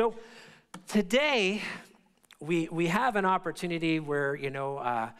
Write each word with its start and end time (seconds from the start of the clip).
So 0.00 0.14
today, 0.88 1.60
we, 2.40 2.70
we 2.72 2.86
have 2.86 3.16
an 3.16 3.26
opportunity 3.26 4.00
where, 4.00 4.34
you 4.34 4.48
know, 4.48 4.78
uh, 4.78 5.10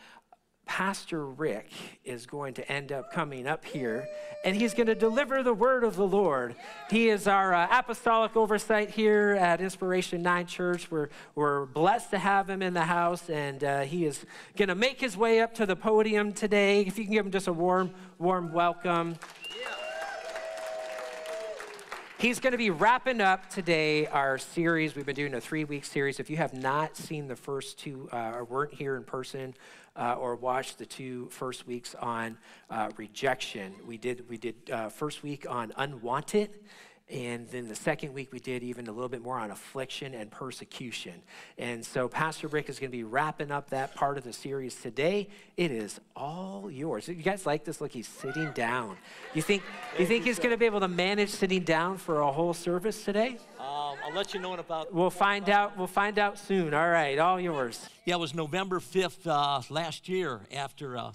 Pastor 0.64 1.26
Rick 1.26 1.70
is 2.02 2.24
going 2.24 2.54
to 2.54 2.66
end 2.72 2.90
up 2.90 3.12
coming 3.12 3.46
up 3.46 3.62
here 3.62 4.08
and 4.42 4.56
he's 4.56 4.72
going 4.72 4.86
to 4.86 4.94
deliver 4.94 5.42
the 5.42 5.52
word 5.52 5.84
of 5.84 5.96
the 5.96 6.06
Lord. 6.06 6.54
He 6.88 7.10
is 7.10 7.28
our 7.28 7.52
uh, 7.52 7.68
apostolic 7.70 8.34
oversight 8.36 8.88
here 8.88 9.36
at 9.38 9.60
Inspiration 9.60 10.22
9 10.22 10.46
Church. 10.46 10.90
We're, 10.90 11.10
we're 11.34 11.66
blessed 11.66 12.12
to 12.12 12.18
have 12.18 12.48
him 12.48 12.62
in 12.62 12.72
the 12.72 12.84
house 12.84 13.28
and 13.28 13.62
uh, 13.62 13.80
he 13.82 14.06
is 14.06 14.24
going 14.56 14.70
to 14.70 14.74
make 14.74 14.98
his 14.98 15.14
way 15.14 15.42
up 15.42 15.52
to 15.56 15.66
the 15.66 15.76
podium 15.76 16.32
today. 16.32 16.86
If 16.86 16.96
you 16.96 17.04
can 17.04 17.12
give 17.12 17.26
him 17.26 17.32
just 17.32 17.48
a 17.48 17.52
warm, 17.52 17.90
warm 18.18 18.50
welcome. 18.50 19.16
He's 22.20 22.38
going 22.38 22.52
to 22.52 22.58
be 22.58 22.68
wrapping 22.68 23.22
up 23.22 23.48
today 23.48 24.06
our 24.06 24.36
series. 24.36 24.94
We've 24.94 25.06
been 25.06 25.16
doing 25.16 25.32
a 25.32 25.40
three 25.40 25.64
week 25.64 25.86
series. 25.86 26.20
If 26.20 26.28
you 26.28 26.36
have 26.36 26.52
not 26.52 26.94
seen 26.94 27.26
the 27.26 27.34
first 27.34 27.78
two 27.78 28.10
uh, 28.12 28.32
or 28.34 28.44
weren't 28.44 28.74
here 28.74 28.96
in 28.96 29.04
person 29.04 29.54
uh, 29.96 30.16
or 30.18 30.36
watched 30.36 30.76
the 30.76 30.84
two 30.84 31.30
first 31.30 31.66
weeks 31.66 31.94
on 31.94 32.36
uh, 32.68 32.90
rejection, 32.98 33.74
we 33.86 33.96
did, 33.96 34.28
we 34.28 34.36
did 34.36 34.54
uh, 34.70 34.90
first 34.90 35.22
week 35.22 35.46
on 35.48 35.72
unwanted 35.78 36.58
and 37.10 37.48
then 37.48 37.66
the 37.66 37.74
second 37.74 38.14
week, 38.14 38.32
we 38.32 38.38
did 38.38 38.62
even 38.62 38.86
a 38.86 38.92
little 38.92 39.08
bit 39.08 39.20
more 39.20 39.36
on 39.36 39.50
affliction 39.50 40.14
and 40.14 40.30
persecution. 40.30 41.14
And 41.58 41.84
so, 41.84 42.06
Pastor 42.06 42.46
Rick 42.46 42.68
is 42.68 42.78
going 42.78 42.90
to 42.90 42.96
be 42.96 43.02
wrapping 43.02 43.50
up 43.50 43.70
that 43.70 43.96
part 43.96 44.16
of 44.16 44.22
the 44.22 44.32
series 44.32 44.76
today. 44.76 45.28
It 45.56 45.72
is 45.72 46.00
all 46.14 46.70
yours. 46.70 47.08
You 47.08 47.14
guys 47.14 47.46
like 47.46 47.64
this? 47.64 47.80
Look, 47.80 47.90
he's 47.90 48.06
sitting 48.06 48.52
down. 48.52 48.96
You 49.34 49.42
think, 49.42 49.64
you 49.98 50.06
think 50.06 50.24
he's 50.24 50.38
going 50.38 50.52
to 50.52 50.56
be 50.56 50.66
able 50.66 50.80
to 50.80 50.88
manage 50.88 51.30
sitting 51.30 51.64
down 51.64 51.96
for 51.98 52.20
a 52.20 52.30
whole 52.30 52.54
service 52.54 53.04
today? 53.04 53.38
Um, 53.58 53.96
I'll 54.04 54.14
let 54.14 54.32
you 54.32 54.38
know 54.38 54.54
in 54.54 54.60
about. 54.60 54.94
We'll 54.94 55.10
find 55.10 55.50
out. 55.50 55.76
We'll 55.76 55.88
find 55.88 56.16
out 56.16 56.38
soon. 56.38 56.74
All 56.74 56.88
right, 56.88 57.18
all 57.18 57.40
yours. 57.40 57.88
Yeah, 58.04 58.14
it 58.14 58.20
was 58.20 58.34
November 58.34 58.78
5th 58.78 59.26
uh, 59.26 59.62
last 59.68 60.08
year 60.08 60.42
after 60.54 60.94
an 60.94 61.12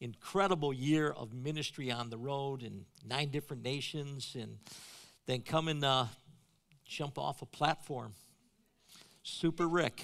incredible 0.00 0.72
year 0.72 1.10
of 1.10 1.32
ministry 1.32 1.92
on 1.92 2.10
the 2.10 2.18
road 2.18 2.64
in 2.64 2.84
nine 3.08 3.28
different 3.28 3.62
nations 3.62 4.36
and 4.38 4.58
then 5.26 5.42
come 5.42 5.68
and 5.68 5.84
uh, 5.84 6.06
jump 6.84 7.18
off 7.18 7.42
a 7.42 7.46
platform. 7.46 8.14
Super 9.22 9.66
Rick. 9.66 10.02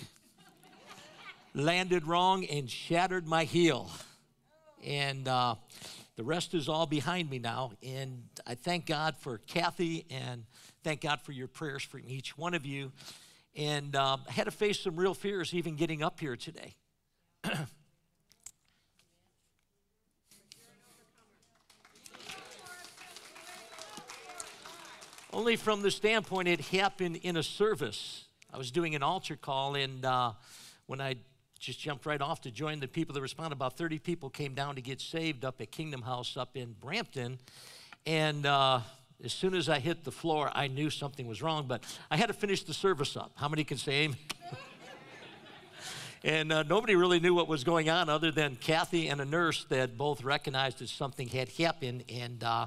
Landed 1.55 2.07
wrong 2.07 2.45
and 2.45 2.69
shattered 2.69 3.27
my 3.27 3.45
heel. 3.45 3.91
And 4.85 5.29
uh, 5.29 5.55
the 6.17 6.25
rest 6.25 6.55
is 6.55 6.69
all 6.69 6.87
behind 6.87 7.31
me 7.31 7.39
now. 7.39 7.73
And 7.87 8.25
I 8.47 8.55
thank 8.55 8.87
God 8.87 9.17
for 9.17 9.39
Kathy 9.39 10.07
and 10.11 10.45
thank 10.83 11.03
God 11.03 11.21
for 11.21 11.33
your 11.33 11.49
prayers 11.49 11.83
for 11.83 12.01
each 12.05 12.37
one 12.37 12.55
of 12.55 12.67
you. 12.67 12.91
And 13.55 13.95
uh, 13.95 14.17
I 14.29 14.33
had 14.33 14.45
to 14.45 14.51
face 14.51 14.81
some 14.81 14.97
real 14.97 15.15
fears 15.15 15.55
even 15.55 15.77
getting 15.77 16.03
up 16.03 16.19
here 16.19 16.37
today. 16.37 16.75
Only 25.35 25.57
from 25.57 25.81
the 25.81 25.91
standpoint 25.91 26.47
it 26.47 26.61
happened 26.61 27.17
in 27.23 27.39
a 27.39 27.43
service. 27.43 28.27
I 28.53 28.59
was 28.59 28.71
doing 28.71 28.95
an 28.95 29.03
altar 29.03 29.35
call, 29.35 29.77
and 29.77 30.05
uh, 30.05 30.33
when 30.85 31.01
I 31.01 31.17
just 31.59 31.81
jumped 31.81 32.05
right 32.05 32.21
off 32.21 32.43
to 32.43 32.51
join 32.51 32.81
the 32.81 32.89
people 32.89 33.15
that 33.15 33.23
responded, 33.23 33.55
about 33.55 33.79
30 33.79 33.99
people 33.99 34.29
came 34.29 34.53
down 34.53 34.75
to 34.75 34.83
get 34.83 35.01
saved 35.01 35.47
up 35.47 35.63
at 35.63 35.71
Kingdom 35.71 36.03
House 36.03 36.37
up 36.37 36.55
in 36.55 36.75
Brampton. 36.79 37.39
And 38.05 38.45
uh, 38.45 38.81
as 39.25 39.33
soon 39.33 39.55
as 39.55 39.71
I 39.71 39.79
hit 39.79 40.05
the 40.05 40.13
floor, 40.13 40.51
I 40.53 40.69
knew 40.69 40.91
something 40.91 41.27
was 41.27 41.41
wrong, 41.41 41.65
but 41.67 41.83
I 42.11 42.19
had 42.19 42.27
to 42.27 42.35
finish 42.35 42.65
the 42.65 42.75
service 42.75 43.17
up. 43.17 43.33
How 43.35 43.49
many 43.49 43.65
can 43.65 43.79
say 43.79 44.05
amen? 44.05 44.19
and 46.25 46.53
uh, 46.53 46.63
nobody 46.65 46.95
really 46.95 47.21
knew 47.21 47.33
what 47.33 47.49
was 47.49 47.65
going 47.65 47.89
on 47.89 48.11
other 48.11 48.31
than 48.31 48.57
Kathy 48.57 49.09
and 49.09 49.19
a 49.19 49.25
nurse 49.25 49.65
that 49.71 49.97
both 49.97 50.25
recognized 50.25 50.81
that 50.81 50.91
something 50.91 51.29
had 51.29 51.49
happened. 51.49 52.05
And 52.11 52.45
uh, 52.45 52.67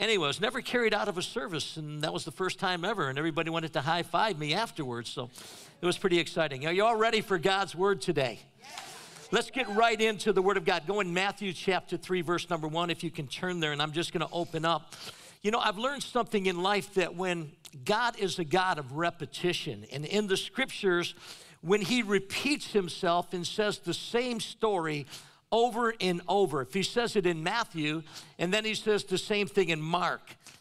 Anyway, 0.00 0.24
it 0.24 0.28
was 0.28 0.40
never 0.40 0.62
carried 0.62 0.94
out 0.94 1.08
of 1.08 1.18
a 1.18 1.22
service, 1.22 1.76
and 1.76 2.00
that 2.00 2.10
was 2.10 2.24
the 2.24 2.30
first 2.30 2.58
time 2.58 2.86
ever, 2.86 3.10
and 3.10 3.18
everybody 3.18 3.50
wanted 3.50 3.70
to 3.74 3.82
high 3.82 4.02
five 4.02 4.38
me 4.38 4.54
afterwards, 4.54 5.10
so 5.10 5.28
it 5.82 5.84
was 5.84 5.98
pretty 5.98 6.18
exciting. 6.18 6.66
Are 6.66 6.72
you 6.72 6.86
all 6.86 6.96
ready 6.96 7.20
for 7.20 7.36
God's 7.36 7.74
word 7.74 8.00
today? 8.00 8.40
Let's 9.30 9.50
get 9.50 9.68
right 9.68 10.00
into 10.00 10.32
the 10.32 10.40
Word 10.40 10.56
of 10.56 10.64
God. 10.64 10.86
Go 10.86 11.00
in 11.00 11.12
Matthew 11.12 11.52
chapter 11.52 11.98
3, 11.98 12.22
verse 12.22 12.48
number 12.48 12.66
1, 12.66 12.88
if 12.88 13.04
you 13.04 13.10
can 13.10 13.26
turn 13.26 13.60
there, 13.60 13.72
and 13.72 13.82
I'm 13.82 13.92
just 13.92 14.14
going 14.14 14.26
to 14.26 14.32
open 14.32 14.64
up. 14.64 14.94
You 15.42 15.50
know, 15.50 15.58
I've 15.58 15.76
learned 15.76 16.02
something 16.02 16.46
in 16.46 16.62
life 16.62 16.94
that 16.94 17.14
when 17.14 17.52
God 17.84 18.18
is 18.18 18.38
a 18.38 18.44
God 18.44 18.78
of 18.78 18.92
repetition, 18.92 19.84
and 19.92 20.06
in 20.06 20.28
the 20.28 20.36
scriptures, 20.38 21.14
when 21.60 21.82
He 21.82 22.02
repeats 22.02 22.72
Himself 22.72 23.34
and 23.34 23.46
says 23.46 23.80
the 23.80 23.92
same 23.92 24.40
story 24.40 25.06
over 25.52 25.94
and 26.00 26.20
over. 26.28 26.62
If 26.62 26.74
he 26.74 26.82
says 26.82 27.16
it 27.16 27.26
in 27.26 27.42
Matthew, 27.42 28.02
and 28.38 28.52
then 28.52 28.64
he 28.64 28.74
says 28.74 29.04
the 29.04 29.18
same 29.18 29.46
thing 29.46 29.70
in 29.70 29.80
Mark, 29.80 30.20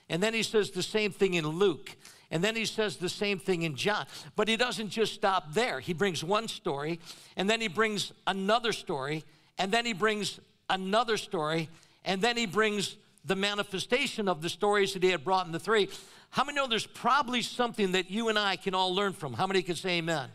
and 0.09 0.21
then 0.21 0.33
he 0.33 0.43
says 0.43 0.71
the 0.71 0.83
same 0.83 1.11
thing 1.11 1.35
in 1.35 1.47
Luke, 1.47 1.95
and 2.31 2.43
then 2.43 2.55
he 2.55 2.65
says 2.65 2.97
the 2.97 3.09
same 3.09 3.39
thing 3.39 3.63
in 3.63 3.75
John. 3.75 4.05
But 4.35 4.47
he 4.47 4.57
doesn't 4.57 4.89
just 4.89 5.13
stop 5.13 5.53
there. 5.53 5.79
He 5.79 5.93
brings 5.93 6.23
one 6.23 6.47
story, 6.47 6.99
and 7.37 7.49
then 7.49 7.61
he 7.61 7.67
brings 7.67 8.11
another 8.27 8.71
story, 8.71 9.23
and 9.57 9.71
then 9.71 9.85
he 9.85 9.93
brings 9.93 10.39
another 10.69 11.17
story, 11.17 11.69
and 12.05 12.21
then 12.21 12.37
he 12.37 12.45
brings 12.45 12.95
the 13.25 13.35
manifestation 13.35 14.27
of 14.27 14.41
the 14.41 14.49
stories 14.49 14.93
that 14.93 15.03
he 15.03 15.09
had 15.09 15.23
brought 15.23 15.45
in 15.45 15.51
the 15.51 15.59
three. 15.59 15.89
How 16.31 16.43
many 16.43 16.55
know 16.55 16.67
there's 16.67 16.85
probably 16.85 17.41
something 17.41 17.93
that 17.93 18.09
you 18.09 18.29
and 18.29 18.37
I 18.37 18.55
can 18.55 18.75
all 18.75 18.93
learn 18.93 19.13
from? 19.13 19.33
How 19.33 19.47
many 19.47 19.61
can 19.61 19.75
say 19.75 19.97
amen? 19.97 20.29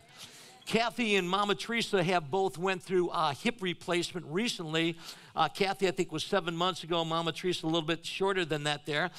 Kathy 0.65 1.15
and 1.15 1.29
Mama 1.29 1.53
Teresa 1.53 2.03
have 2.03 2.31
both 2.31 2.57
went 2.57 2.81
through 2.81 3.09
a 3.09 3.33
hip 3.33 3.57
replacement 3.61 4.25
recently. 4.27 4.97
Uh, 5.35 5.47
Kathy, 5.47 5.87
I 5.87 5.91
think, 5.91 6.11
was 6.11 6.23
seven 6.23 6.55
months 6.55 6.83
ago. 6.83 7.05
Mama 7.05 7.31
Teresa, 7.31 7.65
a 7.65 7.67
little 7.67 7.83
bit 7.83 8.03
shorter 8.03 8.45
than 8.45 8.63
that 8.63 8.85
there. 8.87 9.11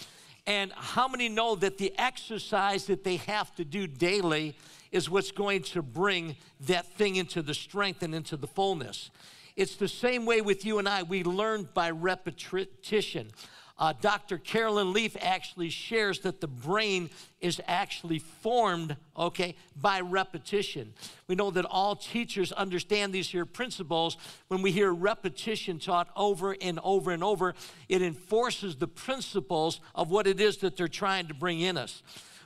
And 0.49 0.73
how 0.75 1.06
many 1.06 1.29
know 1.29 1.55
that 1.55 1.79
the 1.79 1.97
exercise 1.99 2.87
that 2.87 3.05
they 3.05 3.17
have 3.17 3.55
to 3.56 3.65
do 3.65 3.87
daily 3.87 4.56
is 4.91 5.09
what's 5.09 5.31
going 5.31 5.62
to 5.62 5.83
bring 5.83 6.37
that 6.62 6.87
thing 6.95 7.17
into 7.17 7.43
the 7.43 7.55
strength 7.55 8.03
and 8.03 8.12
into 8.12 8.37
the 8.37 8.49
fullness? 8.49 9.11
It's 9.55 9.77
the 9.77 9.89
same 9.89 10.27
way 10.27 10.41
with 10.41 10.67
you 10.67 10.81
and 10.81 10.89
I. 10.89 11.05
We 11.05 11.23
learn 11.23 11.69
by 11.75 11.91
repetition. 11.91 13.31
Uh, 13.78 13.92
Dr. 14.00 14.38
Caroline 14.38 14.94
Leaf 14.94 15.16
actually 15.20 15.69
shares 15.69 16.20
that 16.20 16.41
the 16.41 16.47
brain 16.47 17.10
is 17.41 17.60
actually 17.66 18.19
formed, 18.19 18.97
okay, 19.16 19.54
by 19.78 20.00
repetition. 20.00 20.94
We 21.28 21.34
know 21.34 21.50
that 21.50 21.66
all 21.66 21.94
teachers 21.94 22.53
understand 22.53 23.12
these 23.12 23.28
here 23.28 23.44
principles. 23.44 24.16
When 24.48 24.62
we 24.62 24.72
hear 24.72 24.92
repetition 24.92 25.78
taught 25.78 26.09
over 26.16 26.56
and 26.59 26.81
over 26.82 27.10
and 27.10 27.22
over, 27.22 27.54
it 27.88 28.00
enforces 28.00 28.76
the 28.76 28.88
principles 28.88 29.81
of 29.94 30.10
what 30.10 30.26
it 30.26 30.41
is 30.41 30.56
that 30.58 30.78
they're 30.78 30.88
trying 30.88 31.28
to 31.28 31.34
bring 31.34 31.60
in 31.60 31.76
us. 31.76 32.03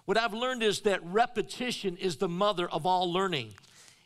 What 0.07 0.19
I've 0.19 0.35
learned 0.35 0.65
is 0.65 0.81
that 0.81 1.01
repetition 1.05 1.97
is 1.97 2.17
the 2.17 2.29
mother 2.29 2.69
of 2.69 2.87
all 2.87 3.13
learning. 3.13 3.55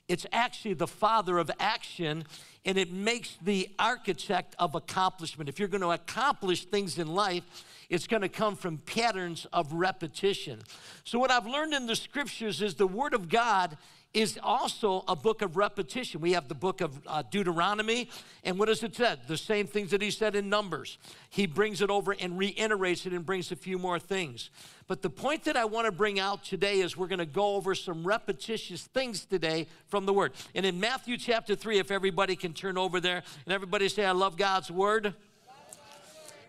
It's 0.09 0.27
actually 0.33 0.75
the 0.75 0.87
father 0.87 1.39
of 1.39 1.51
action 1.59 2.25
and 2.65 2.79
it 2.79 2.93
makes 2.93 3.37
the 3.43 3.69
architect 3.79 4.55
of 4.59 4.75
accomplishment. 4.75 5.49
If 5.49 5.59
you're 5.59 5.69
going 5.69 5.83
to 5.83 5.91
accomplish 5.91 6.65
things 6.65 6.99
in 6.99 7.09
life, 7.09 7.45
it's 7.91 8.07
going 8.07 8.23
to 8.23 8.29
come 8.29 8.57
from 8.57 8.79
patterns 8.79 9.47
of 9.53 9.73
repetition. 9.73 10.61
So, 11.05 11.19
what 11.19 11.31
I've 11.31 11.47
learned 11.47 11.75
in 11.75 11.87
the 11.87 11.97
scriptures 11.97 12.63
is 12.63 12.75
the 12.75 12.87
Word 12.87 13.15
of 13.15 13.29
God 13.29 13.77
is 14.15 14.39
also 14.41 15.03
a 15.09 15.17
book 15.17 15.43
of 15.43 15.57
repetition. 15.57 16.21
We 16.21 16.33
have 16.33 16.47
the 16.47 16.55
book 16.55 16.81
of 16.81 17.01
uh, 17.07 17.25
Deuteronomy, 17.29 18.09
and 18.45 18.59
what 18.59 18.67
does 18.67 18.83
it 18.85 18.95
say? 18.95 19.17
The 19.27 19.37
same 19.37 19.67
things 19.67 19.91
that 19.91 20.01
he 20.01 20.13
said 20.13 20.37
in 20.37 20.49
Numbers. 20.49 20.99
He 21.29 21.47
brings 21.47 21.83
it 21.83 21.91
over 21.91 22.13
and 22.13 22.39
reiterates 22.39 23.07
it 23.07 23.13
and 23.13 23.27
brings 23.27 23.51
a 23.51 23.57
few 23.57 23.77
more 23.77 23.99
things. 23.99 24.51
But 24.87 25.03
the 25.03 25.11
point 25.11 25.45
that 25.45 25.57
I 25.57 25.65
want 25.65 25.87
to 25.87 25.93
bring 25.93 26.21
out 26.21 26.45
today 26.45 26.81
is 26.81 26.97
we're 26.97 27.09
going 27.09 27.19
to 27.19 27.27
go 27.27 27.57
over 27.57 27.75
some 27.75 28.07
repetitious 28.07 28.83
things 28.83 29.25
today 29.25 29.67
from 29.89 30.07
the 30.07 30.13
Word. 30.13 30.33
And 30.55 30.65
in 30.65 30.79
Matthew 30.79 31.19
chapter 31.19 31.57
3, 31.57 31.81
if 31.81 31.91
everybody 31.91 32.37
can 32.37 32.53
turn 32.53 32.79
over 32.79 33.01
there 33.01 33.25
and 33.45 33.53
everybody 33.53 33.89
say, 33.89 34.05
I 34.05 34.13
love 34.13 34.37
God's 34.37 34.71
Word. 34.71 35.15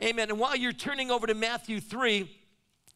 Amen. 0.02 0.30
And 0.30 0.40
while 0.40 0.58
you're 0.58 0.74
turning 0.74 1.10
over 1.10 1.26
to 1.26 1.34
Matthew 1.34 1.80
3, 1.80 2.30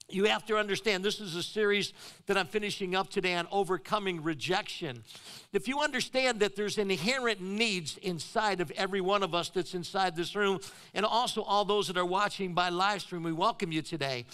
you 0.09 0.25
have 0.25 0.45
to 0.47 0.57
understand 0.57 1.05
this 1.05 1.21
is 1.21 1.35
a 1.35 1.43
series 1.43 1.93
that 2.25 2.37
I'm 2.37 2.47
finishing 2.47 2.93
up 2.93 3.09
today 3.09 3.35
on 3.35 3.47
overcoming 3.51 4.21
rejection. 4.21 5.03
If 5.53 5.67
you 5.67 5.79
understand 5.79 6.41
that 6.41 6.57
there's 6.57 6.77
inherent 6.77 7.39
needs 7.39 7.97
inside 7.97 8.59
of 8.59 8.69
every 8.71 8.99
one 8.99 9.23
of 9.23 9.33
us 9.33 9.49
that's 9.49 9.75
inside 9.75 10.15
this 10.15 10.35
room, 10.35 10.59
and 10.93 11.05
also 11.05 11.41
all 11.41 11.63
those 11.63 11.87
that 11.87 11.97
are 11.97 12.05
watching 12.05 12.53
by 12.53 12.67
live 12.67 13.01
stream, 13.01 13.23
we 13.23 13.31
welcome 13.31 13.71
you 13.71 13.81
today. 13.81 14.25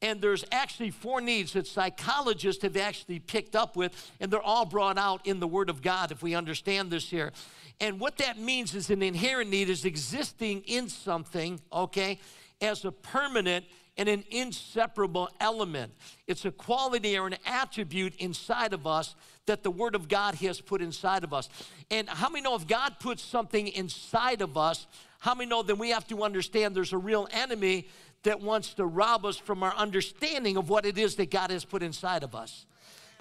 And 0.00 0.20
there's 0.20 0.44
actually 0.52 0.90
four 0.90 1.20
needs 1.20 1.54
that 1.54 1.66
psychologists 1.66 2.62
have 2.62 2.76
actually 2.76 3.18
picked 3.18 3.56
up 3.56 3.76
with, 3.76 4.12
and 4.20 4.30
they're 4.30 4.40
all 4.40 4.64
brought 4.64 4.96
out 4.96 5.26
in 5.26 5.40
the 5.40 5.48
Word 5.48 5.68
of 5.68 5.82
God 5.82 6.12
if 6.12 6.22
we 6.22 6.34
understand 6.34 6.90
this 6.90 7.10
here. 7.10 7.32
And 7.80 7.98
what 7.98 8.18
that 8.18 8.38
means 8.38 8.74
is 8.74 8.90
an 8.90 9.02
inherent 9.02 9.50
need 9.50 9.68
is 9.68 9.84
existing 9.84 10.62
in 10.66 10.88
something, 10.88 11.60
okay, 11.72 12.20
as 12.60 12.84
a 12.84 12.92
permanent 12.92 13.64
and 13.96 14.08
an 14.08 14.24
inseparable 14.30 15.28
element. 15.40 15.92
It's 16.28 16.44
a 16.44 16.52
quality 16.52 17.18
or 17.18 17.26
an 17.26 17.36
attribute 17.44 18.14
inside 18.16 18.72
of 18.72 18.86
us 18.86 19.16
that 19.46 19.64
the 19.64 19.70
Word 19.70 19.96
of 19.96 20.08
God 20.08 20.36
has 20.36 20.60
put 20.60 20.80
inside 20.80 21.24
of 21.24 21.34
us. 21.34 21.48
And 21.90 22.08
how 22.08 22.28
many 22.28 22.42
know 22.42 22.54
if 22.54 22.66
God 22.66 23.00
puts 23.00 23.22
something 23.22 23.66
inside 23.68 24.42
of 24.42 24.56
us, 24.56 24.86
how 25.18 25.34
many 25.34 25.50
know 25.50 25.62
then 25.62 25.78
we 25.78 25.90
have 25.90 26.06
to 26.08 26.22
understand 26.22 26.76
there's 26.76 26.92
a 26.92 26.98
real 26.98 27.26
enemy 27.32 27.88
that 28.24 28.40
wants 28.40 28.74
to 28.74 28.86
rob 28.86 29.24
us 29.24 29.36
from 29.36 29.62
our 29.62 29.74
understanding 29.74 30.56
of 30.56 30.68
what 30.68 30.84
it 30.84 30.98
is 30.98 31.16
that 31.16 31.30
God 31.30 31.50
has 31.50 31.64
put 31.64 31.82
inside 31.82 32.22
of 32.22 32.34
us? 32.34 32.66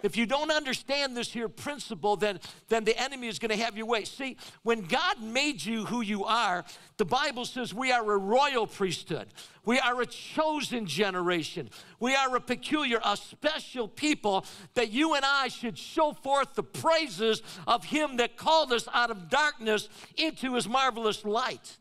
If 0.03 0.15
you 0.15 0.27
don't 0.27 0.51
understand 0.51 1.17
this 1.17 1.33
here 1.33 1.49
principle, 1.49 2.17
then, 2.17 2.39
then 2.69 2.83
the 2.83 2.95
enemy 3.01 3.27
is 3.27 3.39
going 3.39 3.49
to 3.49 3.57
have 3.57 3.75
your 3.75 3.87
way. 3.87 4.03
See, 4.03 4.37
when 4.61 4.81
God 4.81 5.23
made 5.23 5.65
you 5.65 5.85
who 5.85 6.01
you 6.01 6.23
are, 6.23 6.65
the 6.97 7.05
Bible 7.05 7.45
says 7.45 7.73
we 7.73 7.91
are 7.91 8.11
a 8.11 8.17
royal 8.17 8.67
priesthood. 8.67 9.27
We 9.65 9.79
are 9.79 9.99
a 9.99 10.05
chosen 10.05 10.85
generation. 10.85 11.71
We 11.99 12.15
are 12.15 12.35
a 12.35 12.39
peculiar, 12.39 12.99
a 13.03 13.17
special 13.17 13.87
people 13.87 14.45
that 14.75 14.91
you 14.91 15.15
and 15.15 15.25
I 15.25 15.47
should 15.47 15.77
show 15.77 16.13
forth 16.13 16.53
the 16.53 16.63
praises 16.63 17.41
of 17.65 17.85
Him 17.85 18.17
that 18.17 18.37
called 18.37 18.71
us 18.71 18.87
out 18.93 19.09
of 19.09 19.29
darkness 19.29 19.89
into 20.15 20.53
His 20.53 20.69
marvelous 20.69 21.25
light. 21.25 21.77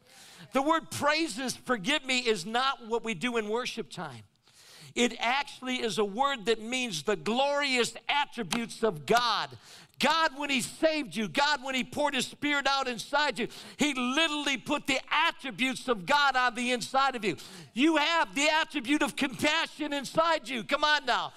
The 0.53 0.63
word 0.63 0.91
praises, 0.91 1.57
forgive 1.57 2.05
me, 2.05 2.21
is 2.21 2.47
not 2.47 2.87
what 2.87 3.05
we 3.05 3.15
do 3.15 3.37
in 3.37 3.49
worship 3.49 3.91
time. 3.91 4.23
It 4.95 5.15
actually 5.21 5.77
is 5.77 5.99
a 5.99 6.05
word 6.05 6.47
that 6.47 6.63
means 6.63 7.03
the 7.03 7.17
glorious 7.17 7.95
attributes 8.09 8.83
of 8.83 9.05
God. 9.05 9.51
God, 9.99 10.39
when 10.39 10.51
He 10.51 10.63
saved 10.63 11.15
you, 11.15 11.29
God, 11.29 11.63
when 11.63 11.75
He 11.75 11.85
poured 11.85 12.15
His 12.15 12.27
Spirit 12.27 12.67
out 12.67 12.89
inside 12.89 13.39
you, 13.39 13.49
He 13.77 13.95
literally 13.95 14.57
put 14.57 14.87
the 14.87 14.99
attributes 15.11 15.89
of 15.89 16.07
God 16.07 16.37
on 16.37 16.55
the 16.55 16.73
inside 16.73 17.15
of 17.15 17.25
you. 17.25 17.37
You 17.75 17.97
have 17.97 18.35
the 18.35 18.49
attribute 18.49 19.03
of 19.03 19.17
compassion 19.17 19.93
inside 19.93 20.49
you. 20.49 20.65
Come 20.65 20.85
on 20.85 21.05
now. 21.07 21.33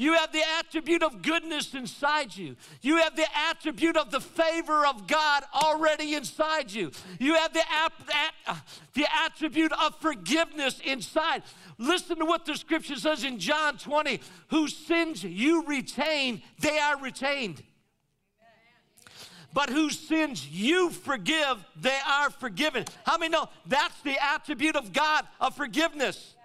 You 0.00 0.14
have 0.14 0.32
the 0.32 0.42
attribute 0.58 1.02
of 1.02 1.20
goodness 1.20 1.74
inside 1.74 2.34
you. 2.34 2.56
You 2.80 2.96
have 2.96 3.16
the 3.16 3.26
attribute 3.50 3.98
of 3.98 4.10
the 4.10 4.18
favor 4.18 4.86
of 4.86 5.06
God 5.06 5.44
already 5.52 6.14
inside 6.14 6.72
you. 6.72 6.90
You 7.18 7.34
have 7.34 7.52
the, 7.52 7.60
ap- 7.70 8.10
uh, 8.46 8.56
the 8.94 9.06
attribute 9.26 9.72
of 9.74 9.94
forgiveness 10.00 10.80
inside. 10.82 11.42
Listen 11.76 12.16
to 12.16 12.24
what 12.24 12.46
the 12.46 12.56
scripture 12.56 12.96
says 12.96 13.24
in 13.24 13.38
John 13.38 13.76
20 13.76 14.20
whose 14.48 14.74
sins 14.74 15.22
you 15.22 15.66
retain, 15.66 16.40
they 16.58 16.78
are 16.78 16.98
retained. 16.98 17.62
But 19.52 19.68
whose 19.68 19.98
sins 19.98 20.48
you 20.48 20.88
forgive, 20.88 21.62
they 21.78 21.98
are 22.08 22.30
forgiven. 22.30 22.86
How 23.04 23.18
many 23.18 23.32
know 23.32 23.50
that's 23.66 24.00
the 24.00 24.16
attribute 24.18 24.76
of 24.76 24.94
God 24.94 25.26
of 25.42 25.54
forgiveness? 25.54 26.36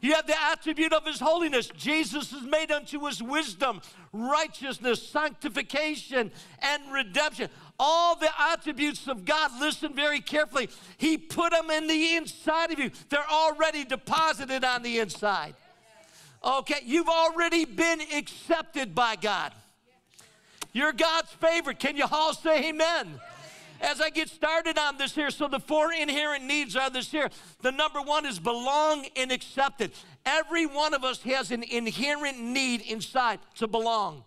You 0.00 0.14
have 0.14 0.26
the 0.26 0.40
attribute 0.52 0.92
of 0.92 1.04
his 1.04 1.20
holiness. 1.20 1.68
Jesus 1.76 2.32
is 2.32 2.42
made 2.42 2.70
unto 2.70 3.04
his 3.06 3.22
wisdom, 3.22 3.80
righteousness, 4.12 5.02
sanctification, 5.06 6.30
and 6.60 6.92
redemption. 6.92 7.48
All 7.78 8.16
the 8.16 8.30
attributes 8.52 9.06
of 9.08 9.24
God, 9.24 9.50
listen 9.60 9.94
very 9.94 10.20
carefully. 10.20 10.68
He 10.96 11.18
put 11.18 11.52
them 11.52 11.70
in 11.70 11.86
the 11.86 12.16
inside 12.16 12.72
of 12.72 12.78
you, 12.78 12.90
they're 13.08 13.30
already 13.30 13.84
deposited 13.84 14.64
on 14.64 14.82
the 14.82 14.98
inside. 14.98 15.54
Okay, 16.44 16.80
you've 16.84 17.08
already 17.08 17.64
been 17.64 18.00
accepted 18.16 18.94
by 18.94 19.16
God. 19.16 19.52
You're 20.72 20.92
God's 20.92 21.30
favorite. 21.32 21.80
Can 21.80 21.96
you 21.96 22.04
all 22.10 22.34
say 22.34 22.68
amen? 22.68 23.20
As 23.80 24.00
I 24.00 24.10
get 24.10 24.28
started 24.28 24.78
on 24.78 24.98
this 24.98 25.14
here, 25.14 25.30
so 25.30 25.48
the 25.48 25.60
four 25.60 25.92
inherent 25.92 26.44
needs 26.44 26.76
are 26.76 26.90
this 26.90 27.10
here. 27.10 27.30
The 27.62 27.72
number 27.72 28.00
one 28.00 28.26
is 28.26 28.38
belong 28.38 29.06
and 29.16 29.30
accepted. 29.30 29.92
Every 30.26 30.66
one 30.66 30.94
of 30.94 31.04
us 31.04 31.22
has 31.22 31.50
an 31.50 31.62
inherent 31.62 32.40
need 32.40 32.82
inside 32.82 33.40
to 33.56 33.66
belong. 33.66 34.24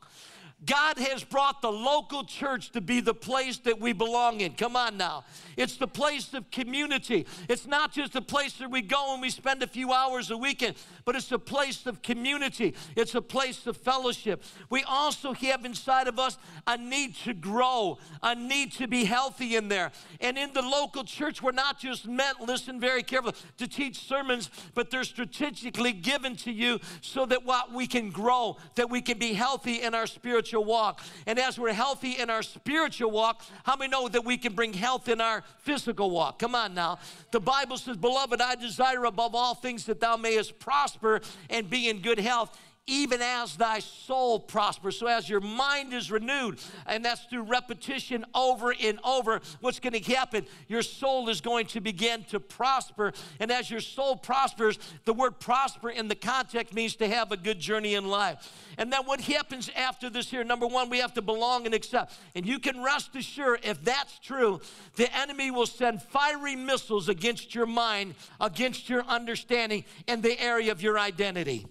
God 0.63 0.99
has 0.99 1.23
brought 1.23 1.63
the 1.63 1.71
local 1.71 2.23
church 2.23 2.71
to 2.73 2.81
be 2.81 2.99
the 2.99 3.15
place 3.15 3.57
that 3.59 3.79
we 3.79 3.93
belong 3.93 4.41
in. 4.41 4.53
Come 4.53 4.75
on 4.75 4.95
now. 4.95 5.23
It's 5.57 5.77
the 5.77 5.87
place 5.87 6.35
of 6.35 6.51
community. 6.51 7.25
It's 7.49 7.65
not 7.65 7.91
just 7.91 8.15
a 8.15 8.21
place 8.21 8.53
that 8.53 8.69
we 8.69 8.83
go 8.83 9.13
and 9.13 9.21
we 9.21 9.31
spend 9.31 9.63
a 9.63 9.67
few 9.67 9.91
hours 9.91 10.29
a 10.29 10.37
weekend, 10.37 10.75
but 11.03 11.15
it's 11.15 11.31
a 11.31 11.39
place 11.39 11.87
of 11.87 12.03
community. 12.03 12.75
It's 12.95 13.15
a 13.15 13.21
place 13.23 13.65
of 13.65 13.75
fellowship. 13.75 14.43
We 14.69 14.83
also 14.83 15.33
have 15.33 15.65
inside 15.65 16.07
of 16.07 16.19
us 16.19 16.37
a 16.67 16.77
need 16.77 17.15
to 17.23 17.33
grow, 17.33 17.97
a 18.21 18.35
need 18.35 18.71
to 18.73 18.87
be 18.87 19.05
healthy 19.05 19.55
in 19.55 19.67
there. 19.67 19.91
And 20.19 20.37
in 20.37 20.53
the 20.53 20.61
local 20.61 21.03
church, 21.03 21.41
we're 21.41 21.53
not 21.53 21.79
just 21.79 22.07
meant, 22.07 22.39
listen 22.39 22.79
very 22.79 23.01
carefully, 23.01 23.33
to 23.57 23.67
teach 23.67 23.97
sermons, 23.97 24.51
but 24.75 24.91
they're 24.91 25.03
strategically 25.03 25.91
given 25.91 26.35
to 26.37 26.51
you 26.51 26.79
so 27.01 27.25
that 27.25 27.45
what 27.45 27.73
we 27.73 27.87
can 27.87 28.11
grow, 28.11 28.57
that 28.75 28.91
we 28.91 29.01
can 29.01 29.17
be 29.17 29.33
healthy 29.33 29.81
in 29.81 29.95
our 29.95 30.05
spiritual 30.05 30.50
spiritual 30.51 30.65
walk. 30.65 31.01
And 31.25 31.39
as 31.39 31.57
we're 31.57 31.71
healthy 31.71 32.19
in 32.19 32.29
our 32.29 32.43
spiritual 32.43 33.11
walk, 33.11 33.43
how 33.63 33.77
many 33.77 33.89
know 33.89 34.09
that 34.09 34.25
we 34.25 34.37
can 34.37 34.53
bring 34.53 34.73
health 34.73 35.07
in 35.07 35.21
our 35.21 35.43
physical 35.59 36.11
walk? 36.11 36.39
Come 36.39 36.55
on 36.55 36.73
now. 36.73 36.99
The 37.31 37.39
Bible 37.39 37.77
says, 37.77 37.95
Beloved, 37.95 38.41
I 38.41 38.55
desire 38.55 39.05
above 39.05 39.33
all 39.33 39.55
things 39.55 39.85
that 39.85 40.01
thou 40.01 40.17
mayest 40.17 40.59
prosper 40.59 41.21
and 41.49 41.69
be 41.69 41.87
in 41.87 42.01
good 42.01 42.19
health 42.19 42.57
even 42.87 43.21
as 43.21 43.55
thy 43.55 43.79
soul 43.79 44.39
prospers. 44.39 44.97
So, 44.97 45.07
as 45.07 45.29
your 45.29 45.39
mind 45.39 45.93
is 45.93 46.11
renewed, 46.11 46.59
and 46.87 47.05
that's 47.05 47.23
through 47.25 47.43
repetition 47.43 48.25
over 48.33 48.73
and 48.81 48.99
over, 49.03 49.39
what's 49.59 49.79
going 49.79 50.01
to 50.01 50.13
happen? 50.13 50.45
Your 50.67 50.81
soul 50.81 51.29
is 51.29 51.41
going 51.41 51.67
to 51.67 51.79
begin 51.79 52.23
to 52.25 52.39
prosper. 52.39 53.13
And 53.39 53.51
as 53.51 53.69
your 53.69 53.81
soul 53.81 54.15
prospers, 54.15 54.79
the 55.05 55.13
word 55.13 55.39
prosper 55.39 55.89
in 55.89 56.07
the 56.07 56.15
context 56.15 56.73
means 56.73 56.95
to 56.97 57.07
have 57.07 57.31
a 57.31 57.37
good 57.37 57.59
journey 57.59 57.93
in 57.93 58.07
life. 58.07 58.51
And 58.77 58.91
then 58.91 59.05
what 59.05 59.21
happens 59.21 59.69
after 59.75 60.09
this 60.09 60.31
here? 60.31 60.43
Number 60.43 60.65
one, 60.65 60.89
we 60.89 60.99
have 60.99 61.13
to 61.13 61.21
belong 61.21 61.65
and 61.65 61.75
accept. 61.75 62.13
And 62.35 62.45
you 62.45 62.57
can 62.57 62.83
rest 62.83 63.15
assured, 63.15 63.59
if 63.63 63.83
that's 63.83 64.17
true, 64.19 64.59
the 64.95 65.15
enemy 65.15 65.51
will 65.51 65.67
send 65.67 66.01
fiery 66.01 66.55
missiles 66.55 67.09
against 67.09 67.53
your 67.53 67.67
mind, 67.67 68.15
against 68.39 68.89
your 68.89 69.03
understanding 69.03 69.85
in 70.07 70.21
the 70.21 70.39
area 70.41 70.71
of 70.71 70.81
your 70.81 70.97
identity 70.97 71.67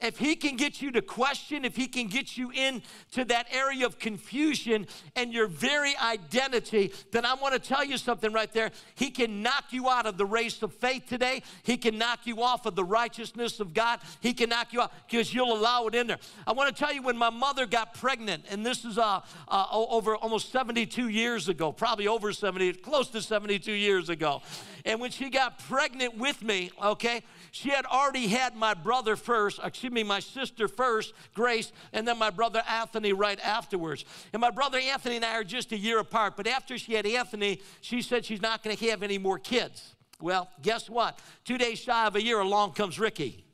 if 0.00 0.18
he 0.18 0.36
can 0.36 0.56
get 0.56 0.80
you 0.80 0.92
to 0.92 1.02
question, 1.02 1.64
if 1.64 1.74
he 1.74 1.88
can 1.88 2.06
get 2.06 2.36
you 2.36 2.50
into 2.50 3.24
that 3.24 3.46
area 3.50 3.84
of 3.84 3.98
confusion 3.98 4.86
and 5.16 5.32
your 5.32 5.48
very 5.48 5.96
identity, 5.96 6.92
then 7.10 7.24
I 7.24 7.34
want 7.34 7.54
to 7.54 7.60
tell 7.60 7.84
you 7.84 7.98
something 7.98 8.32
right 8.32 8.52
there. 8.52 8.70
He 8.94 9.10
can 9.10 9.42
knock 9.42 9.64
you 9.70 9.88
out 9.88 10.06
of 10.06 10.16
the 10.16 10.24
race 10.24 10.62
of 10.62 10.72
faith 10.72 11.06
today. 11.08 11.42
He 11.64 11.76
can 11.76 11.98
knock 11.98 12.20
you 12.26 12.42
off 12.42 12.64
of 12.64 12.76
the 12.76 12.84
righteousness 12.84 13.58
of 13.58 13.74
God. 13.74 13.98
He 14.20 14.34
can 14.34 14.50
knock 14.50 14.72
you 14.72 14.82
out 14.82 14.92
because 15.08 15.34
you'll 15.34 15.52
allow 15.52 15.88
it 15.88 15.96
in 15.96 16.06
there. 16.06 16.18
I 16.46 16.52
want 16.52 16.74
to 16.74 16.78
tell 16.78 16.92
you 16.92 17.02
when 17.02 17.16
my 17.16 17.30
mother 17.30 17.66
got 17.66 17.94
pregnant, 17.94 18.44
and 18.50 18.64
this 18.64 18.84
is 18.84 18.98
uh, 18.98 19.20
uh, 19.48 19.66
over 19.72 20.16
almost 20.16 20.52
72 20.52 21.08
years 21.08 21.48
ago, 21.48 21.72
probably 21.72 22.06
over 22.06 22.32
70, 22.32 22.74
close 22.74 23.08
to 23.08 23.20
72 23.20 23.72
years 23.72 24.08
ago. 24.08 24.42
And 24.84 25.00
when 25.00 25.10
she 25.10 25.30
got 25.30 25.58
pregnant 25.58 26.16
with 26.16 26.42
me, 26.42 26.70
okay, 26.82 27.22
she 27.50 27.70
had 27.70 27.84
already 27.86 28.28
had 28.28 28.56
my 28.56 28.74
brother 28.74 29.16
first, 29.16 29.60
uh, 29.60 29.66
excuse 29.66 29.92
me, 29.92 30.02
my 30.02 30.20
sister 30.20 30.68
first, 30.68 31.12
Grace, 31.34 31.72
and 31.92 32.06
then 32.06 32.18
my 32.18 32.30
brother 32.30 32.62
Anthony 32.68 33.12
right 33.12 33.40
afterwards. 33.40 34.04
And 34.32 34.40
my 34.40 34.50
brother 34.50 34.78
Anthony 34.78 35.16
and 35.16 35.24
I 35.24 35.34
are 35.34 35.44
just 35.44 35.72
a 35.72 35.78
year 35.78 35.98
apart. 35.98 36.36
But 36.36 36.46
after 36.46 36.78
she 36.78 36.94
had 36.94 37.06
Anthony, 37.06 37.60
she 37.80 38.02
said 38.02 38.24
she's 38.24 38.42
not 38.42 38.62
going 38.62 38.76
to 38.76 38.90
have 38.90 39.02
any 39.02 39.18
more 39.18 39.38
kids. 39.38 39.96
Well, 40.20 40.48
guess 40.62 40.90
what? 40.90 41.20
Two 41.44 41.58
days 41.58 41.78
shy 41.78 42.06
of 42.06 42.16
a 42.16 42.22
year, 42.22 42.40
along 42.40 42.72
comes 42.72 42.98
Ricky. 42.98 43.44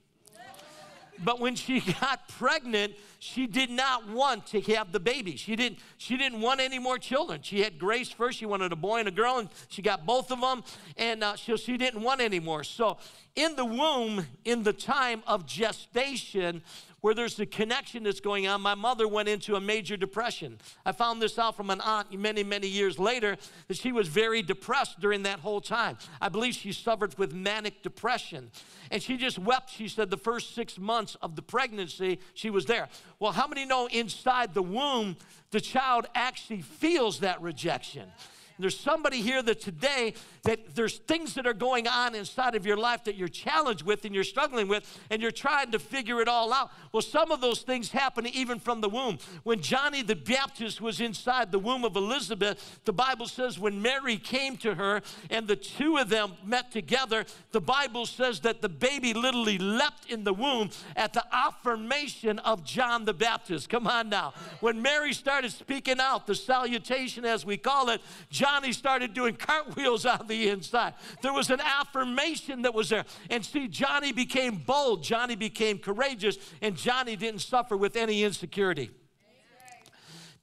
But 1.22 1.40
when 1.40 1.54
she 1.54 1.80
got 2.00 2.28
pregnant, 2.28 2.94
she 3.18 3.46
did 3.46 3.70
not 3.70 4.08
want 4.08 4.46
to 4.48 4.60
have 4.62 4.92
the 4.92 5.00
baby. 5.00 5.36
She 5.36 5.56
didn't, 5.56 5.78
she 5.96 6.16
didn't 6.16 6.40
want 6.40 6.60
any 6.60 6.78
more 6.78 6.98
children. 6.98 7.40
She 7.42 7.62
had 7.62 7.78
Grace 7.78 8.10
first. 8.10 8.38
She 8.38 8.46
wanted 8.46 8.72
a 8.72 8.76
boy 8.76 8.98
and 8.98 9.08
a 9.08 9.12
girl, 9.12 9.38
and 9.38 9.48
she 9.68 9.82
got 9.82 10.04
both 10.04 10.30
of 10.30 10.40
them, 10.40 10.62
and 10.96 11.22
uh, 11.22 11.36
she, 11.36 11.56
she 11.56 11.76
didn't 11.76 12.02
want 12.02 12.20
any 12.20 12.40
more. 12.40 12.64
So, 12.64 12.98
in 13.34 13.56
the 13.56 13.64
womb, 13.64 14.26
in 14.44 14.62
the 14.62 14.72
time 14.72 15.22
of 15.26 15.46
gestation, 15.46 16.62
where 17.04 17.12
there's 17.12 17.38
a 17.38 17.44
connection 17.44 18.02
that's 18.02 18.20
going 18.20 18.46
on, 18.46 18.62
my 18.62 18.74
mother 18.74 19.06
went 19.06 19.28
into 19.28 19.56
a 19.56 19.60
major 19.60 19.94
depression. 19.94 20.56
I 20.86 20.92
found 20.92 21.20
this 21.20 21.38
out 21.38 21.54
from 21.54 21.68
an 21.68 21.82
aunt 21.82 22.18
many, 22.18 22.42
many 22.42 22.66
years 22.66 22.98
later 22.98 23.36
that 23.68 23.76
she 23.76 23.92
was 23.92 24.08
very 24.08 24.40
depressed 24.40 25.00
during 25.00 25.24
that 25.24 25.40
whole 25.40 25.60
time. 25.60 25.98
I 26.18 26.30
believe 26.30 26.54
she 26.54 26.72
suffered 26.72 27.18
with 27.18 27.34
manic 27.34 27.82
depression. 27.82 28.50
And 28.90 29.02
she 29.02 29.18
just 29.18 29.38
wept, 29.38 29.68
she 29.68 29.86
said, 29.86 30.08
the 30.08 30.16
first 30.16 30.54
six 30.54 30.78
months 30.78 31.14
of 31.20 31.36
the 31.36 31.42
pregnancy, 31.42 32.20
she 32.32 32.48
was 32.48 32.64
there. 32.64 32.88
Well, 33.18 33.32
how 33.32 33.48
many 33.48 33.66
know 33.66 33.86
inside 33.92 34.54
the 34.54 34.62
womb, 34.62 35.18
the 35.50 35.60
child 35.60 36.06
actually 36.14 36.62
feels 36.62 37.18
that 37.18 37.42
rejection? 37.42 38.10
There's 38.58 38.78
somebody 38.78 39.20
here 39.20 39.42
that 39.42 39.60
today 39.60 40.14
that 40.44 40.74
there's 40.74 40.98
things 40.98 41.34
that 41.34 41.46
are 41.46 41.54
going 41.54 41.88
on 41.88 42.14
inside 42.14 42.54
of 42.54 42.66
your 42.66 42.76
life 42.76 43.04
that 43.04 43.16
you're 43.16 43.28
challenged 43.28 43.82
with 43.82 44.04
and 44.04 44.14
you're 44.14 44.24
struggling 44.24 44.68
with 44.68 45.00
and 45.10 45.20
you're 45.20 45.30
trying 45.30 45.72
to 45.72 45.78
figure 45.78 46.20
it 46.20 46.28
all 46.28 46.52
out. 46.52 46.70
Well, 46.92 47.02
some 47.02 47.30
of 47.30 47.40
those 47.40 47.62
things 47.62 47.90
happen 47.90 48.26
even 48.26 48.60
from 48.60 48.80
the 48.80 48.88
womb. 48.88 49.18
When 49.42 49.60
Johnny 49.60 50.02
the 50.02 50.14
Baptist 50.14 50.80
was 50.80 51.00
inside 51.00 51.50
the 51.50 51.58
womb 51.58 51.84
of 51.84 51.96
Elizabeth, 51.96 52.80
the 52.84 52.92
Bible 52.92 53.26
says 53.26 53.58
when 53.58 53.80
Mary 53.82 54.16
came 54.16 54.56
to 54.58 54.74
her 54.74 55.02
and 55.30 55.48
the 55.48 55.56
two 55.56 55.96
of 55.96 56.08
them 56.08 56.34
met 56.44 56.70
together, 56.70 57.24
the 57.52 57.60
Bible 57.60 58.06
says 58.06 58.40
that 58.40 58.62
the 58.62 58.68
baby 58.68 59.14
literally 59.14 59.58
leapt 59.58 60.10
in 60.10 60.24
the 60.24 60.34
womb 60.34 60.70
at 60.94 61.12
the 61.12 61.24
affirmation 61.32 62.38
of 62.40 62.64
John 62.64 63.04
the 63.04 63.14
Baptist. 63.14 63.68
Come 63.68 63.86
on 63.86 64.08
now. 64.10 64.34
When 64.60 64.80
Mary 64.82 65.12
started 65.12 65.52
speaking 65.52 66.00
out, 66.00 66.26
the 66.26 66.34
salutation 66.34 67.24
as 67.24 67.44
we 67.44 67.56
call 67.56 67.88
it, 67.88 68.00
Johnny 68.44 68.72
started 68.72 69.14
doing 69.14 69.36
cartwheels 69.36 70.04
on 70.16 70.26
the 70.26 70.50
inside. 70.50 70.92
There 71.22 71.32
was 71.32 71.48
an 71.50 71.60
affirmation 71.60 72.62
that 72.62 72.74
was 72.74 72.90
there. 72.90 73.04
And 73.30 73.44
see, 73.44 73.68
Johnny 73.68 74.12
became 74.12 74.56
bold, 74.56 75.02
Johnny 75.02 75.34
became 75.34 75.78
courageous, 75.78 76.36
and 76.60 76.76
Johnny 76.76 77.16
didn't 77.16 77.40
suffer 77.40 77.74
with 77.74 77.96
any 77.96 78.22
insecurity 78.22 78.90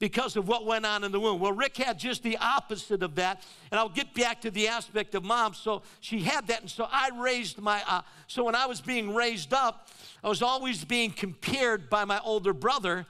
because 0.00 0.36
of 0.36 0.48
what 0.48 0.66
went 0.66 0.84
on 0.84 1.04
in 1.04 1.12
the 1.12 1.20
womb. 1.20 1.38
Well, 1.38 1.52
Rick 1.52 1.76
had 1.76 1.96
just 1.96 2.24
the 2.24 2.36
opposite 2.38 3.04
of 3.04 3.14
that, 3.14 3.44
and 3.70 3.78
I'll 3.78 3.88
get 3.88 4.12
back 4.14 4.40
to 4.40 4.50
the 4.50 4.66
aspect 4.66 5.14
of 5.14 5.22
mom. 5.22 5.54
So 5.54 5.82
she 6.00 6.22
had 6.22 6.48
that, 6.48 6.62
and 6.62 6.70
so 6.70 6.88
I 6.90 7.10
raised 7.16 7.60
my. 7.60 7.84
Uh, 7.86 8.02
so 8.26 8.42
when 8.42 8.56
I 8.56 8.66
was 8.66 8.80
being 8.80 9.14
raised 9.14 9.54
up, 9.54 9.90
I 10.24 10.28
was 10.28 10.42
always 10.42 10.84
being 10.84 11.12
compared 11.12 11.88
by 11.88 12.04
my 12.04 12.18
older 12.24 12.52
brother, 12.52 13.06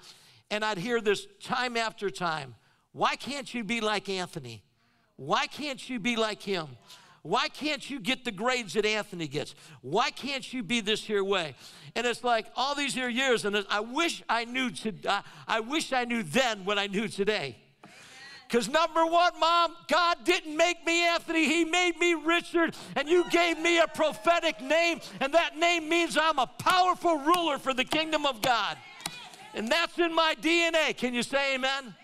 and 0.50 0.62
I'd 0.62 0.76
hear 0.76 1.00
this 1.00 1.26
time 1.42 1.78
after 1.78 2.10
time. 2.10 2.56
Why 2.92 3.16
can't 3.16 3.54
you 3.54 3.64
be 3.64 3.80
like 3.80 4.10
Anthony? 4.10 4.62
Why 5.24 5.46
can't 5.46 5.88
you 5.88 6.00
be 6.00 6.16
like 6.16 6.42
him? 6.42 6.66
Why 7.22 7.48
can't 7.48 7.88
you 7.88 8.00
get 8.00 8.24
the 8.24 8.32
grades 8.32 8.74
that 8.74 8.84
Anthony 8.84 9.28
gets? 9.28 9.54
Why 9.80 10.10
can't 10.10 10.52
you 10.52 10.64
be 10.64 10.80
this 10.80 11.04
here 11.04 11.22
way? 11.22 11.54
And 11.94 12.04
it's 12.04 12.24
like 12.24 12.46
all 12.56 12.74
these 12.74 12.92
here 12.92 13.08
years, 13.08 13.44
and 13.44 13.64
I 13.70 13.78
wish 13.78 14.24
I 14.28 14.44
knew 14.44 14.70
to, 14.70 15.22
I 15.46 15.60
wish 15.60 15.92
I 15.92 16.04
knew 16.06 16.24
then 16.24 16.64
what 16.64 16.76
I 16.76 16.88
knew 16.88 17.06
today. 17.06 17.56
Because 18.48 18.68
number 18.68 19.06
one, 19.06 19.38
mom, 19.38 19.76
God 19.86 20.16
didn't 20.24 20.56
make 20.56 20.84
me 20.84 21.06
Anthony, 21.06 21.46
He 21.46 21.64
made 21.64 21.96
me 22.00 22.14
Richard, 22.14 22.74
and 22.96 23.08
you 23.08 23.24
gave 23.30 23.60
me 23.60 23.78
a 23.78 23.86
prophetic 23.86 24.60
name, 24.60 24.98
and 25.20 25.32
that 25.34 25.56
name 25.56 25.88
means 25.88 26.18
I'm 26.20 26.40
a 26.40 26.48
powerful 26.58 27.18
ruler 27.18 27.58
for 27.58 27.72
the 27.72 27.84
kingdom 27.84 28.26
of 28.26 28.42
God. 28.42 28.76
And 29.54 29.68
that's 29.68 29.96
in 30.00 30.12
my 30.12 30.34
DNA. 30.42 30.96
Can 30.96 31.14
you 31.14 31.22
say 31.22 31.54
amen? 31.54 31.94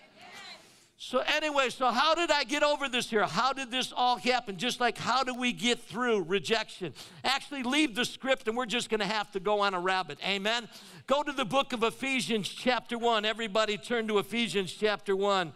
So, 1.00 1.21
anyway, 1.21 1.71
so 1.71 1.93
how 1.93 2.17
did 2.17 2.33
I 2.33 2.43
get 2.43 2.64
over 2.64 2.88
this 2.88 3.09
here? 3.09 3.25
How 3.25 3.52
did 3.52 3.71
this 3.71 3.93
all 3.97 4.17
happen? 4.17 4.57
Just 4.57 4.81
like 4.81 4.99
how 4.99 5.23
do 5.23 5.33
we 5.33 5.52
get 5.52 5.78
through 5.78 6.25
rejection? 6.25 6.93
Actually, 7.23 7.62
leave 7.62 7.95
the 7.95 8.05
script 8.05 8.49
and 8.49 8.57
we're 8.57 8.67
just 8.67 8.90
going 8.90 8.99
to 8.99 9.07
have 9.07 9.31
to 9.31 9.40
go 9.40 9.61
on 9.61 9.75
a 9.75 9.81
rabbit. 9.81 10.19
Amen? 10.26 10.69
Go 11.07 11.23
to 11.23 11.31
the 11.31 11.45
book 11.45 11.73
of 11.73 11.85
Ephesians, 11.85 12.49
chapter 12.49 12.99
1. 12.99 13.25
Everybody 13.25 13.78
turn 13.78 14.09
to 14.09 14.19
Ephesians, 14.19 14.73
chapter 14.73 15.14
1. 15.14 15.52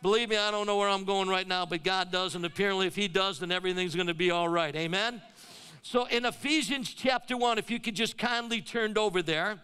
Believe 0.00 0.30
me, 0.30 0.38
I 0.38 0.50
don't 0.50 0.66
know 0.66 0.78
where 0.78 0.88
I'm 0.88 1.04
going 1.04 1.28
right 1.28 1.46
now, 1.46 1.66
but 1.66 1.84
God 1.84 2.10
does, 2.10 2.34
and 2.34 2.46
apparently, 2.46 2.86
if 2.86 2.96
He 2.96 3.08
does, 3.08 3.40
then 3.40 3.52
everything's 3.52 3.94
going 3.94 4.06
to 4.06 4.14
be 4.14 4.30
all 4.30 4.48
right. 4.48 4.74
Amen? 4.74 5.20
So, 5.82 6.06
in 6.06 6.24
Ephesians, 6.24 6.94
chapter 6.94 7.36
1, 7.36 7.58
if 7.58 7.70
you 7.70 7.78
could 7.78 7.94
just 7.94 8.16
kindly 8.16 8.62
turn 8.62 8.96
over 8.96 9.20
there, 9.20 9.58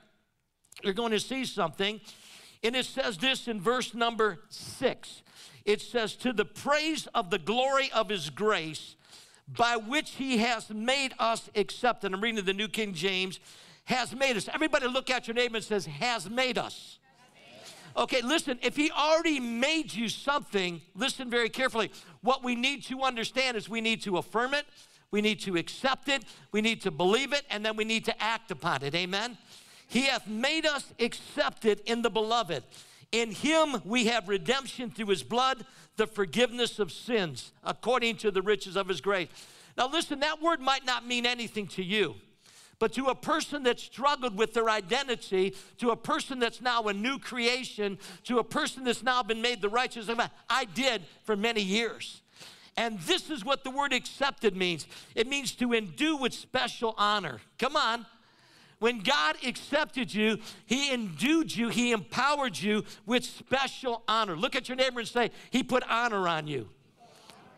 you're 0.83 0.93
going 0.93 1.13
to 1.13 1.21
see 1.21 1.47
something. 1.47 2.01
And 2.65 2.75
it 2.75 2.87
says 2.87 3.19
this 3.19 3.47
in 3.47 3.61
verse 3.61 3.95
number 3.95 4.41
six 4.49 5.23
it 5.65 5.81
says, 5.81 6.15
To 6.17 6.33
the 6.33 6.45
praise 6.45 7.07
of 7.15 7.31
the 7.31 7.39
glory 7.39 7.91
of 7.93 8.09
his 8.09 8.31
grace, 8.31 8.97
by 9.49 9.77
which 9.77 10.13
he 10.13 10.39
has 10.39 10.71
made 10.71 11.15
us 11.19 11.49
accepted. 11.55 12.07
And 12.07 12.15
I'm 12.15 12.21
reading 12.21 12.45
the 12.45 12.53
New 12.53 12.69
King 12.69 12.95
James, 12.95 13.41
has 13.85 14.15
made 14.15 14.37
us. 14.37 14.49
Everybody 14.53 14.89
look 14.89 15.11
at 15.11 15.27
your 15.27 15.35
neighbor 15.35 15.57
and 15.57 15.65
says, 15.65 15.87
has 15.87 16.29
made 16.29 16.59
us. 16.59 16.99
Okay, 17.97 18.23
listen, 18.23 18.59
if 18.61 18.75
he 18.75 18.91
already 18.91 19.39
made 19.39 19.95
you 19.95 20.09
something, 20.09 20.81
listen 20.97 21.31
very 21.31 21.49
carefully. 21.49 21.93
What 22.23 22.43
we 22.43 22.57
need 22.57 22.83
to 22.85 23.03
understand 23.03 23.57
is 23.57 23.69
we 23.69 23.81
need 23.81 24.03
to 24.03 24.19
affirm 24.19 24.53
it, 24.53 24.67
we 25.13 25.21
need 25.21 25.41
to 25.43 25.57
accept 25.57 26.09
it, 26.09 26.25
we 26.51 26.61
need 26.61 26.81
to 26.83 26.91
believe 26.91 27.33
it, 27.33 27.43
and 27.51 27.65
then 27.65 27.77
we 27.77 27.85
need 27.85 28.05
to 28.07 28.23
act 28.23 28.51
upon 28.51 28.83
it. 28.83 28.97
Amen? 28.97 29.39
He 29.95 30.07
hath 30.07 30.27
made 30.27 30.67
us 30.67 30.93
accepted 30.99 31.81
in 31.87 32.03
the 32.03 32.11
beloved. 32.11 32.65
In 33.13 33.31
him 33.31 33.81
we 33.85 34.07
have 34.07 34.29
redemption 34.29 34.91
through 34.91 35.07
his 35.07 35.23
blood, 35.23 35.65
the 35.95 36.09
forgiveness 36.09 36.81
of 36.81 36.91
sins, 36.91 37.53
according 37.63 38.17
to 38.17 38.33
the 38.33 38.43
riches 38.43 38.75
of 38.77 38.89
his 38.89 39.01
grace. 39.01 39.29
Now, 39.79 39.89
listen, 39.89 40.19
that 40.19 40.43
word 40.43 40.59
might 40.61 40.85
not 40.85 41.07
mean 41.07 41.27
anything 41.27 41.69
to 41.69 41.85
you, 41.85 42.17
but 42.81 42.93
to 42.95 43.07
a 43.07 43.15
person 43.15 43.63
that 43.63 43.79
struggled 43.79 44.37
with 44.37 44.53
their 44.53 44.69
identity, 44.69 45.55
to 45.79 45.91
a 45.91 45.97
person 45.97 46.41
that's 46.41 46.61
now 46.61 46.83
a 46.83 46.93
new 46.93 47.21
creation, 47.21 47.97
to 48.25 48.41
a 48.41 48.45
person 48.45 48.83
that's 48.83 49.05
now 49.05 49.23
been 49.23 49.41
made 49.41 49.63
the 49.63 49.69
righteous, 49.69 50.11
I 50.51 50.65
did 50.65 51.03
for 51.23 51.37
many 51.37 51.63
years. 51.63 52.21
And 52.77 52.99
this 52.99 53.31
is 53.31 53.45
what 53.45 53.63
the 53.63 53.71
word 53.71 53.93
accepted 53.93 54.57
means 54.57 54.89
it 55.15 55.29
means 55.29 55.53
to 55.53 55.73
endue 55.73 56.17
with 56.17 56.35
special 56.35 56.97
honor. 56.99 57.39
Come 57.61 57.77
on. 57.77 58.07
When 58.79 59.01
God 59.01 59.37
accepted 59.47 60.13
you, 60.13 60.39
He 60.67 60.93
endued 60.93 61.55
you, 61.55 61.69
He 61.69 61.93
empowered 61.93 62.59
you 62.59 62.85
with 63.07 63.25
special 63.25 64.03
honor. 64.09 64.37
Look 64.37 64.57
at 64.57 64.69
your 64.69 64.77
neighbor 64.77 65.01
and 65.01 65.09
say, 65.09 65.31
He 65.51 65.63
put 65.63 65.83
honor 65.89 66.29
on 66.29 66.47
you. 66.47 66.69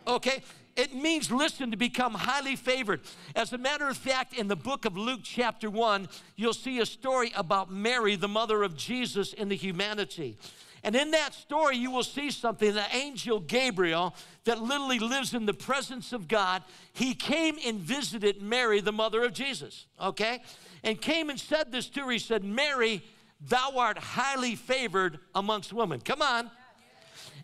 Okay? 0.07 0.43
It 0.77 0.95
means, 0.95 1.33
listen, 1.33 1.71
to 1.71 1.77
become 1.77 2.13
highly 2.13 2.55
favored. 2.55 3.01
As 3.35 3.53
a 3.55 3.59
matter 3.59 3.89
of 3.89 3.97
fact, 3.97 4.35
in 4.35 4.47
the 4.47 4.57
book 4.57 4.85
of 4.85 4.97
Luke, 4.97 5.21
chapter 5.23 5.71
1, 5.71 6.07
you'll 6.37 6.53
see 6.53 6.81
a 6.81 6.87
story 6.87 7.33
about 7.35 7.73
Mary, 7.73 8.15
the 8.15 8.29
mother 8.29 8.63
of 8.63 8.77
Jesus, 8.77 9.33
in 9.33 9.49
the 9.49 9.57
humanity. 9.57 10.37
And 10.85 10.95
in 10.95 11.11
that 11.13 11.33
story, 11.33 11.79
you 11.79 11.91
will 11.91 12.05
see 12.05 12.31
something 12.31 12.75
the 12.75 12.85
angel 12.95 13.41
Gabriel, 13.41 14.15
that 14.45 14.61
literally 14.61 14.99
lives 14.99 15.33
in 15.33 15.47
the 15.47 15.55
presence 15.55 16.13
of 16.13 16.29
God, 16.29 16.63
he 16.93 17.15
came 17.15 17.57
and 17.67 17.81
visited 17.81 18.43
Mary, 18.43 18.81
the 18.81 18.93
mother 18.93 19.25
of 19.25 19.33
Jesus, 19.33 19.87
okay? 20.01 20.43
And 20.83 21.01
came 21.01 21.31
and 21.31 21.39
said 21.39 21.73
this 21.73 21.89
to 21.91 22.05
her. 22.05 22.11
He 22.11 22.19
said, 22.19 22.45
Mary, 22.45 23.03
thou 23.41 23.77
art 23.77 23.99
highly 23.99 24.55
favored 24.55 25.19
amongst 25.35 25.73
women. 25.73 26.01
Come 26.01 26.23
on. 26.23 26.51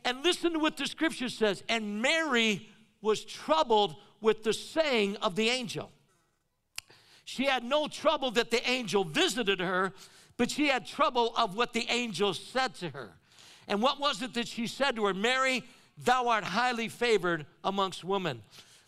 And 0.04 0.22
listen 0.24 0.52
to 0.54 0.58
what 0.58 0.76
the 0.76 0.86
scripture 0.86 1.28
says. 1.28 1.62
And 1.68 2.02
Mary 2.02 2.68
was 3.00 3.24
troubled 3.24 3.96
with 4.20 4.42
the 4.44 4.52
saying 4.52 5.16
of 5.16 5.36
the 5.36 5.48
angel. 5.48 5.90
She 7.24 7.44
had 7.44 7.64
no 7.64 7.88
trouble 7.88 8.30
that 8.32 8.50
the 8.50 8.68
angel 8.68 9.04
visited 9.04 9.60
her, 9.60 9.92
but 10.36 10.50
she 10.50 10.68
had 10.68 10.86
trouble 10.86 11.32
of 11.36 11.56
what 11.56 11.72
the 11.72 11.86
angel 11.88 12.34
said 12.34 12.74
to 12.76 12.90
her. 12.90 13.12
And 13.68 13.80
what 13.80 14.00
was 14.00 14.22
it 14.22 14.34
that 14.34 14.48
she 14.48 14.66
said 14.66 14.96
to 14.96 15.04
her? 15.06 15.14
Mary, 15.14 15.64
thou 15.96 16.28
art 16.28 16.44
highly 16.44 16.88
favored 16.88 17.46
amongst 17.62 18.02
women. 18.02 18.42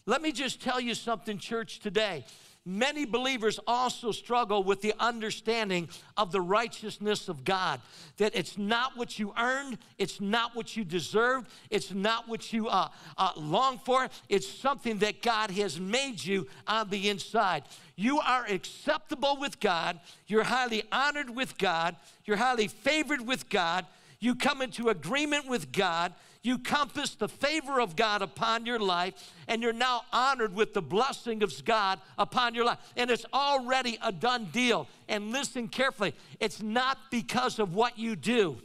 Let 0.06 0.20
me 0.20 0.32
just 0.32 0.60
tell 0.60 0.80
you 0.80 0.94
something, 0.94 1.38
church, 1.38 1.78
today 1.78 2.24
many 2.66 3.04
believers 3.04 3.60
also 3.66 4.10
struggle 4.10 4.64
with 4.64 4.80
the 4.80 4.94
understanding 4.98 5.88
of 6.16 6.32
the 6.32 6.40
righteousness 6.40 7.28
of 7.28 7.44
God. 7.44 7.80
That 8.16 8.34
it's 8.34 8.56
not 8.56 8.96
what 8.96 9.18
you 9.18 9.34
earned, 9.38 9.78
it's 9.98 10.20
not 10.20 10.54
what 10.56 10.76
you 10.76 10.84
deserve, 10.84 11.46
it's 11.70 11.92
not 11.92 12.28
what 12.28 12.52
you 12.52 12.68
uh, 12.68 12.88
uh, 13.18 13.32
long 13.36 13.78
for, 13.78 14.08
it's 14.28 14.48
something 14.48 14.98
that 14.98 15.22
God 15.22 15.50
has 15.52 15.78
made 15.78 16.24
you 16.24 16.46
on 16.66 16.88
the 16.88 17.08
inside. 17.10 17.64
You 17.96 18.20
are 18.20 18.46
acceptable 18.46 19.36
with 19.38 19.60
God, 19.60 20.00
you're 20.26 20.44
highly 20.44 20.84
honored 20.90 21.30
with 21.30 21.58
God, 21.58 21.96
you're 22.24 22.36
highly 22.36 22.68
favored 22.68 23.26
with 23.26 23.48
God, 23.48 23.86
you 24.20 24.34
come 24.34 24.62
into 24.62 24.88
agreement 24.88 25.48
with 25.48 25.70
God 25.70 26.14
you 26.44 26.58
compass 26.58 27.14
the 27.14 27.26
favor 27.26 27.80
of 27.80 27.96
God 27.96 28.20
upon 28.20 28.66
your 28.66 28.78
life, 28.78 29.32
and 29.48 29.62
you're 29.62 29.72
now 29.72 30.02
honored 30.12 30.54
with 30.54 30.74
the 30.74 30.82
blessing 30.82 31.42
of 31.42 31.52
God 31.64 31.98
upon 32.18 32.54
your 32.54 32.66
life. 32.66 32.78
And 32.96 33.10
it's 33.10 33.24
already 33.32 33.98
a 34.02 34.12
done 34.12 34.50
deal. 34.52 34.86
And 35.08 35.32
listen 35.32 35.68
carefully 35.68 36.14
it's 36.38 36.62
not 36.62 36.98
because 37.10 37.58
of 37.58 37.74
what 37.74 37.98
you 37.98 38.14
do. 38.14 38.58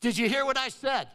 Did 0.00 0.16
you 0.16 0.28
hear 0.28 0.44
what 0.46 0.56
I 0.56 0.68
said? 0.68 1.06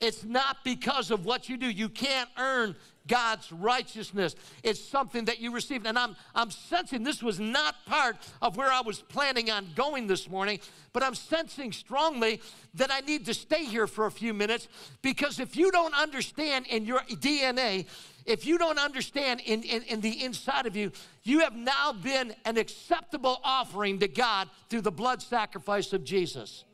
It's 0.00 0.24
not 0.24 0.58
because 0.64 1.10
of 1.10 1.24
what 1.24 1.48
you 1.48 1.56
do. 1.56 1.70
You 1.70 1.88
can't 1.88 2.28
earn 2.38 2.74
God's 3.06 3.50
righteousness. 3.52 4.34
It's 4.62 4.80
something 4.80 5.24
that 5.26 5.40
you 5.40 5.52
received. 5.52 5.86
And 5.86 5.98
I'm, 5.98 6.16
I'm 6.34 6.50
sensing 6.50 7.02
this 7.02 7.22
was 7.22 7.40
not 7.40 7.74
part 7.86 8.16
of 8.40 8.56
where 8.56 8.70
I 8.70 8.80
was 8.80 9.00
planning 9.00 9.50
on 9.50 9.66
going 9.74 10.06
this 10.06 10.28
morning, 10.28 10.60
but 10.92 11.02
I'm 11.02 11.14
sensing 11.14 11.72
strongly 11.72 12.40
that 12.74 12.90
I 12.92 13.00
need 13.00 13.26
to 13.26 13.34
stay 13.34 13.64
here 13.64 13.86
for 13.86 14.06
a 14.06 14.10
few 14.10 14.34
minutes 14.34 14.68
because 15.02 15.40
if 15.40 15.56
you 15.56 15.70
don't 15.70 15.94
understand 15.94 16.66
in 16.66 16.84
your 16.84 17.00
DNA, 17.00 17.86
if 18.26 18.46
you 18.46 18.58
don't 18.58 18.78
understand 18.78 19.40
in, 19.44 19.62
in, 19.62 19.82
in 19.82 20.00
the 20.00 20.24
inside 20.24 20.66
of 20.66 20.76
you, 20.76 20.92
you 21.22 21.40
have 21.40 21.54
now 21.54 21.92
been 21.92 22.34
an 22.44 22.56
acceptable 22.58 23.40
offering 23.42 23.98
to 24.00 24.08
God 24.08 24.48
through 24.68 24.82
the 24.82 24.92
blood 24.92 25.22
sacrifice 25.22 25.92
of 25.92 26.04
Jesus. 26.04 26.64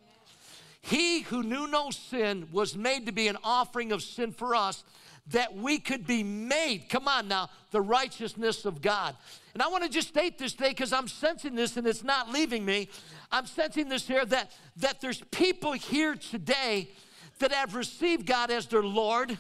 He 0.80 1.22
who 1.22 1.42
knew 1.42 1.66
no 1.66 1.90
sin 1.90 2.46
was 2.52 2.76
made 2.76 3.06
to 3.06 3.12
be 3.12 3.26
an 3.26 3.38
offering 3.42 3.90
of 3.90 4.02
sin 4.02 4.30
for 4.30 4.54
us 4.54 4.84
that 5.28 5.56
we 5.56 5.78
could 5.78 6.06
be 6.06 6.22
made, 6.22 6.88
come 6.88 7.08
on 7.08 7.28
now, 7.28 7.50
the 7.72 7.80
righteousness 7.80 8.64
of 8.64 8.80
God. 8.80 9.16
And 9.54 9.62
I 9.62 9.68
want 9.68 9.82
to 9.84 9.90
just 9.90 10.08
state 10.08 10.38
this 10.38 10.52
today 10.52 10.70
because 10.70 10.92
I'm 10.92 11.08
sensing 11.08 11.54
this 11.54 11.76
and 11.76 11.86
it's 11.86 12.04
not 12.04 12.30
leaving 12.30 12.64
me. 12.64 12.88
I'm 13.32 13.46
sensing 13.46 13.88
this 13.88 14.06
here 14.06 14.24
that, 14.24 14.52
that 14.76 15.00
there's 15.00 15.22
people 15.32 15.72
here 15.72 16.14
today 16.14 16.90
that 17.38 17.52
have 17.52 17.74
received 17.74 18.26
God 18.26 18.50
as 18.50 18.66
their 18.66 18.82
Lord, 18.82 19.36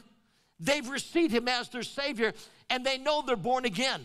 they've 0.58 0.88
received 0.88 1.32
Him 1.32 1.48
as 1.48 1.68
their 1.68 1.82
Savior, 1.82 2.32
and 2.68 2.84
they 2.84 2.98
know 2.98 3.22
they're 3.22 3.36
born 3.36 3.64
again. 3.64 4.02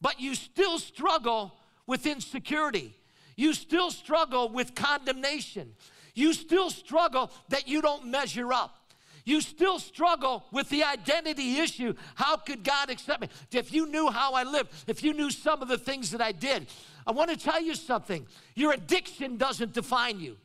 But 0.00 0.20
you 0.20 0.34
still 0.34 0.78
struggle 0.78 1.54
with 1.86 2.06
insecurity. 2.06 2.94
You 3.36 3.54
still 3.54 3.90
struggle 3.90 4.48
with 4.48 4.74
condemnation. 4.74 5.72
You 6.14 6.32
still 6.32 6.70
struggle 6.70 7.30
that 7.48 7.68
you 7.68 7.82
don't 7.82 8.06
measure 8.06 8.52
up. 8.52 8.81
You 9.24 9.40
still 9.40 9.78
struggle 9.78 10.44
with 10.50 10.68
the 10.68 10.82
identity 10.82 11.58
issue. 11.58 11.94
How 12.16 12.36
could 12.36 12.64
God 12.64 12.90
accept 12.90 13.20
me? 13.20 13.28
If 13.52 13.72
you 13.72 13.86
knew 13.86 14.10
how 14.10 14.34
I 14.34 14.42
lived, 14.42 14.70
if 14.86 15.02
you 15.04 15.12
knew 15.12 15.30
some 15.30 15.62
of 15.62 15.68
the 15.68 15.78
things 15.78 16.10
that 16.10 16.20
I 16.20 16.32
did, 16.32 16.66
I 17.06 17.12
want 17.12 17.30
to 17.30 17.36
tell 17.36 17.62
you 17.62 17.74
something. 17.74 18.26
Your 18.54 18.72
addiction 18.72 19.36
doesn't 19.36 19.72
define 19.72 20.18
you. 20.20 20.36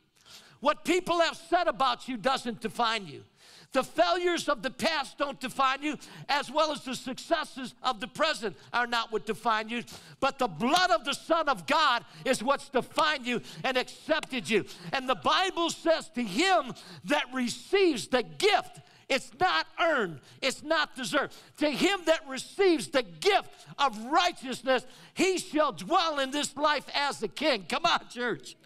What 0.60 0.84
people 0.84 1.20
have 1.20 1.36
said 1.36 1.68
about 1.68 2.08
you 2.08 2.16
doesn't 2.16 2.60
define 2.60 3.06
you. 3.06 3.22
The 3.72 3.82
failures 3.82 4.48
of 4.48 4.62
the 4.62 4.70
past 4.70 5.18
don't 5.18 5.38
define 5.38 5.82
you, 5.82 5.98
as 6.28 6.50
well 6.50 6.72
as 6.72 6.84
the 6.84 6.94
successes 6.94 7.74
of 7.82 8.00
the 8.00 8.08
present 8.08 8.56
are 8.72 8.86
not 8.86 9.12
what 9.12 9.26
define 9.26 9.68
you. 9.68 9.82
But 10.20 10.38
the 10.38 10.48
blood 10.48 10.90
of 10.90 11.04
the 11.04 11.12
Son 11.12 11.48
of 11.50 11.66
God 11.66 12.04
is 12.24 12.42
what's 12.42 12.70
defined 12.70 13.26
you 13.26 13.42
and 13.64 13.76
accepted 13.76 14.48
you. 14.48 14.64
And 14.92 15.06
the 15.06 15.16
Bible 15.16 15.68
says 15.68 16.08
to 16.14 16.22
him 16.22 16.72
that 17.04 17.24
receives 17.34 18.08
the 18.08 18.22
gift, 18.22 18.80
it's 19.08 19.32
not 19.38 19.66
earned, 19.80 20.20
it's 20.40 20.62
not 20.62 20.96
deserved. 20.96 21.34
To 21.58 21.70
him 21.70 22.00
that 22.06 22.26
receives 22.26 22.88
the 22.88 23.02
gift 23.02 23.50
of 23.78 23.98
righteousness, 24.06 24.86
he 25.12 25.38
shall 25.38 25.72
dwell 25.72 26.18
in 26.20 26.30
this 26.30 26.56
life 26.56 26.84
as 26.94 27.22
a 27.22 27.28
king. 27.28 27.66
Come 27.68 27.84
on, 27.84 28.00
church. 28.10 28.56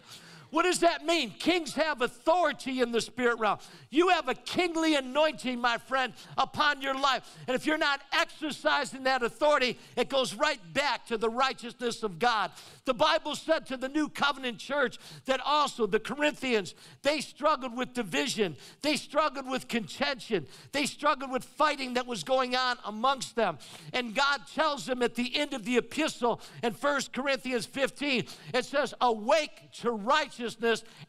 What 0.53 0.65
does 0.65 0.81
that 0.81 1.03
mean? 1.03 1.31
Kings 1.31 1.73
have 1.73 2.03
authority 2.03 2.81
in 2.81 2.91
the 2.91 3.01
spirit 3.01 3.39
realm. 3.39 3.57
You 3.89 4.09
have 4.09 4.27
a 4.27 4.35
kingly 4.35 4.93
anointing, 4.93 5.59
my 5.59 5.79
friend, 5.79 6.13
upon 6.37 6.79
your 6.79 6.93
life. 6.93 7.23
And 7.47 7.55
if 7.55 7.65
you're 7.65 7.79
not 7.79 8.01
exercising 8.11 9.01
that 9.05 9.23
authority, 9.23 9.79
it 9.97 10.09
goes 10.09 10.35
right 10.35 10.59
back 10.71 11.07
to 11.07 11.17
the 11.17 11.27
righteousness 11.27 12.03
of 12.03 12.19
God. 12.19 12.51
The 12.85 12.93
Bible 12.93 13.33
said 13.33 13.65
to 13.65 13.77
the 13.77 13.89
new 13.89 14.09
covenant 14.09 14.59
church 14.59 14.99
that 15.25 15.41
also 15.43 15.87
the 15.87 15.99
Corinthians, 15.99 16.75
they 17.01 17.19
struggled 17.19 17.75
with 17.75 17.95
division, 17.95 18.55
they 18.83 18.95
struggled 18.95 19.49
with 19.49 19.67
contention, 19.67 20.45
they 20.71 20.85
struggled 20.85 21.31
with 21.31 21.43
fighting 21.43 21.95
that 21.95 22.05
was 22.05 22.23
going 22.23 22.55
on 22.55 22.77
amongst 22.85 23.35
them. 23.35 23.57
And 23.91 24.13
God 24.13 24.41
tells 24.53 24.85
them 24.85 25.01
at 25.01 25.15
the 25.15 25.35
end 25.35 25.53
of 25.53 25.65
the 25.65 25.77
epistle 25.77 26.41
in 26.61 26.73
1 26.73 27.01
Corinthians 27.11 27.65
15, 27.65 28.25
it 28.53 28.65
says, 28.65 28.93
Awake 29.01 29.71
to 29.81 29.89
righteousness 29.89 30.42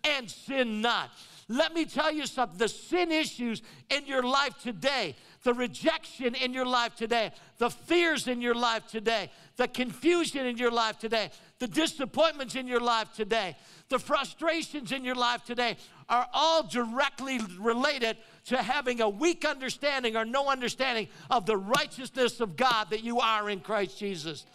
and 0.04 0.30
sin 0.30 0.80
not. 0.80 1.10
Let 1.48 1.74
me 1.74 1.84
tell 1.84 2.12
you 2.12 2.26
something 2.26 2.58
the 2.58 2.68
sin 2.68 3.12
issues 3.12 3.62
in 3.90 4.06
your 4.06 4.22
life 4.22 4.58
today, 4.62 5.14
the 5.42 5.52
rejection 5.52 6.34
in 6.34 6.54
your 6.54 6.64
life 6.64 6.96
today, 6.96 7.32
the 7.58 7.68
fears 7.68 8.28
in 8.28 8.40
your 8.40 8.54
life 8.54 8.86
today, 8.86 9.30
the 9.56 9.68
confusion 9.68 10.46
in 10.46 10.56
your 10.56 10.70
life 10.70 10.98
today, 10.98 11.30
the 11.58 11.68
disappointments 11.68 12.54
in 12.54 12.66
your 12.66 12.80
life 12.80 13.12
today, 13.12 13.56
the 13.90 13.98
frustrations 13.98 14.90
in 14.90 15.04
your 15.04 15.14
life 15.14 15.44
today 15.44 15.76
are 16.08 16.26
all 16.32 16.62
directly 16.62 17.38
related 17.60 18.16
to 18.46 18.56
having 18.56 19.00
a 19.02 19.08
weak 19.08 19.44
understanding 19.44 20.16
or 20.16 20.24
no 20.24 20.48
understanding 20.48 21.08
of 21.30 21.44
the 21.44 21.56
righteousness 21.56 22.40
of 22.40 22.56
God 22.56 22.88
that 22.90 23.04
you 23.04 23.20
are 23.20 23.50
in 23.50 23.60
Christ 23.60 23.98
Jesus. 23.98 24.46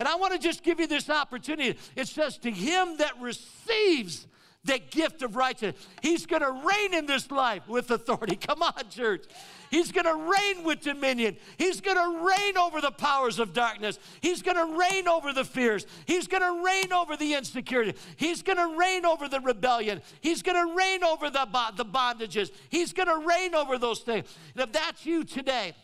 And 0.00 0.08
I 0.08 0.16
want 0.16 0.32
to 0.32 0.38
just 0.38 0.64
give 0.64 0.80
you 0.80 0.86
this 0.86 1.10
opportunity. 1.10 1.78
It 1.94 2.08
says, 2.08 2.38
To 2.38 2.50
him 2.50 2.96
that 2.96 3.12
receives 3.20 4.26
the 4.64 4.78
gift 4.78 5.22
of 5.22 5.36
righteousness. 5.36 5.86
He's 6.02 6.26
going 6.26 6.42
to 6.42 6.50
reign 6.50 6.94
in 6.94 7.06
this 7.06 7.30
life 7.30 7.66
with 7.68 7.90
authority. 7.90 8.36
Come 8.46 8.62
on, 8.62 8.88
church. 8.90 9.24
He's 9.70 9.92
going 9.92 10.04
to 10.04 10.14
reign 10.14 10.64
with 10.64 10.80
dominion. 10.80 11.36
He's 11.56 11.80
going 11.80 11.96
to 11.96 12.26
reign 12.26 12.58
over 12.58 12.80
the 12.80 12.90
powers 12.90 13.38
of 13.38 13.52
darkness. 13.52 13.98
He's 14.20 14.42
going 14.42 14.56
to 14.56 14.78
reign 14.78 15.06
over 15.06 15.32
the 15.32 15.44
fears. 15.44 15.86
He's 16.06 16.26
going 16.26 16.42
to 16.42 16.64
reign 16.64 16.92
over 16.92 17.16
the 17.16 17.34
insecurity. 17.34 17.94
He's 18.16 18.42
going 18.42 18.58
to 18.58 18.76
reign 18.76 19.06
over 19.06 19.28
the 19.28 19.40
rebellion. 19.40 20.02
He's 20.20 20.42
going 20.42 20.56
to 20.56 20.74
reign 20.74 21.04
over 21.04 21.30
the, 21.30 21.46
the 21.76 21.84
bondages. 21.84 22.50
He's 22.68 22.92
going 22.92 23.08
to 23.08 23.26
reign 23.26 23.54
over 23.54 23.78
those 23.78 24.00
things. 24.00 24.26
And 24.54 24.64
if 24.64 24.72
that's 24.72 25.06
you 25.06 25.24
today, 25.24 25.74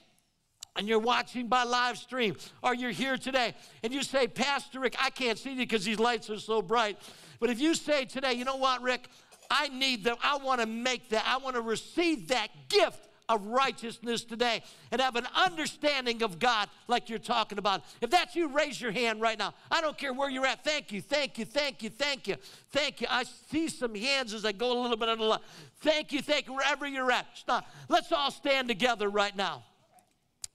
and 0.77 0.89
you're 0.89 0.99
watching 0.99 1.49
by 1.49 1.65
live 1.65 1.99
stream, 1.99 2.37
or 2.63 2.75
you're 2.75 2.91
here 2.91 3.17
today, 3.17 3.55
and 3.83 3.93
you 3.93 4.03
say, 4.03 4.27
Pastor 4.27 4.81
Rick, 4.81 4.97
I 4.99 5.11
can't 5.11 5.39
see 5.39 5.51
you 5.51 5.57
because 5.57 5.85
these 5.85 5.99
lights 5.99 6.31
are 6.31 6.39
so 6.39 6.63
bright. 6.63 6.99
But 7.41 7.51
if 7.51 7.61
you 7.61 7.75
say 7.75 8.05
today, 8.05 8.35
you 8.35 8.45
know 8.45 8.57
what, 8.57 8.83
Rick, 8.83 9.09
I 9.51 9.69
need 9.69 10.05
them, 10.05 10.17
I 10.23 10.39
want 10.39 10.61
to 10.61 10.67
make 10.67 11.11
that, 11.11 11.25
I 11.27 11.39
want 11.39 11.57
to 11.57 11.63
receive 11.63 12.29
that 12.29 12.49
gift 12.69 13.09
of 13.29 13.45
righteousness 13.47 14.25
today 14.25 14.63
and 14.93 15.01
have 15.01 15.17
an 15.17 15.27
understanding 15.35 16.23
of 16.23 16.39
God 16.39 16.69
like 16.87 17.09
you're 17.09 17.19
talking 17.19 17.59
about. 17.59 17.83
If 18.01 18.11
that's 18.11 18.37
you, 18.37 18.49
raise 18.49 18.81
your 18.81 18.93
hand 18.93 19.21
right 19.21 19.39
now. 19.39 19.55
I 19.71 19.81
don't 19.81 19.99
care 19.99 20.13
where 20.13 20.31
you're 20.31 20.47
at. 20.47 20.63
Thank 20.63 20.93
you, 20.93 21.01
thank 21.01 21.39
you, 21.39 21.45
thank 21.45 21.83
you, 21.83 21.91
thank 21.91 22.29
you, 22.29 22.37
thank 22.71 23.01
you. 23.01 23.07
I 23.11 23.25
see 23.51 23.69
some 23.69 23.95
hands 23.95 24.33
as 24.33 24.45
I 24.45 24.53
go 24.53 24.79
a 24.79 24.81
little 24.81 24.97
bit 24.97 25.09
on 25.09 25.19
the 25.19 25.25
line. 25.25 25.41
Thank 25.81 26.13
you, 26.13 26.23
thank 26.23 26.47
you, 26.47 26.55
wherever 26.55 26.87
you're 26.87 27.11
at. 27.11 27.27
Stop. 27.35 27.67
Let's 27.89 28.13
all 28.13 28.31
stand 28.31 28.69
together 28.69 29.09
right 29.09 29.35
now. 29.35 29.65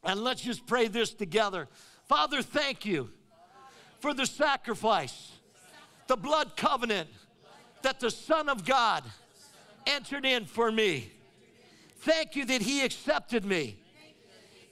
And 0.04 0.22
let's 0.22 0.42
just 0.42 0.66
pray 0.66 0.88
this 0.88 1.14
together. 1.14 1.68
Father, 2.08 2.42
thank 2.42 2.86
you 2.86 3.10
for 4.00 4.14
the 4.14 4.26
sacrifice 4.26 5.32
the 6.12 6.18
blood 6.18 6.58
covenant 6.58 7.08
that 7.84 8.02
the 8.02 8.12
Son 8.12 8.50
of 8.50 8.66
God 8.66 9.02
entered 9.88 10.26
in 10.26 10.46
for 10.46 10.70
me. 10.70 11.10
Thank 12.00 12.36
you 12.36 12.44
that 12.46 12.62
He 12.62 12.84
accepted 12.84 13.46
me 13.46 13.78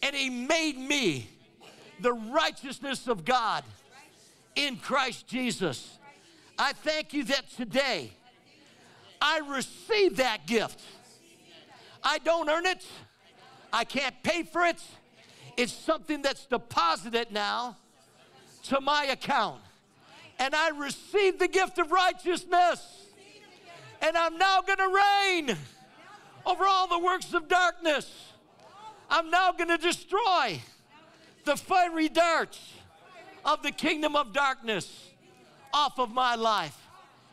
and 0.03 0.13
He 0.13 0.29
made 0.29 0.77
me 0.77 1.29
the 2.01 2.11
righteousness 2.11 3.07
of 3.07 3.23
God 3.23 3.63
in 4.55 4.75
Christ 4.75 5.27
Jesus. 5.27 5.97
I 6.57 6.73
thank 6.73 7.13
you 7.13 7.23
that 7.23 7.49
today 7.51 8.11
I 9.21 9.39
receive 9.47 10.17
that 10.17 10.45
gift. 10.45 10.81
I 12.03 12.17
don't 12.17 12.49
earn 12.49 12.65
it, 12.65 12.85
I 13.71 13.85
can't 13.85 14.15
pay 14.23 14.43
for 14.43 14.65
it. 14.65 14.81
It's 15.59 15.73
something 15.73 16.21
that's 16.21 16.45
deposited 16.45 17.31
now 17.31 17.75
to 18.63 18.79
my 18.79 19.03
account 19.05 19.59
and 20.39 20.55
I 20.55 20.69
received 20.69 21.39
the 21.39 21.49
gift 21.49 21.77
of 21.79 21.91
righteousness. 21.91 23.07
And 24.01 24.15
I'm 24.15 24.37
now 24.37 24.61
going 24.61 24.77
to 24.77 24.87
reign 24.87 25.57
over 26.45 26.65
all 26.65 26.87
the 26.87 26.99
works 26.99 27.33
of 27.33 27.49
darkness. 27.49 28.31
I'm 29.09 29.29
now 29.29 29.51
going 29.51 29.67
to 29.67 29.77
destroy 29.77 30.61
the 31.43 31.57
fiery 31.57 32.07
darts 32.07 32.73
of 33.43 33.61
the 33.61 33.71
kingdom 33.71 34.15
of 34.15 34.31
darkness 34.31 35.09
off 35.73 35.99
of 35.99 36.13
my 36.13 36.35
life. 36.35 36.77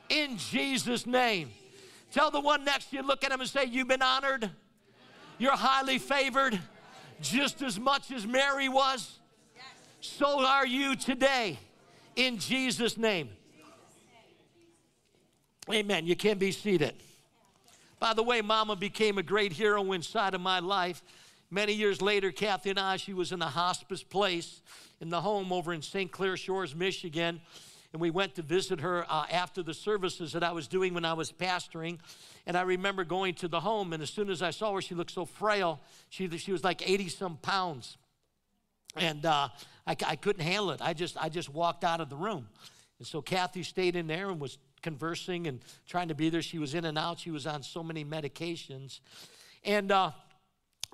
In 0.08 0.36
Jesus' 0.36 1.06
name. 1.06 1.50
Tell 2.10 2.32
the 2.32 2.40
one 2.40 2.64
next 2.64 2.90
to 2.90 2.96
you, 2.96 3.02
look 3.02 3.22
at 3.24 3.30
him 3.30 3.40
and 3.40 3.48
say, 3.48 3.66
You've 3.66 3.88
been 3.88 4.02
honored. 4.02 4.50
You're 5.38 5.56
highly 5.56 5.98
favored, 5.98 6.58
just 7.20 7.62
as 7.62 7.78
much 7.78 8.10
as 8.10 8.26
Mary 8.26 8.68
was. 8.68 9.18
So 10.00 10.44
are 10.44 10.66
you 10.66 10.96
today 10.96 11.58
in 12.16 12.38
Jesus' 12.38 12.96
name. 12.96 13.28
Amen. 15.72 16.06
You 16.06 16.16
can 16.16 16.38
be 16.38 16.52
seated. 16.52 16.94
By 17.98 18.14
the 18.14 18.22
way, 18.22 18.40
Mama 18.40 18.76
became 18.76 19.18
a 19.18 19.22
great 19.22 19.52
hero 19.52 19.92
inside 19.92 20.34
of 20.34 20.40
my 20.40 20.60
life. 20.60 21.02
Many 21.50 21.72
years 21.72 22.02
later, 22.02 22.30
Kathy 22.30 22.70
and 22.70 22.78
I, 22.78 22.96
she 22.96 23.12
was 23.12 23.32
in 23.32 23.42
a 23.42 23.48
hospice 23.48 24.02
place 24.02 24.62
in 25.00 25.10
the 25.10 25.20
home 25.20 25.52
over 25.52 25.72
in 25.72 25.82
St. 25.82 26.10
Clair 26.10 26.36
Shores, 26.36 26.74
Michigan. 26.74 27.40
And 27.96 28.00
we 28.02 28.10
went 28.10 28.34
to 28.34 28.42
visit 28.42 28.80
her 28.80 29.06
uh, 29.08 29.24
after 29.30 29.62
the 29.62 29.72
services 29.72 30.34
that 30.34 30.44
I 30.44 30.52
was 30.52 30.68
doing 30.68 30.92
when 30.92 31.06
I 31.06 31.14
was 31.14 31.32
pastoring. 31.32 31.98
And 32.46 32.54
I 32.54 32.60
remember 32.60 33.04
going 33.04 33.32
to 33.36 33.48
the 33.48 33.60
home, 33.60 33.94
and 33.94 34.02
as 34.02 34.10
soon 34.10 34.28
as 34.28 34.42
I 34.42 34.50
saw 34.50 34.74
her, 34.74 34.82
she 34.82 34.94
looked 34.94 35.12
so 35.12 35.24
frail. 35.24 35.80
She, 36.10 36.28
she 36.36 36.52
was 36.52 36.62
like 36.62 36.86
80 36.86 37.08
some 37.08 37.38
pounds. 37.38 37.96
And 38.96 39.24
uh, 39.24 39.48
I, 39.86 39.96
I 40.06 40.16
couldn't 40.16 40.44
handle 40.44 40.72
it. 40.72 40.82
I 40.82 40.92
just, 40.92 41.16
I 41.16 41.30
just 41.30 41.48
walked 41.48 41.84
out 41.84 42.02
of 42.02 42.10
the 42.10 42.16
room. 42.16 42.48
And 42.98 43.08
so 43.08 43.22
Kathy 43.22 43.62
stayed 43.62 43.96
in 43.96 44.08
there 44.08 44.28
and 44.28 44.38
was 44.38 44.58
conversing 44.82 45.46
and 45.46 45.60
trying 45.88 46.08
to 46.08 46.14
be 46.14 46.28
there. 46.28 46.42
She 46.42 46.58
was 46.58 46.74
in 46.74 46.84
and 46.84 46.98
out. 46.98 47.18
She 47.18 47.30
was 47.30 47.46
on 47.46 47.62
so 47.62 47.82
many 47.82 48.04
medications. 48.04 49.00
And 49.64 49.90
uh, 49.90 50.10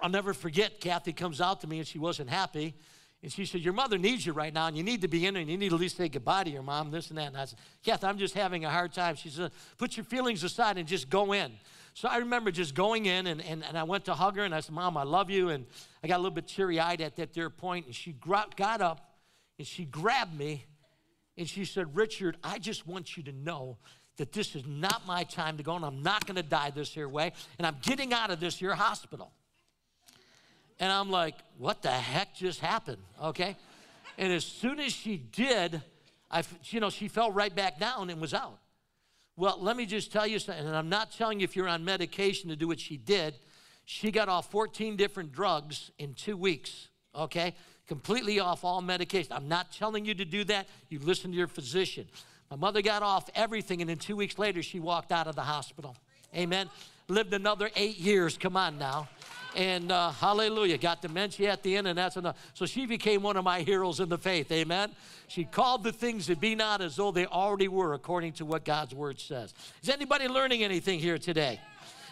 I'll 0.00 0.08
never 0.08 0.34
forget, 0.34 0.78
Kathy 0.78 1.12
comes 1.12 1.40
out 1.40 1.62
to 1.62 1.66
me 1.66 1.78
and 1.78 1.86
she 1.88 1.98
wasn't 1.98 2.30
happy. 2.30 2.76
And 3.22 3.32
she 3.32 3.44
said, 3.44 3.60
Your 3.60 3.72
mother 3.72 3.98
needs 3.98 4.26
you 4.26 4.32
right 4.32 4.52
now, 4.52 4.66
and 4.66 4.76
you 4.76 4.82
need 4.82 5.02
to 5.02 5.08
be 5.08 5.26
in 5.26 5.34
there, 5.34 5.40
and 5.40 5.50
you 5.50 5.56
need 5.56 5.68
to 5.68 5.76
at 5.76 5.80
least 5.80 5.96
say 5.96 6.08
goodbye 6.08 6.44
to 6.44 6.50
your 6.50 6.62
mom, 6.62 6.90
this 6.90 7.08
and 7.10 7.18
that. 7.18 7.28
And 7.28 7.36
I 7.36 7.44
said, 7.44 7.58
Kath, 7.84 8.02
I'm 8.04 8.18
just 8.18 8.34
having 8.34 8.64
a 8.64 8.70
hard 8.70 8.92
time. 8.92 9.14
She 9.14 9.28
said, 9.28 9.52
Put 9.78 9.96
your 9.96 10.04
feelings 10.04 10.42
aside 10.42 10.78
and 10.78 10.88
just 10.88 11.08
go 11.08 11.32
in. 11.32 11.52
So 11.94 12.08
I 12.08 12.16
remember 12.16 12.50
just 12.50 12.74
going 12.74 13.06
in, 13.06 13.26
and, 13.26 13.40
and, 13.42 13.64
and 13.64 13.78
I 13.78 13.84
went 13.84 14.06
to 14.06 14.14
hug 14.14 14.36
her, 14.36 14.44
and 14.44 14.54
I 14.54 14.60
said, 14.60 14.74
Mom, 14.74 14.96
I 14.96 15.04
love 15.04 15.30
you. 15.30 15.50
And 15.50 15.66
I 16.02 16.08
got 16.08 16.16
a 16.16 16.22
little 16.22 16.34
bit 16.34 16.48
teary 16.48 16.80
eyed 16.80 17.00
at 17.00 17.16
that 17.16 17.32
dear 17.32 17.50
point, 17.50 17.86
and 17.86 17.94
she 17.94 18.12
got 18.12 18.80
up 18.80 19.08
and 19.58 19.66
she 19.66 19.84
grabbed 19.84 20.36
me, 20.36 20.64
and 21.36 21.48
she 21.48 21.64
said, 21.64 21.94
Richard, 21.94 22.36
I 22.42 22.58
just 22.58 22.86
want 22.86 23.16
you 23.16 23.22
to 23.24 23.32
know 23.32 23.78
that 24.16 24.32
this 24.32 24.56
is 24.56 24.66
not 24.66 25.06
my 25.06 25.24
time 25.24 25.56
to 25.58 25.62
go, 25.62 25.76
and 25.76 25.84
I'm 25.84 26.02
not 26.02 26.26
going 26.26 26.36
to 26.36 26.42
die 26.42 26.70
this 26.70 26.92
here 26.92 27.08
way, 27.08 27.32
and 27.58 27.66
I'm 27.66 27.76
getting 27.82 28.12
out 28.12 28.30
of 28.30 28.40
this 28.40 28.58
here 28.58 28.74
hospital. 28.74 29.32
And 30.80 30.90
I'm 30.90 31.10
like, 31.10 31.36
what 31.58 31.82
the 31.82 31.90
heck 31.90 32.34
just 32.34 32.60
happened? 32.60 33.02
Okay. 33.22 33.56
And 34.18 34.32
as 34.32 34.44
soon 34.44 34.80
as 34.80 34.92
she 34.92 35.16
did, 35.16 35.80
I, 36.30 36.42
you 36.66 36.80
know, 36.80 36.90
she 36.90 37.08
fell 37.08 37.30
right 37.30 37.54
back 37.54 37.78
down 37.78 38.10
and 38.10 38.20
was 38.20 38.34
out. 38.34 38.58
Well, 39.36 39.58
let 39.60 39.76
me 39.76 39.86
just 39.86 40.12
tell 40.12 40.26
you 40.26 40.38
something, 40.38 40.66
and 40.66 40.76
I'm 40.76 40.90
not 40.90 41.12
telling 41.12 41.40
you 41.40 41.44
if 41.44 41.56
you're 41.56 41.68
on 41.68 41.84
medication 41.84 42.50
to 42.50 42.56
do 42.56 42.68
what 42.68 42.78
she 42.78 42.96
did. 42.96 43.34
She 43.84 44.10
got 44.10 44.28
off 44.28 44.50
14 44.50 44.96
different 44.96 45.32
drugs 45.32 45.90
in 45.98 46.14
two 46.14 46.36
weeks, 46.36 46.88
okay? 47.14 47.54
Completely 47.88 48.40
off 48.40 48.62
all 48.62 48.82
medication. 48.82 49.32
I'm 49.32 49.48
not 49.48 49.72
telling 49.72 50.04
you 50.04 50.14
to 50.14 50.24
do 50.24 50.44
that. 50.44 50.68
You 50.88 50.98
listen 50.98 51.30
to 51.30 51.36
your 51.36 51.48
physician. 51.48 52.06
My 52.50 52.56
mother 52.56 52.82
got 52.82 53.02
off 53.02 53.30
everything, 53.34 53.80
and 53.80 53.88
then 53.88 53.96
two 53.96 54.16
weeks 54.16 54.38
later, 54.38 54.62
she 54.62 54.80
walked 54.80 55.10
out 55.10 55.26
of 55.26 55.34
the 55.34 55.42
hospital. 55.42 55.96
Amen. 56.36 56.68
Lived 57.08 57.32
another 57.32 57.70
eight 57.74 57.98
years. 57.98 58.36
Come 58.36 58.56
on 58.56 58.78
now 58.78 59.08
and 59.56 59.92
uh, 59.92 60.10
hallelujah, 60.10 60.78
got 60.78 61.02
dementia 61.02 61.50
at 61.50 61.62
the 61.62 61.76
end, 61.76 61.86
and 61.86 61.98
that's 61.98 62.16
enough. 62.16 62.36
So 62.54 62.66
she 62.66 62.86
became 62.86 63.22
one 63.22 63.36
of 63.36 63.44
my 63.44 63.60
heroes 63.60 64.00
in 64.00 64.08
the 64.08 64.18
faith, 64.18 64.50
amen? 64.50 64.90
She 65.28 65.44
called 65.44 65.84
the 65.84 65.92
things 65.92 66.26
that 66.28 66.40
be 66.40 66.54
not 66.54 66.80
as 66.80 66.96
though 66.96 67.10
they 67.10 67.26
already 67.26 67.68
were, 67.68 67.94
according 67.94 68.34
to 68.34 68.44
what 68.44 68.64
God's 68.64 68.94
word 68.94 69.20
says. 69.20 69.54
Is 69.82 69.88
anybody 69.88 70.28
learning 70.28 70.62
anything 70.62 70.98
here 70.98 71.18
today? 71.18 71.60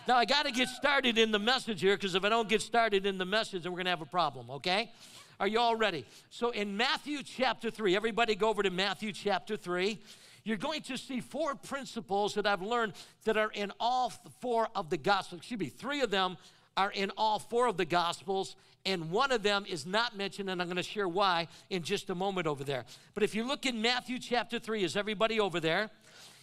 Now, 0.06 0.16
I 0.16 0.24
got 0.24 0.46
to 0.46 0.52
get 0.52 0.68
started 0.68 1.18
in 1.18 1.30
the 1.30 1.38
message 1.38 1.80
here 1.80 1.96
because 1.96 2.14
if 2.14 2.24
I 2.24 2.28
don't 2.28 2.48
get 2.48 2.62
started 2.62 3.06
in 3.06 3.18
the 3.18 3.26
message, 3.26 3.62
then 3.62 3.72
we're 3.72 3.76
going 3.76 3.86
to 3.86 3.90
have 3.90 4.02
a 4.02 4.06
problem, 4.06 4.50
okay? 4.50 4.90
Are 5.38 5.46
you 5.46 5.58
all 5.58 5.76
ready? 5.76 6.04
So, 6.30 6.50
in 6.50 6.76
Matthew 6.76 7.22
chapter 7.22 7.70
3, 7.70 7.96
everybody 7.96 8.34
go 8.34 8.48
over 8.48 8.62
to 8.62 8.70
Matthew 8.70 9.12
chapter 9.12 9.56
3 9.56 9.98
you're 10.42 10.56
going 10.56 10.80
to 10.82 10.96
see 10.96 11.20
four 11.20 11.54
principles 11.54 12.34
that 12.34 12.46
I've 12.46 12.62
learned 12.62 12.94
that 13.24 13.36
are 13.36 13.50
in 13.52 13.72
all 13.78 14.10
four 14.40 14.68
of 14.74 14.88
the 14.88 14.96
Gospels. 14.96 15.40
Excuse 15.40 15.60
me, 15.60 15.66
three 15.66 16.00
of 16.00 16.10
them 16.10 16.38
are 16.80 16.90
in 16.90 17.12
all 17.18 17.38
four 17.38 17.66
of 17.66 17.76
the 17.76 17.84
Gospels, 17.84 18.56
and 18.86 19.10
one 19.10 19.32
of 19.32 19.42
them 19.42 19.66
is 19.68 19.84
not 19.84 20.16
mentioned, 20.16 20.48
and 20.48 20.62
I'm 20.62 20.68
going 20.68 20.78
to 20.78 20.82
share 20.82 21.08
why 21.08 21.46
in 21.68 21.82
just 21.82 22.08
a 22.08 22.14
moment 22.14 22.46
over 22.46 22.64
there. 22.64 22.86
But 23.12 23.22
if 23.22 23.34
you 23.34 23.46
look 23.46 23.66
in 23.66 23.82
Matthew 23.82 24.18
chapter 24.18 24.58
3, 24.58 24.84
is 24.84 24.96
everybody 24.96 25.38
over 25.38 25.60
there? 25.60 25.90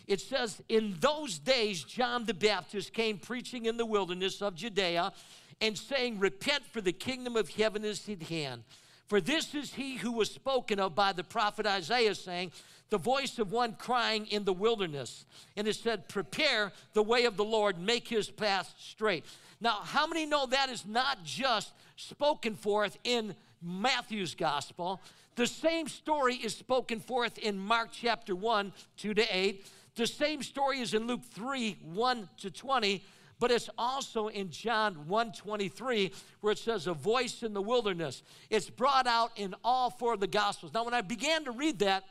It 0.06 0.22
says, 0.22 0.62
In 0.70 0.96
those 1.00 1.40
days, 1.40 1.84
John 1.84 2.26
the 2.26 2.36
Baptist 2.36 2.94
came 2.94 3.18
preaching 3.18 3.66
in 3.66 3.78
the 3.78 3.86
wilderness 3.86 4.44
of 4.44 4.54
Judea 4.54 5.12
and 5.60 5.76
saying, 5.76 6.20
Repent, 6.20 6.64
for 6.72 6.82
the 6.82 6.94
kingdom 6.94 7.36
of 7.36 7.50
heaven 7.50 7.84
is 7.84 8.08
at 8.08 8.22
hand. 8.22 8.64
For 9.08 9.20
this 9.20 9.56
is 9.56 9.74
he 9.74 9.96
who 9.98 10.12
was 10.12 10.30
spoken 10.30 10.80
of 10.80 10.94
by 10.94 11.14
the 11.14 11.24
prophet 11.24 11.66
Isaiah, 11.66 12.14
saying, 12.14 12.52
The 12.90 12.98
voice 12.98 13.38
of 13.40 13.52
one 13.52 13.74
crying 13.74 14.28
in 14.28 14.44
the 14.44 14.54
wilderness. 14.54 15.26
And 15.56 15.68
it 15.68 15.76
said, 15.76 16.08
Prepare 16.08 16.72
the 16.94 17.04
way 17.04 17.26
of 17.26 17.38
the 17.38 17.44
Lord, 17.44 17.80
make 17.80 18.08
his 18.08 18.30
path 18.30 18.74
straight. 18.80 19.26
Now, 19.60 19.80
how 19.84 20.08
many 20.08 20.26
know 20.26 20.46
that 20.48 20.70
is 20.70 20.86
not 20.86 21.24
just 21.24 21.74
spoken 21.96 22.56
forth 22.56 22.98
in 23.04 23.36
Matthew's 23.62 24.36
gospel? 24.36 25.02
The 25.36 25.48
same 25.48 25.88
story 25.88 26.36
is 26.36 26.56
spoken 26.56 27.00
forth 27.00 27.38
in 27.38 27.58
Mark 27.58 27.90
chapter 27.92 28.36
1, 28.36 28.74
2 28.98 29.14
to 29.16 29.38
8. 29.38 29.66
The 29.96 30.08
same 30.08 30.44
story 30.44 30.80
is 30.80 30.94
in 30.94 31.08
Luke 31.08 31.24
3, 31.34 31.78
1 31.84 32.30
to 32.38 32.52
20 32.52 33.04
but 33.40 33.52
it's 33.52 33.70
also 33.78 34.28
in 34.30 34.50
John 34.50 35.08
1:23 35.08 36.12
where 36.42 36.54
it 36.54 36.58
says 36.58 36.88
a 36.88 36.94
voice 36.94 37.44
in 37.44 37.54
the 37.54 37.62
wilderness. 37.62 38.24
It's 38.50 38.70
brought 38.70 39.06
out 39.06 39.32
in 39.36 39.54
all 39.64 39.90
four 39.90 40.14
of 40.14 40.20
the 40.20 40.28
gospels. 40.28 40.74
Now 40.74 40.84
when 40.84 40.94
I 40.94 41.02
began 41.02 41.46
to 41.46 41.52
read 41.52 41.80
that, 41.80 42.04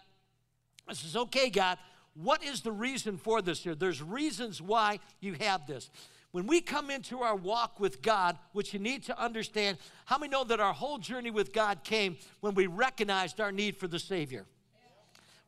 I 0.87 0.93
says, 0.93 1.17
"Okay, 1.17 1.51
God, 1.51 1.79
what 2.15 2.43
is 2.43 2.63
the 2.63 2.73
reason 2.73 3.19
for 3.19 3.43
this 3.43 3.63
here? 3.63 3.75
There's 3.75 4.03
reasons 4.03 4.63
why 4.63 5.01
you 5.21 5.35
have 5.35 5.67
this. 5.67 5.91
When 6.33 6.47
we 6.47 6.61
come 6.61 6.91
into 6.91 7.23
our 7.23 7.37
walk 7.37 7.81
with 7.81 8.03
God, 8.03 8.39
which 8.53 8.75
you 8.75 8.79
need 8.79 9.03
to 9.05 9.19
understand, 9.19 9.79
how 10.05 10.19
many 10.19 10.31
know 10.31 10.45
that 10.45 10.61
our 10.61 10.73
whole 10.73 10.99
journey 10.99 11.31
with 11.31 11.53
God 11.53 11.83
came 11.85 12.19
when 12.41 12.55
we 12.55 12.67
recognized 12.67 13.41
our 13.41 13.53
need 13.53 13.77
for 13.77 13.89
the 13.89 13.99
Savior? 13.99 14.47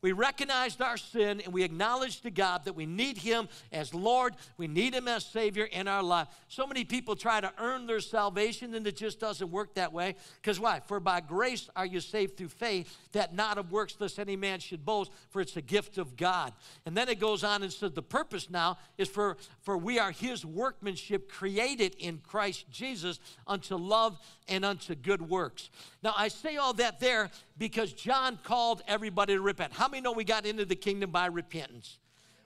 We 0.00 0.12
recognized 0.12 0.80
our 0.80 0.96
sin 0.96 1.40
and 1.44 1.52
we 1.52 1.64
acknowledged 1.64 2.22
to 2.22 2.30
God 2.30 2.64
that 2.64 2.74
we 2.74 2.86
need 2.86 3.18
Him 3.18 3.48
as 3.72 3.92
Lord, 3.92 4.34
we 4.56 4.68
need 4.68 4.94
Him 4.94 5.08
as 5.08 5.24
Savior 5.24 5.64
in 5.64 5.88
our 5.88 6.02
life. 6.02 6.28
So 6.46 6.66
many 6.66 6.84
people 6.84 7.16
try 7.16 7.40
to 7.40 7.52
earn 7.58 7.86
their 7.86 8.00
salvation 8.00 8.74
and 8.74 8.86
it 8.86 8.96
just 8.96 9.18
doesn't 9.18 9.50
work 9.50 9.74
that 9.74 9.92
way. 9.92 10.14
Because 10.40 10.60
why? 10.60 10.80
For 10.86 11.00
by 11.00 11.20
grace 11.20 11.68
are 11.74 11.86
you 11.86 12.00
saved 12.00 12.36
through 12.36 12.48
faith, 12.48 12.96
that 13.12 13.34
not 13.34 13.58
of 13.58 13.72
works 13.72 13.96
lest 13.98 14.20
any 14.20 14.36
man 14.36 14.60
should 14.60 14.84
boast, 14.84 15.10
for 15.30 15.40
it's 15.40 15.56
a 15.56 15.62
gift 15.62 15.98
of 15.98 16.16
God. 16.16 16.52
And 16.86 16.96
then 16.96 17.08
it 17.08 17.18
goes 17.18 17.42
on 17.42 17.62
and 17.62 17.72
says 17.72 17.92
the 17.92 18.02
purpose 18.02 18.48
now 18.50 18.78
is 18.98 19.08
for, 19.08 19.36
for 19.62 19.76
we 19.76 19.98
are 19.98 20.12
His 20.12 20.44
workmanship 20.44 21.28
created 21.28 21.96
in 21.98 22.18
Christ 22.18 22.66
Jesus 22.70 23.18
unto 23.46 23.74
love 23.74 24.18
and 24.48 24.64
unto 24.64 24.94
good 24.94 25.28
works. 25.28 25.70
Now 26.02 26.14
I 26.16 26.28
say 26.28 26.56
all 26.56 26.72
that 26.74 27.00
there 27.00 27.30
because 27.58 27.92
John 27.92 28.38
called 28.42 28.82
everybody 28.86 29.34
to 29.34 29.40
repent. 29.40 29.72
How 29.72 29.87
many 29.88 30.00
know 30.00 30.12
we 30.12 30.24
got 30.24 30.46
into 30.46 30.64
the 30.64 30.76
kingdom 30.76 31.10
by 31.10 31.26
repentance? 31.26 31.98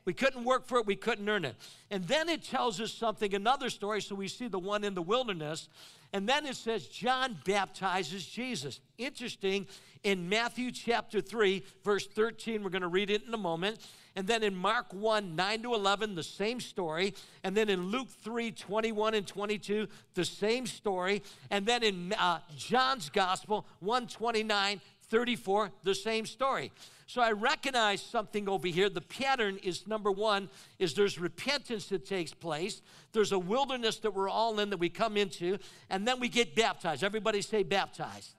We 0.05 0.13
couldn't 0.13 0.45
work 0.45 0.67
for 0.67 0.79
it, 0.79 0.87
we 0.87 0.97
couldn't 0.97 1.29
earn 1.29 1.45
it. 1.45 1.55
And 1.91 2.07
then 2.09 2.29
it 2.29 2.43
tells 2.43 2.81
us 2.81 2.93
something, 2.93 3.35
another 3.35 3.71
story. 3.71 4.01
So 4.01 4.15
we 4.15 4.29
see 4.29 4.49
the 4.49 4.59
one 4.59 4.83
in 4.83 4.95
the 4.95 5.03
wilderness. 5.03 5.69
And 6.13 6.29
then 6.29 6.45
it 6.45 6.57
says, 6.57 6.89
John 6.89 7.39
baptizes 7.45 8.27
Jesus. 8.27 8.81
Interesting, 8.99 9.67
in 10.03 10.29
Matthew 10.29 10.73
chapter 10.73 11.21
3, 11.21 11.63
verse 11.85 12.07
13, 12.09 12.63
we're 12.63 12.71
going 12.71 12.83
to 12.83 12.89
read 12.89 13.11
it 13.11 13.23
in 13.25 13.33
a 13.33 13.39
moment. 13.39 13.79
And 14.17 14.27
then 14.27 14.43
in 14.43 14.55
Mark 14.55 14.93
1, 14.93 15.37
9 15.37 15.63
to 15.63 15.75
11, 15.75 16.17
the 16.17 16.23
same 16.23 16.61
story. 16.61 17.15
And 17.45 17.57
then 17.57 17.69
in 17.69 17.87
Luke 17.87 18.09
3, 18.23 18.51
21 18.51 19.15
and 19.15 19.27
22, 19.27 19.89
the 20.15 20.25
same 20.25 20.67
story. 20.67 21.23
And 21.51 21.65
then 21.65 21.83
in 21.83 22.13
uh, 22.15 22.41
John's 22.57 23.09
Gospel, 23.09 23.65
129 23.81 24.81
34, 25.13 25.71
the 25.83 25.95
same 25.95 26.25
story. 26.25 26.73
So 27.07 27.21
I 27.21 27.33
recognize 27.33 28.01
something 28.01 28.49
over 28.49 28.67
here. 28.67 28.89
The 28.89 29.03
pattern 29.03 29.59
is 29.63 29.87
number 29.87 30.11
one, 30.11 30.49
is 30.79 30.95
there's 30.95 31.21
repentance 31.21 31.89
that 31.89 32.07
takes 32.07 32.33
place. 32.33 32.81
There's 33.13 33.33
a 33.33 33.39
wilderness 33.39 33.99
that 33.99 34.15
we're 34.15 34.31
all 34.31 34.59
in 34.59 34.71
that 34.71 34.79
we 34.79 34.89
come 34.89 35.19
into, 35.19 35.59
and 35.91 36.09
then 36.09 36.19
we 36.19 36.31
get 36.31 36.57
baptized. 36.57 37.05
Everybody 37.05 37.43
say 37.43 37.63
baptized. 37.63 38.31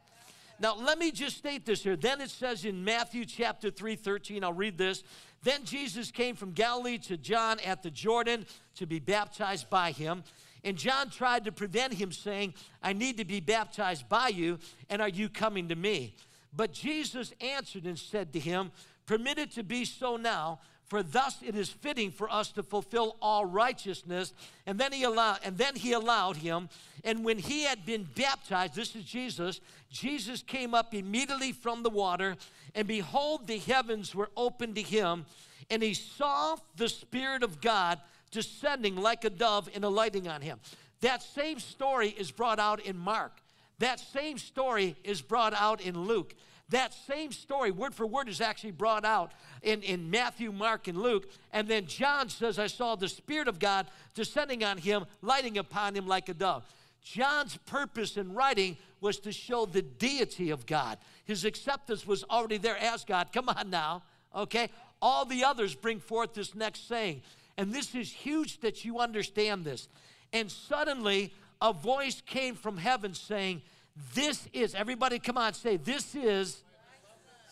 Now, 0.59 0.75
let 0.75 0.97
me 0.97 1.11
just 1.11 1.37
state 1.37 1.63
this 1.63 1.83
here. 1.83 1.95
Then 1.95 2.21
it 2.21 2.31
says 2.31 2.65
in 2.65 2.83
Matthew 2.83 3.25
chapter 3.25 3.69
3, 3.69 3.95
13, 3.95 4.43
I'll 4.43 4.51
read 4.51 4.75
this. 4.75 5.03
Then 5.43 5.65
Jesus 5.65 6.09
came 6.09 6.35
from 6.35 6.53
Galilee 6.53 6.97
to 6.99 7.17
John 7.17 7.59
at 7.59 7.83
the 7.83 7.91
Jordan 7.91 8.47
to 8.77 8.87
be 8.87 8.97
baptized 8.97 9.69
by 9.69 9.91
him. 9.91 10.23
And 10.63 10.75
John 10.75 11.11
tried 11.11 11.45
to 11.45 11.51
prevent 11.51 11.93
him, 11.93 12.11
saying, 12.11 12.55
I 12.81 12.93
need 12.93 13.17
to 13.17 13.25
be 13.25 13.41
baptized 13.41 14.09
by 14.09 14.29
you, 14.29 14.57
and 14.89 15.03
are 15.03 15.09
you 15.09 15.29
coming 15.29 15.69
to 15.69 15.75
me? 15.75 16.15
But 16.55 16.71
Jesus 16.71 17.33
answered 17.41 17.85
and 17.85 17.97
said 17.97 18.33
to 18.33 18.39
him, 18.39 18.71
Permit 19.05 19.37
it 19.37 19.51
to 19.51 19.63
be 19.63 19.85
so 19.85 20.15
now, 20.15 20.59
for 20.85 21.03
thus 21.03 21.37
it 21.41 21.55
is 21.55 21.69
fitting 21.69 22.11
for 22.11 22.31
us 22.31 22.51
to 22.51 22.63
fulfill 22.63 23.17
all 23.21 23.45
righteousness. 23.45 24.33
And 24.65 24.79
then 24.79 24.91
he 24.91 25.03
allowed, 25.03 25.39
and 25.43 25.57
then 25.57 25.75
he 25.75 25.93
allowed 25.93 26.37
him. 26.37 26.69
And 27.03 27.25
when 27.25 27.37
he 27.37 27.63
had 27.63 27.85
been 27.85 28.07
baptized, 28.15 28.75
this 28.75 28.95
is 28.95 29.03
Jesus, 29.03 29.59
Jesus 29.89 30.41
came 30.41 30.73
up 30.73 30.93
immediately 30.93 31.51
from 31.51 31.83
the 31.83 31.89
water, 31.89 32.35
and 32.75 32.87
behold, 32.87 33.47
the 33.47 33.57
heavens 33.57 34.15
were 34.15 34.29
opened 34.37 34.75
to 34.75 34.81
him, 34.81 35.25
and 35.69 35.83
he 35.83 35.93
saw 35.93 36.55
the 36.75 36.89
Spirit 36.89 37.43
of 37.43 37.61
God 37.61 37.99
descending 38.31 38.95
like 38.95 39.25
a 39.25 39.29
dove 39.29 39.69
and 39.73 39.83
alighting 39.83 40.27
on 40.27 40.41
him. 40.41 40.59
That 41.01 41.21
same 41.21 41.59
story 41.59 42.09
is 42.09 42.31
brought 42.31 42.59
out 42.59 42.79
in 42.79 42.97
Mark. 42.97 43.42
That 43.79 43.99
same 43.99 44.37
story 44.37 44.95
is 45.03 45.21
brought 45.21 45.53
out 45.53 45.81
in 45.81 45.99
Luke. 45.99 46.35
That 46.69 46.93
same 46.93 47.31
story, 47.31 47.71
word 47.71 47.93
for 47.93 48.07
word, 48.07 48.29
is 48.29 48.41
actually 48.41 48.71
brought 48.71 49.05
out 49.05 49.31
in, 49.61 49.81
in 49.83 50.09
Matthew, 50.09 50.51
Mark, 50.51 50.87
and 50.87 50.97
Luke. 50.97 51.29
And 51.51 51.67
then 51.67 51.85
John 51.85 52.29
says, 52.29 52.57
I 52.57 52.67
saw 52.67 52.95
the 52.95 53.09
Spirit 53.09 53.47
of 53.47 53.59
God 53.59 53.87
descending 54.15 54.63
on 54.63 54.77
him, 54.77 55.05
lighting 55.21 55.57
upon 55.57 55.95
him 55.95 56.07
like 56.07 56.29
a 56.29 56.33
dove. 56.33 56.63
John's 57.03 57.57
purpose 57.65 58.15
in 58.15 58.33
writing 58.33 58.77
was 59.01 59.19
to 59.19 59.31
show 59.31 59.65
the 59.65 59.81
deity 59.81 60.51
of 60.51 60.65
God. 60.65 60.97
His 61.25 61.43
acceptance 61.43 62.07
was 62.07 62.23
already 62.23 62.57
there 62.57 62.77
as 62.77 63.03
God. 63.03 63.33
Come 63.33 63.49
on 63.49 63.69
now, 63.69 64.03
okay? 64.33 64.69
All 65.01 65.25
the 65.25 65.43
others 65.43 65.75
bring 65.75 65.99
forth 65.99 66.33
this 66.33 66.55
next 66.55 66.87
saying. 66.87 67.21
And 67.57 67.73
this 67.73 67.93
is 67.93 68.09
huge 68.11 68.61
that 68.61 68.85
you 68.85 68.99
understand 68.99 69.65
this. 69.65 69.89
And 70.31 70.49
suddenly, 70.49 71.33
a 71.61 71.73
voice 71.73 72.21
came 72.25 72.55
from 72.55 72.77
heaven 72.77 73.13
saying, 73.13 73.61
This 74.13 74.47
is, 74.53 74.75
everybody 74.75 75.19
come 75.19 75.37
on, 75.37 75.53
say, 75.53 75.77
this 75.77 76.15
is 76.15 76.61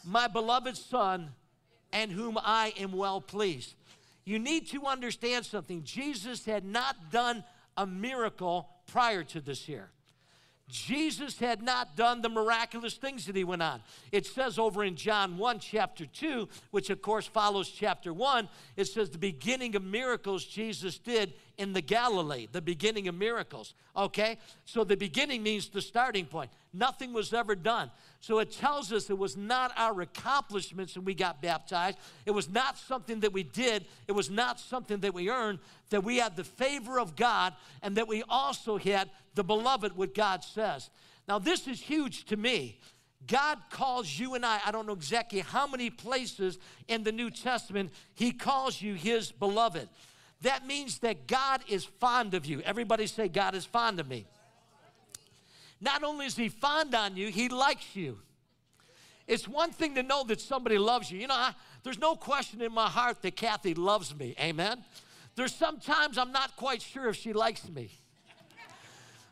my 0.03 0.27
beloved 0.27 0.77
Son, 0.77 1.29
and 1.93 2.11
whom 2.11 2.37
I 2.41 2.73
am 2.79 2.91
well 2.91 3.21
pleased. 3.21 3.75
You 4.25 4.39
need 4.39 4.67
to 4.69 4.85
understand 4.85 5.45
something. 5.45 5.83
Jesus 5.83 6.45
had 6.45 6.63
not 6.63 7.11
done 7.11 7.43
a 7.77 7.85
miracle 7.85 8.69
prior 8.87 9.23
to 9.25 9.41
this 9.41 9.67
year. 9.67 9.89
Jesus 10.71 11.37
had 11.37 11.61
not 11.61 11.95
done 11.95 12.21
the 12.21 12.29
miraculous 12.29 12.95
things 12.95 13.25
that 13.25 13.35
he 13.35 13.43
went 13.43 13.61
on. 13.61 13.81
It 14.11 14.25
says 14.25 14.57
over 14.57 14.83
in 14.83 14.95
John 14.95 15.37
1, 15.37 15.59
chapter 15.59 16.05
2, 16.05 16.47
which 16.71 16.89
of 16.89 17.01
course 17.01 17.27
follows 17.27 17.69
chapter 17.69 18.13
1, 18.13 18.47
it 18.77 18.85
says 18.85 19.09
the 19.09 19.17
beginning 19.17 19.75
of 19.75 19.83
miracles 19.83 20.45
Jesus 20.45 20.97
did 20.97 21.33
in 21.57 21.73
the 21.73 21.81
Galilee, 21.81 22.47
the 22.51 22.61
beginning 22.61 23.07
of 23.07 23.15
miracles. 23.15 23.75
Okay? 23.95 24.37
So 24.65 24.83
the 24.83 24.97
beginning 24.97 25.43
means 25.43 25.69
the 25.69 25.81
starting 25.81 26.25
point. 26.25 26.49
Nothing 26.73 27.13
was 27.13 27.33
ever 27.33 27.53
done. 27.53 27.91
So 28.21 28.39
it 28.39 28.51
tells 28.51 28.93
us 28.93 29.09
it 29.09 29.17
was 29.17 29.35
not 29.35 29.71
our 29.77 29.99
accomplishments 30.01 30.95
when 30.95 31.05
we 31.05 31.13
got 31.13 31.41
baptized. 31.41 31.97
It 32.25 32.31
was 32.31 32.49
not 32.49 32.77
something 32.77 33.19
that 33.21 33.33
we 33.33 33.43
did. 33.43 33.85
It 34.07 34.13
was 34.13 34.29
not 34.29 34.59
something 34.59 34.99
that 35.01 35.13
we 35.13 35.29
earned. 35.29 35.59
That 35.89 36.03
we 36.03 36.17
had 36.17 36.35
the 36.35 36.43
favor 36.43 36.99
of 36.99 37.15
God 37.15 37.53
and 37.81 37.97
that 37.97 38.07
we 38.07 38.23
also 38.29 38.77
had 38.77 39.09
the 39.35 39.43
beloved, 39.43 39.95
what 39.95 40.13
God 40.13 40.43
says. 40.43 40.89
Now, 41.27 41.39
this 41.39 41.67
is 41.67 41.81
huge 41.81 42.25
to 42.25 42.37
me. 42.37 42.79
God 43.27 43.59
calls 43.69 44.19
you 44.19 44.33
and 44.33 44.45
I, 44.45 44.59
I 44.65 44.71
don't 44.71 44.87
know 44.87 44.93
exactly 44.93 45.39
how 45.39 45.67
many 45.67 45.89
places 45.89 46.57
in 46.87 47.03
the 47.03 47.11
New 47.11 47.29
Testament, 47.29 47.91
He 48.15 48.31
calls 48.31 48.81
you 48.81 48.95
His 48.95 49.31
beloved. 49.31 49.87
That 50.41 50.65
means 50.65 50.99
that 50.99 51.27
God 51.27 51.61
is 51.67 51.85
fond 51.85 52.33
of 52.33 52.45
you. 52.45 52.61
Everybody 52.61 53.05
say, 53.05 53.27
God 53.27 53.53
is 53.53 53.63
fond 53.63 53.99
of 53.99 54.07
me. 54.07 54.25
Not 55.79 56.03
only 56.03 56.25
is 56.25 56.35
He 56.35 56.49
fond 56.49 56.95
on 56.95 57.15
you, 57.15 57.27
He 57.29 57.47
likes 57.47 57.95
you. 57.95 58.19
It's 59.27 59.47
one 59.47 59.71
thing 59.71 59.95
to 59.95 60.03
know 60.03 60.23
that 60.25 60.41
somebody 60.41 60.77
loves 60.77 61.11
you. 61.11 61.19
You 61.19 61.27
know, 61.27 61.35
I, 61.35 61.53
there's 61.83 61.99
no 61.99 62.15
question 62.15 62.61
in 62.61 62.73
my 62.73 62.89
heart 62.89 63.21
that 63.21 63.35
Kathy 63.35 63.75
loves 63.75 64.15
me. 64.15 64.35
Amen. 64.39 64.83
There's 65.35 65.53
sometimes 65.53 66.17
I'm 66.17 66.31
not 66.31 66.55
quite 66.55 66.81
sure 66.81 67.07
if 67.07 67.15
she 67.15 67.33
likes 67.33 67.69
me. 67.69 67.91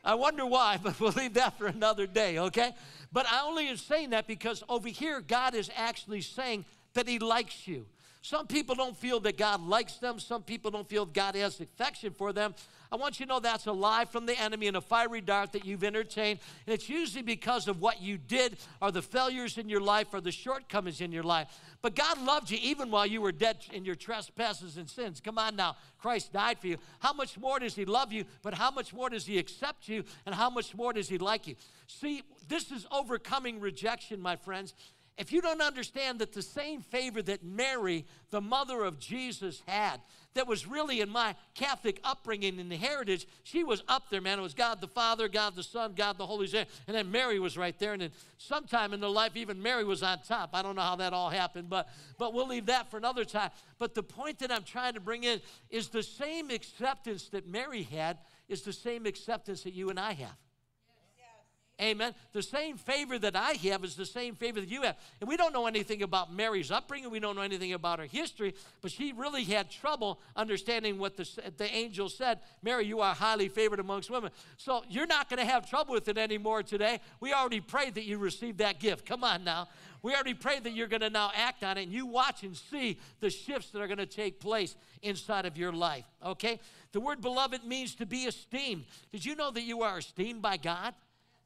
I 0.03 0.15
wonder 0.15 0.45
why, 0.45 0.79
but 0.83 0.99
we'll 0.99 1.11
leave 1.11 1.33
that 1.35 1.57
for 1.57 1.67
another 1.67 2.07
day, 2.07 2.39
okay? 2.39 2.73
But 3.11 3.25
I 3.31 3.41
only 3.43 3.67
am 3.67 3.77
saying 3.77 4.11
that 4.11 4.27
because 4.27 4.63
over 4.69 4.89
here, 4.89 5.21
God 5.21 5.55
is 5.55 5.69
actually 5.75 6.21
saying 6.21 6.65
that 6.93 7.07
He 7.07 7.19
likes 7.19 7.67
you. 7.67 7.85
Some 8.21 8.47
people 8.47 8.75
don't 8.75 8.97
feel 8.97 9.21
that 9.21 9.37
God 9.37 9.61
likes 9.61 9.95
them. 9.95 10.19
Some 10.19 10.43
people 10.43 10.71
don't 10.71 10.87
feel 10.87 11.05
God 11.05 11.35
has 11.35 11.59
affection 11.61 12.11
for 12.11 12.33
them. 12.33 12.53
I 12.91 12.97
want 12.97 13.19
you 13.19 13.25
to 13.25 13.29
know 13.29 13.39
that's 13.39 13.67
a 13.67 13.71
lie 13.71 14.03
from 14.05 14.25
the 14.25 14.37
enemy 14.37 14.67
and 14.67 14.75
a 14.75 14.81
fiery 14.81 15.21
dart 15.21 15.53
that 15.53 15.63
you've 15.63 15.83
entertained. 15.83 16.39
And 16.65 16.73
it's 16.73 16.89
usually 16.89 17.21
because 17.21 17.67
of 17.69 17.79
what 17.79 18.01
you 18.01 18.17
did 18.17 18.57
or 18.81 18.91
the 18.91 19.01
failures 19.01 19.57
in 19.57 19.69
your 19.69 19.79
life 19.79 20.07
or 20.11 20.19
the 20.19 20.31
shortcomings 20.31 20.99
in 20.99 21.11
your 21.13 21.23
life. 21.23 21.47
But 21.81 21.95
God 21.95 22.21
loved 22.21 22.51
you 22.51 22.57
even 22.61 22.91
while 22.91 23.05
you 23.05 23.21
were 23.21 23.31
dead 23.31 23.57
in 23.71 23.85
your 23.85 23.95
trespasses 23.95 24.75
and 24.75 24.89
sins. 24.89 25.21
Come 25.21 25.37
on 25.37 25.55
now. 25.55 25.77
Christ 25.97 26.33
died 26.33 26.59
for 26.59 26.67
you. 26.67 26.77
How 26.99 27.13
much 27.13 27.37
more 27.37 27.59
does 27.59 27.75
He 27.75 27.85
love 27.85 28.11
you? 28.11 28.25
But 28.41 28.55
how 28.55 28.71
much 28.71 28.93
more 28.93 29.09
does 29.09 29.25
He 29.25 29.37
accept 29.37 29.87
you? 29.87 30.03
And 30.25 30.35
how 30.35 30.49
much 30.49 30.75
more 30.75 30.91
does 30.91 31.07
He 31.07 31.19
like 31.19 31.47
you? 31.47 31.55
See, 31.87 32.23
this 32.49 32.71
is 32.71 32.85
overcoming 32.91 33.61
rejection, 33.61 34.19
my 34.19 34.35
friends 34.35 34.73
if 35.19 35.33
you 35.33 35.41
don't 35.41 35.61
understand 35.61 36.19
that 36.19 36.31
the 36.31 36.41
same 36.41 36.81
favor 36.81 37.21
that 37.21 37.43
Mary, 37.43 38.05
the 38.29 38.39
mother 38.39 38.85
of 38.85 38.99
Jesus, 38.99 39.61
had, 39.67 39.99
that 40.33 40.47
was 40.47 40.65
really 40.65 41.01
in 41.01 41.09
my 41.09 41.35
Catholic 41.55 41.99
upbringing 42.05 42.57
and 42.57 42.71
heritage, 42.71 43.27
she 43.43 43.65
was 43.65 43.83
up 43.89 44.09
there, 44.09 44.21
man. 44.21 44.39
It 44.39 44.43
was 44.43 44.53
God 44.53 44.79
the 44.79 44.87
Father, 44.87 45.27
God 45.27 45.57
the 45.57 45.63
Son, 45.63 45.91
God 45.93 46.17
the 46.17 46.25
Holy 46.25 46.47
Spirit, 46.47 46.69
and 46.87 46.95
then 46.95 47.11
Mary 47.11 47.37
was 47.37 47.57
right 47.57 47.77
there. 47.77 47.91
And 47.91 48.01
then 48.01 48.11
sometime 48.37 48.93
in 48.93 49.01
the 49.01 49.09
life, 49.09 49.35
even 49.35 49.61
Mary 49.61 49.83
was 49.83 50.03
on 50.03 50.19
top. 50.25 50.51
I 50.53 50.61
don't 50.61 50.77
know 50.77 50.83
how 50.83 50.95
that 50.95 51.11
all 51.11 51.29
happened, 51.29 51.69
but, 51.69 51.89
but 52.17 52.33
we'll 52.33 52.47
leave 52.47 52.67
that 52.67 52.89
for 52.89 52.95
another 52.95 53.25
time. 53.25 53.49
But 53.77 53.95
the 53.95 54.03
point 54.03 54.39
that 54.39 54.53
I'm 54.53 54.63
trying 54.63 54.93
to 54.93 55.01
bring 55.01 55.25
in 55.25 55.41
is 55.69 55.89
the 55.89 56.03
same 56.03 56.49
acceptance 56.49 57.27
that 57.29 57.45
Mary 57.45 57.83
had 57.83 58.19
is 58.47 58.61
the 58.61 58.73
same 58.73 59.05
acceptance 59.05 59.63
that 59.63 59.73
you 59.73 59.89
and 59.89 59.99
I 59.99 60.13
have. 60.13 60.37
Amen. 61.81 62.13
The 62.33 62.41
same 62.41 62.77
favor 62.77 63.17
that 63.19 63.37
I 63.37 63.53
have 63.53 63.85
is 63.85 63.95
the 63.95 64.05
same 64.05 64.35
favor 64.35 64.59
that 64.59 64.69
you 64.69 64.81
have. 64.81 64.97
And 65.21 65.29
we 65.29 65.37
don't 65.37 65.53
know 65.53 65.65
anything 65.65 66.03
about 66.03 66.33
Mary's 66.33 66.71
upbringing. 66.71 67.09
We 67.09 67.21
don't 67.21 67.37
know 67.37 67.41
anything 67.41 67.71
about 67.71 67.99
her 67.99 68.05
history, 68.05 68.53
but 68.81 68.91
she 68.91 69.13
really 69.13 69.45
had 69.45 69.69
trouble 69.71 70.19
understanding 70.35 70.97
what 70.97 71.15
the, 71.15 71.29
the 71.55 71.73
angel 71.73 72.09
said. 72.09 72.39
Mary, 72.61 72.85
you 72.85 72.99
are 72.99 73.15
highly 73.15 73.47
favored 73.47 73.79
amongst 73.79 74.09
women. 74.09 74.31
So 74.57 74.83
you're 74.89 75.07
not 75.07 75.29
going 75.29 75.39
to 75.39 75.45
have 75.45 75.69
trouble 75.69 75.93
with 75.93 76.09
it 76.09 76.17
anymore 76.17 76.63
today. 76.63 76.99
We 77.21 77.31
already 77.31 77.61
prayed 77.61 77.95
that 77.95 78.03
you 78.03 78.17
received 78.17 78.57
that 78.57 78.79
gift. 78.79 79.05
Come 79.05 79.23
on 79.23 79.45
now. 79.45 79.69
We 80.01 80.13
already 80.13 80.33
prayed 80.33 80.63
that 80.63 80.71
you're 80.71 80.87
going 80.87 81.01
to 81.01 81.09
now 81.09 81.31
act 81.35 81.63
on 81.63 81.77
it, 81.77 81.83
and 81.83 81.91
you 81.91 82.05
watch 82.05 82.43
and 82.43 82.55
see 82.55 82.99
the 83.19 83.29
shifts 83.29 83.71
that 83.71 83.81
are 83.81 83.87
going 83.87 83.97
to 83.97 84.05
take 84.05 84.39
place 84.39 84.75
inside 85.01 85.45
of 85.45 85.57
your 85.57 85.73
life. 85.73 86.05
Okay? 86.25 86.59
The 86.91 86.99
word 86.99 87.21
beloved 87.21 87.65
means 87.65 87.95
to 87.95 88.05
be 88.05 88.23
esteemed. 88.23 88.85
Did 89.11 89.25
you 89.25 89.35
know 89.35 89.51
that 89.51 89.63
you 89.63 89.81
are 89.81 89.97
esteemed 89.97 90.41
by 90.41 90.57
God? 90.57 90.93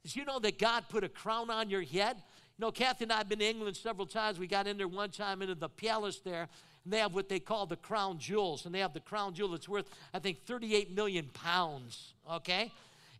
Did 0.04 0.16
you 0.16 0.24
know 0.24 0.38
that 0.40 0.58
God 0.58 0.84
put 0.88 1.02
a 1.02 1.08
crown 1.08 1.50
on 1.50 1.70
your 1.70 1.82
head? 1.82 2.16
You 2.58 2.66
know, 2.66 2.70
Kathy 2.70 3.04
and 3.04 3.12
I 3.12 3.18
have 3.18 3.28
been 3.28 3.38
to 3.40 3.48
England 3.48 3.76
several 3.76 4.06
times. 4.06 4.38
We 4.38 4.46
got 4.46 4.66
in 4.66 4.76
there 4.76 4.86
one 4.86 5.10
time 5.10 5.42
into 5.42 5.54
the 5.54 5.68
palace 5.68 6.20
there, 6.20 6.46
and 6.84 6.92
they 6.92 6.98
have 6.98 7.14
what 7.14 7.28
they 7.28 7.40
call 7.40 7.66
the 7.66 7.76
crown 7.76 8.18
jewels. 8.18 8.66
And 8.66 8.74
they 8.74 8.80
have 8.80 8.92
the 8.92 9.00
crown 9.00 9.34
jewel 9.34 9.48
that's 9.48 9.68
worth, 9.68 9.88
I 10.12 10.18
think, 10.18 10.44
38 10.44 10.94
million 10.94 11.30
pounds, 11.32 12.12
okay? 12.30 12.70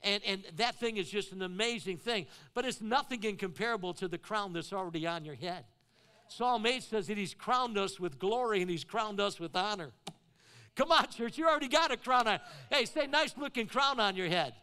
And, 0.03 0.23
and 0.27 0.45
that 0.59 0.79
thing 0.79 0.99
is 0.99 1.09
just 1.09 1.33
an 1.33 1.41
amazing 1.41 1.97
thing. 1.97 2.27
But 2.53 2.67
it's 2.67 2.83
nothing 2.83 3.25
incomparable 3.25 3.95
to 3.95 4.07
the 4.07 4.19
crown 4.19 4.53
that's 4.53 4.73
already 4.73 5.07
on 5.07 5.25
your 5.25 5.35
head. 5.35 5.65
Psalm 6.29 6.67
8 6.67 6.83
says 6.83 7.07
that 7.07 7.17
he's 7.17 7.33
crowned 7.33 7.79
us 7.79 7.99
with 7.99 8.19
glory 8.19 8.61
and 8.61 8.71
he's 8.71 8.85
crowned 8.85 9.21
us 9.21 9.41
with 9.41 9.57
honor. 9.57 9.91
Come 10.77 10.93
on, 10.93 11.09
church, 11.09 11.39
you 11.39 11.49
already 11.49 11.69
got 11.69 11.93
a 11.93 11.97
crown 11.97 12.29
on. 12.29 12.41
Hey, 12.71 12.85
say 12.85 13.07
nice 13.07 13.35
looking 13.39 13.67
crown 13.67 14.01
on 14.01 14.17
your 14.17 14.29
head. 14.29 14.55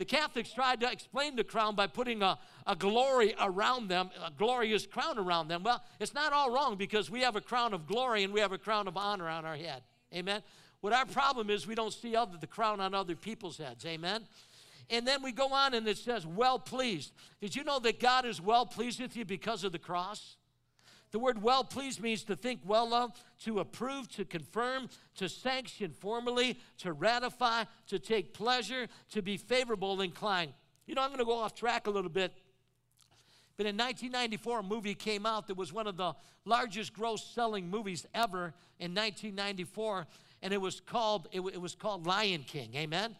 The 0.00 0.06
Catholics 0.06 0.50
tried 0.50 0.80
to 0.80 0.90
explain 0.90 1.36
the 1.36 1.44
crown 1.44 1.74
by 1.74 1.86
putting 1.86 2.22
a, 2.22 2.38
a 2.66 2.74
glory 2.74 3.34
around 3.38 3.88
them, 3.88 4.08
a 4.24 4.30
glorious 4.30 4.86
crown 4.86 5.18
around 5.18 5.48
them. 5.48 5.62
Well, 5.62 5.84
it's 6.00 6.14
not 6.14 6.32
all 6.32 6.50
wrong 6.50 6.76
because 6.76 7.10
we 7.10 7.20
have 7.20 7.36
a 7.36 7.40
crown 7.42 7.74
of 7.74 7.86
glory 7.86 8.24
and 8.24 8.32
we 8.32 8.40
have 8.40 8.52
a 8.52 8.56
crown 8.56 8.88
of 8.88 8.96
honor 8.96 9.28
on 9.28 9.44
our 9.44 9.56
head. 9.56 9.82
Amen. 10.14 10.42
What 10.80 10.94
our 10.94 11.04
problem 11.04 11.50
is, 11.50 11.66
we 11.66 11.74
don't 11.74 11.92
see 11.92 12.16
other, 12.16 12.38
the 12.38 12.46
crown 12.46 12.80
on 12.80 12.94
other 12.94 13.14
people's 13.14 13.58
heads. 13.58 13.84
Amen. 13.84 14.22
And 14.88 15.06
then 15.06 15.22
we 15.22 15.32
go 15.32 15.52
on 15.52 15.74
and 15.74 15.86
it 15.86 15.98
says, 15.98 16.26
well 16.26 16.58
pleased. 16.58 17.12
Did 17.42 17.54
you 17.54 17.62
know 17.62 17.78
that 17.80 18.00
God 18.00 18.24
is 18.24 18.40
well 18.40 18.64
pleased 18.64 19.02
with 19.02 19.14
you 19.18 19.26
because 19.26 19.64
of 19.64 19.72
the 19.72 19.78
cross? 19.78 20.38
The 21.12 21.18
word 21.18 21.42
well 21.42 21.64
pleased 21.64 22.00
means 22.00 22.22
to 22.24 22.36
think 22.36 22.60
well 22.64 22.94
of, 22.94 23.12
to 23.44 23.58
approve, 23.58 24.08
to 24.10 24.24
confirm, 24.24 24.88
to 25.16 25.28
sanction 25.28 25.92
formally, 25.92 26.58
to 26.78 26.92
ratify, 26.92 27.64
to 27.88 27.98
take 27.98 28.32
pleasure, 28.32 28.86
to 29.10 29.22
be 29.22 29.36
favorable 29.36 30.00
inclined. 30.00 30.52
You 30.86 30.94
know, 30.94 31.02
I'm 31.02 31.08
going 31.08 31.18
to 31.18 31.24
go 31.24 31.38
off 31.38 31.54
track 31.54 31.86
a 31.88 31.90
little 31.90 32.10
bit. 32.10 32.32
But 33.56 33.66
in 33.66 33.76
1994, 33.76 34.60
a 34.60 34.62
movie 34.62 34.94
came 34.94 35.26
out 35.26 35.48
that 35.48 35.56
was 35.56 35.72
one 35.72 35.86
of 35.86 35.96
the 35.96 36.14
largest 36.44 36.94
gross 36.94 37.22
selling 37.22 37.68
movies 37.68 38.06
ever 38.14 38.54
in 38.78 38.94
1994, 38.94 40.06
and 40.42 40.54
it 40.54 40.60
was 40.60 40.80
called, 40.80 41.28
it, 41.32 41.40
it 41.40 41.60
was 41.60 41.74
called 41.74 42.06
Lion 42.06 42.44
King. 42.44 42.70
Amen? 42.76 43.16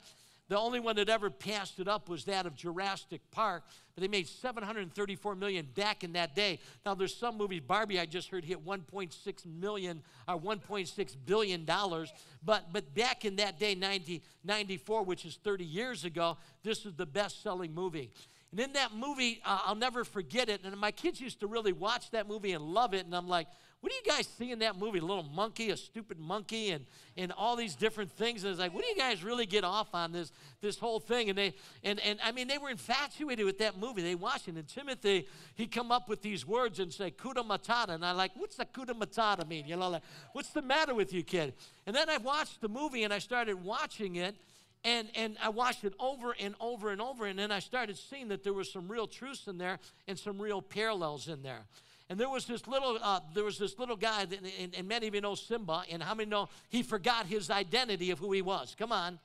The 0.48 0.58
only 0.58 0.80
one 0.80 0.96
that 0.96 1.08
ever 1.08 1.28
passed 1.28 1.78
it 1.78 1.88
up 1.88 2.08
was 2.08 2.24
that 2.24 2.46
of 2.46 2.56
Jurassic 2.56 3.20
Park, 3.30 3.64
they 4.00 4.08
made 4.08 4.26
734 4.26 5.34
million 5.34 5.66
back 5.74 6.04
in 6.04 6.12
that 6.12 6.34
day. 6.34 6.58
Now 6.84 6.94
there's 6.94 7.14
some 7.14 7.36
movies, 7.36 7.60
Barbie 7.66 8.00
I 8.00 8.06
just 8.06 8.28
heard 8.30 8.44
hit 8.44 8.64
1.6 8.64 9.46
million 9.46 10.02
or 10.28 10.40
1.6 10.40 11.16
billion 11.26 11.64
dollars, 11.64 12.12
but 12.44 12.72
but 12.72 12.94
back 12.94 13.24
in 13.24 13.36
that 13.36 13.58
day 13.58 13.74
90, 13.74 14.22
94, 14.44 15.04
which 15.04 15.24
is 15.24 15.38
30 15.42 15.64
years 15.64 16.04
ago, 16.04 16.36
this 16.62 16.84
is 16.84 16.94
the 16.94 17.06
best-selling 17.06 17.74
movie. 17.74 18.10
And 18.50 18.60
in 18.60 18.72
that 18.72 18.94
movie, 18.94 19.40
uh, 19.44 19.60
I'll 19.64 19.76
never 19.76 20.04
forget 20.04 20.48
it. 20.48 20.62
And 20.64 20.76
my 20.76 20.90
kids 20.90 21.20
used 21.20 21.40
to 21.40 21.46
really 21.46 21.72
watch 21.72 22.10
that 22.10 22.26
movie 22.26 22.52
and 22.52 22.64
love 22.64 22.94
it. 22.94 23.06
And 23.06 23.14
I'm 23.14 23.28
like, 23.28 23.46
what 23.80 23.90
do 23.90 23.96
you 23.96 24.14
guys 24.14 24.26
see 24.26 24.50
in 24.50 24.58
that 24.58 24.78
movie? 24.78 24.98
A 24.98 25.04
little 25.04 25.22
monkey, 25.22 25.70
a 25.70 25.76
stupid 25.76 26.18
monkey, 26.18 26.70
and, 26.70 26.84
and 27.16 27.32
all 27.32 27.56
these 27.56 27.74
different 27.74 28.12
things. 28.12 28.44
And 28.44 28.50
it's 28.50 28.60
like, 28.60 28.74
what 28.74 28.82
do 28.82 28.88
you 28.88 28.96
guys 28.96 29.24
really 29.24 29.46
get 29.46 29.64
off 29.64 29.88
on 29.94 30.12
this, 30.12 30.32
this 30.60 30.78
whole 30.78 31.00
thing? 31.00 31.30
And 31.30 31.38
they 31.38 31.54
and, 31.82 31.98
and 32.00 32.18
I 32.22 32.32
mean 32.32 32.46
they 32.46 32.58
were 32.58 32.68
infatuated 32.68 33.46
with 33.46 33.58
that 33.58 33.78
movie. 33.78 34.02
They 34.02 34.14
watched 34.14 34.48
it. 34.48 34.56
And 34.56 34.68
Timothy, 34.68 35.26
he 35.54 35.66
come 35.66 35.90
up 35.90 36.10
with 36.10 36.20
these 36.20 36.46
words 36.46 36.78
and 36.78 36.92
say, 36.92 37.10
Kuda 37.10 37.46
Matata. 37.46 37.94
And 37.94 38.04
I 38.04 38.12
like, 38.12 38.32
what's 38.36 38.56
the 38.56 38.66
Kuda 38.66 38.92
Matata 38.92 39.48
mean? 39.48 39.66
You 39.66 39.76
know, 39.76 39.88
like, 39.88 40.02
what's 40.34 40.50
the 40.50 40.62
matter 40.62 40.94
with 40.94 41.14
you, 41.14 41.22
kid? 41.22 41.54
And 41.86 41.96
then 41.96 42.10
I 42.10 42.18
watched 42.18 42.60
the 42.60 42.68
movie 42.68 43.04
and 43.04 43.14
I 43.14 43.18
started 43.18 43.64
watching 43.64 44.16
it. 44.16 44.36
And, 44.82 45.08
and 45.14 45.36
I 45.42 45.50
watched 45.50 45.84
it 45.84 45.92
over 46.00 46.34
and 46.40 46.54
over 46.58 46.90
and 46.90 47.02
over. 47.02 47.26
And 47.26 47.38
then 47.38 47.52
I 47.52 47.58
started 47.58 47.98
seeing 47.98 48.28
that 48.28 48.44
there 48.44 48.54
was 48.54 48.70
some 48.72 48.88
real 48.88 49.06
truths 49.06 49.46
in 49.46 49.58
there 49.58 49.78
and 50.08 50.18
some 50.18 50.40
real 50.40 50.62
parallels 50.62 51.28
in 51.28 51.42
there. 51.42 51.66
And 52.10 52.18
there 52.18 52.28
was 52.28 52.44
this 52.44 52.66
little, 52.66 52.98
uh, 53.00 53.20
there 53.34 53.44
was 53.44 53.56
this 53.56 53.78
little 53.78 53.94
guy, 53.94 54.24
that, 54.24 54.40
and, 54.58 54.74
and 54.74 54.88
many 54.88 55.06
of 55.06 55.14
you 55.14 55.20
know 55.20 55.36
Simba, 55.36 55.84
and 55.88 56.02
how 56.02 56.12
many 56.12 56.28
know 56.28 56.48
he 56.68 56.82
forgot 56.82 57.26
his 57.26 57.50
identity 57.50 58.10
of 58.10 58.18
who 58.18 58.32
he 58.32 58.42
was? 58.42 58.74
Come 58.76 58.90
on. 58.90 59.20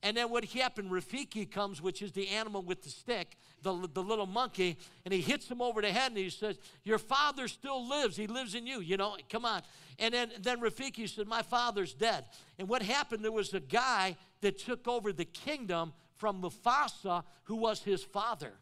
And 0.00 0.16
then 0.16 0.30
what 0.30 0.44
happened, 0.44 0.92
Rafiki 0.92 1.50
comes, 1.50 1.82
which 1.82 2.02
is 2.02 2.12
the 2.12 2.28
animal 2.28 2.62
with 2.62 2.84
the 2.84 2.90
stick, 2.90 3.36
the, 3.62 3.88
the 3.92 4.02
little 4.02 4.26
monkey, 4.26 4.76
and 5.04 5.12
he 5.12 5.20
hits 5.20 5.50
him 5.50 5.60
over 5.60 5.82
the 5.82 5.90
head 5.90 6.12
and 6.12 6.18
he 6.18 6.30
says, 6.30 6.56
Your 6.84 6.98
father 6.98 7.48
still 7.48 7.88
lives. 7.88 8.16
He 8.16 8.28
lives 8.28 8.54
in 8.54 8.64
you, 8.64 8.80
you 8.80 8.96
know, 8.96 9.16
come 9.28 9.44
on. 9.44 9.62
And 9.98 10.14
then, 10.14 10.30
then 10.40 10.60
Rafiki 10.60 11.08
said, 11.08 11.26
My 11.26 11.42
father's 11.42 11.94
dead. 11.94 12.26
And 12.60 12.68
what 12.68 12.82
happened, 12.82 13.24
there 13.24 13.32
was 13.32 13.54
a 13.54 13.60
guy 13.60 14.16
that 14.40 14.58
took 14.58 14.86
over 14.86 15.12
the 15.12 15.24
kingdom 15.24 15.92
from 16.14 16.42
Mufasa, 16.42 17.24
who 17.44 17.56
was 17.56 17.82
his 17.82 18.04
father 18.04 18.52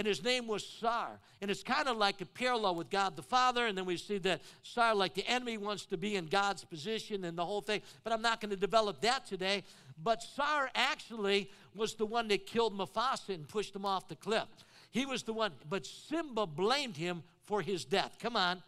and 0.00 0.06
his 0.06 0.24
name 0.24 0.46
was 0.46 0.66
Scar. 0.66 1.20
And 1.42 1.50
it's 1.50 1.62
kind 1.62 1.86
of 1.86 1.98
like 1.98 2.22
a 2.22 2.24
parallel 2.24 2.74
with 2.74 2.88
God 2.88 3.16
the 3.16 3.22
Father, 3.22 3.66
and 3.66 3.76
then 3.76 3.84
we 3.84 3.98
see 3.98 4.16
that 4.16 4.40
Scar, 4.62 4.94
like 4.94 5.12
the 5.12 5.26
enemy, 5.28 5.58
wants 5.58 5.84
to 5.84 5.98
be 5.98 6.16
in 6.16 6.24
God's 6.24 6.64
position 6.64 7.22
and 7.26 7.36
the 7.36 7.44
whole 7.44 7.60
thing. 7.60 7.82
But 8.02 8.14
I'm 8.14 8.22
not 8.22 8.40
going 8.40 8.48
to 8.48 8.56
develop 8.56 9.02
that 9.02 9.26
today. 9.26 9.62
But 10.02 10.22
Scar 10.22 10.70
actually 10.74 11.50
was 11.74 11.96
the 11.96 12.06
one 12.06 12.28
that 12.28 12.46
killed 12.46 12.72
Mufasa 12.78 13.34
and 13.34 13.46
pushed 13.46 13.76
him 13.76 13.84
off 13.84 14.08
the 14.08 14.16
cliff. 14.16 14.48
He 14.90 15.04
was 15.04 15.22
the 15.22 15.34
one, 15.34 15.52
but 15.68 15.84
Simba 15.84 16.46
blamed 16.46 16.96
him 16.96 17.22
for 17.44 17.60
his 17.60 17.84
death. 17.84 18.16
Come 18.18 18.36
on. 18.36 18.62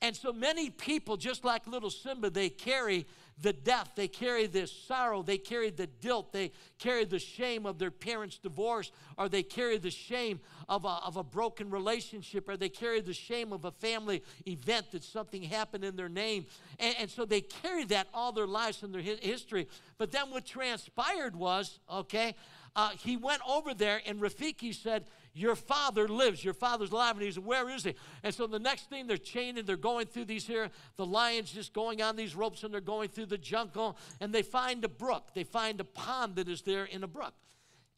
And 0.00 0.16
so 0.16 0.32
many 0.32 0.70
people, 0.70 1.18
just 1.18 1.44
like 1.44 1.66
little 1.66 1.90
Simba, 1.90 2.30
they 2.30 2.48
carry 2.48 3.04
the 3.42 3.52
death, 3.52 3.92
they 3.96 4.08
carry 4.08 4.46
this 4.46 4.70
sorrow, 4.70 5.22
they 5.22 5.38
carry 5.38 5.70
the 5.70 5.86
guilt, 6.00 6.32
they 6.32 6.52
carry 6.78 7.04
the 7.04 7.18
shame 7.18 7.64
of 7.64 7.78
their 7.78 7.90
parents' 7.90 8.38
divorce, 8.38 8.92
or 9.16 9.28
they 9.28 9.42
carry 9.42 9.78
the 9.78 9.90
shame 9.90 10.40
of 10.68 10.84
a, 10.84 10.98
of 11.06 11.16
a 11.16 11.24
broken 11.24 11.70
relationship, 11.70 12.48
or 12.48 12.56
they 12.56 12.68
carry 12.68 13.00
the 13.00 13.14
shame 13.14 13.52
of 13.52 13.64
a 13.64 13.70
family 13.70 14.22
event 14.46 14.90
that 14.92 15.02
something 15.04 15.42
happened 15.42 15.84
in 15.84 15.96
their 15.96 16.08
name. 16.08 16.46
And, 16.78 16.94
and 17.00 17.10
so 17.10 17.24
they 17.24 17.40
carry 17.40 17.84
that 17.86 18.08
all 18.12 18.32
their 18.32 18.46
lives 18.46 18.82
in 18.82 18.92
their 18.92 19.02
history. 19.02 19.68
But 19.96 20.12
then 20.12 20.30
what 20.30 20.44
transpired 20.44 21.34
was, 21.34 21.78
okay, 21.90 22.34
uh, 22.76 22.90
he 22.90 23.16
went 23.16 23.42
over 23.48 23.74
there 23.74 24.00
and 24.06 24.20
Rafiki 24.20 24.74
said, 24.74 25.04
Your 25.32 25.54
father 25.54 26.08
lives. 26.08 26.44
Your 26.44 26.54
father's 26.54 26.90
alive. 26.90 27.16
And 27.16 27.22
he's, 27.22 27.38
Where 27.38 27.68
is 27.70 27.84
he? 27.84 27.94
And 28.22 28.34
so 28.34 28.46
the 28.46 28.58
next 28.58 28.90
thing 28.90 29.06
they're 29.06 29.16
chained 29.16 29.58
and 29.58 29.66
they're 29.66 29.76
going 29.76 30.06
through 30.06 30.24
these 30.24 30.46
here, 30.46 30.70
the 30.96 31.06
lions 31.06 31.52
just 31.52 31.72
going 31.72 32.02
on 32.02 32.16
these 32.16 32.34
ropes 32.34 32.62
and 32.64 32.74
they're 32.74 32.80
going 32.80 33.08
through 33.08 33.26
the 33.26 33.38
jungle 33.38 33.96
and 34.20 34.32
they 34.34 34.42
find 34.42 34.84
a 34.84 34.88
brook. 34.88 35.28
They 35.34 35.44
find 35.44 35.80
a 35.80 35.84
pond 35.84 36.36
that 36.36 36.48
is 36.48 36.62
there 36.62 36.84
in 36.84 37.04
a 37.04 37.08
brook. 37.08 37.34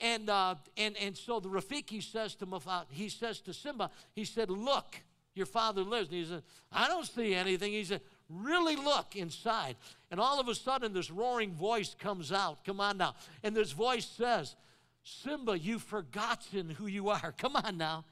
And, 0.01 0.29
uh, 0.29 0.57
and, 0.77 0.97
and 0.97 1.17
so 1.17 1.39
the 1.41 1.49
Rafiki 1.49 2.03
says 2.03 2.35
to 2.37 2.47
Mufat, 2.47 2.87
he 2.91 3.09
says 3.09 3.41
to 3.43 3.55
Simba, 3.55 3.91
he 4.13 4.25
said, 4.25 4.51
Look, 4.51 4.97
your 5.35 5.47
father 5.47 5.83
lives. 5.83 6.09
And 6.09 6.19
he 6.19 6.25
said, 6.25 6.43
I 6.73 6.89
don't 6.89 7.07
see 7.07 7.35
anything. 7.35 7.73
He 7.73 7.85
said, 7.85 8.01
Really 8.29 8.77
look 8.77 9.15
inside. 9.15 9.77
And 10.11 10.19
all 10.21 10.41
of 10.41 10.49
a 10.49 10.55
sudden, 10.55 10.93
this 10.93 11.11
roaring 11.11 11.53
voice 11.53 11.95
comes 11.99 12.33
out. 12.33 12.65
Come 12.65 12.81
on 12.81 12.99
now. 12.99 13.15
And 13.43 13.55
this 13.55 13.73
voice 13.73 14.07
says, 14.07 14.57
Simba, 15.05 15.59
you've 15.59 15.83
forgotten 15.83 16.71
who 16.71 16.87
you 16.87 17.09
are. 17.09 17.33
Come 17.39 17.57
on 17.57 17.77
now. 17.77 18.05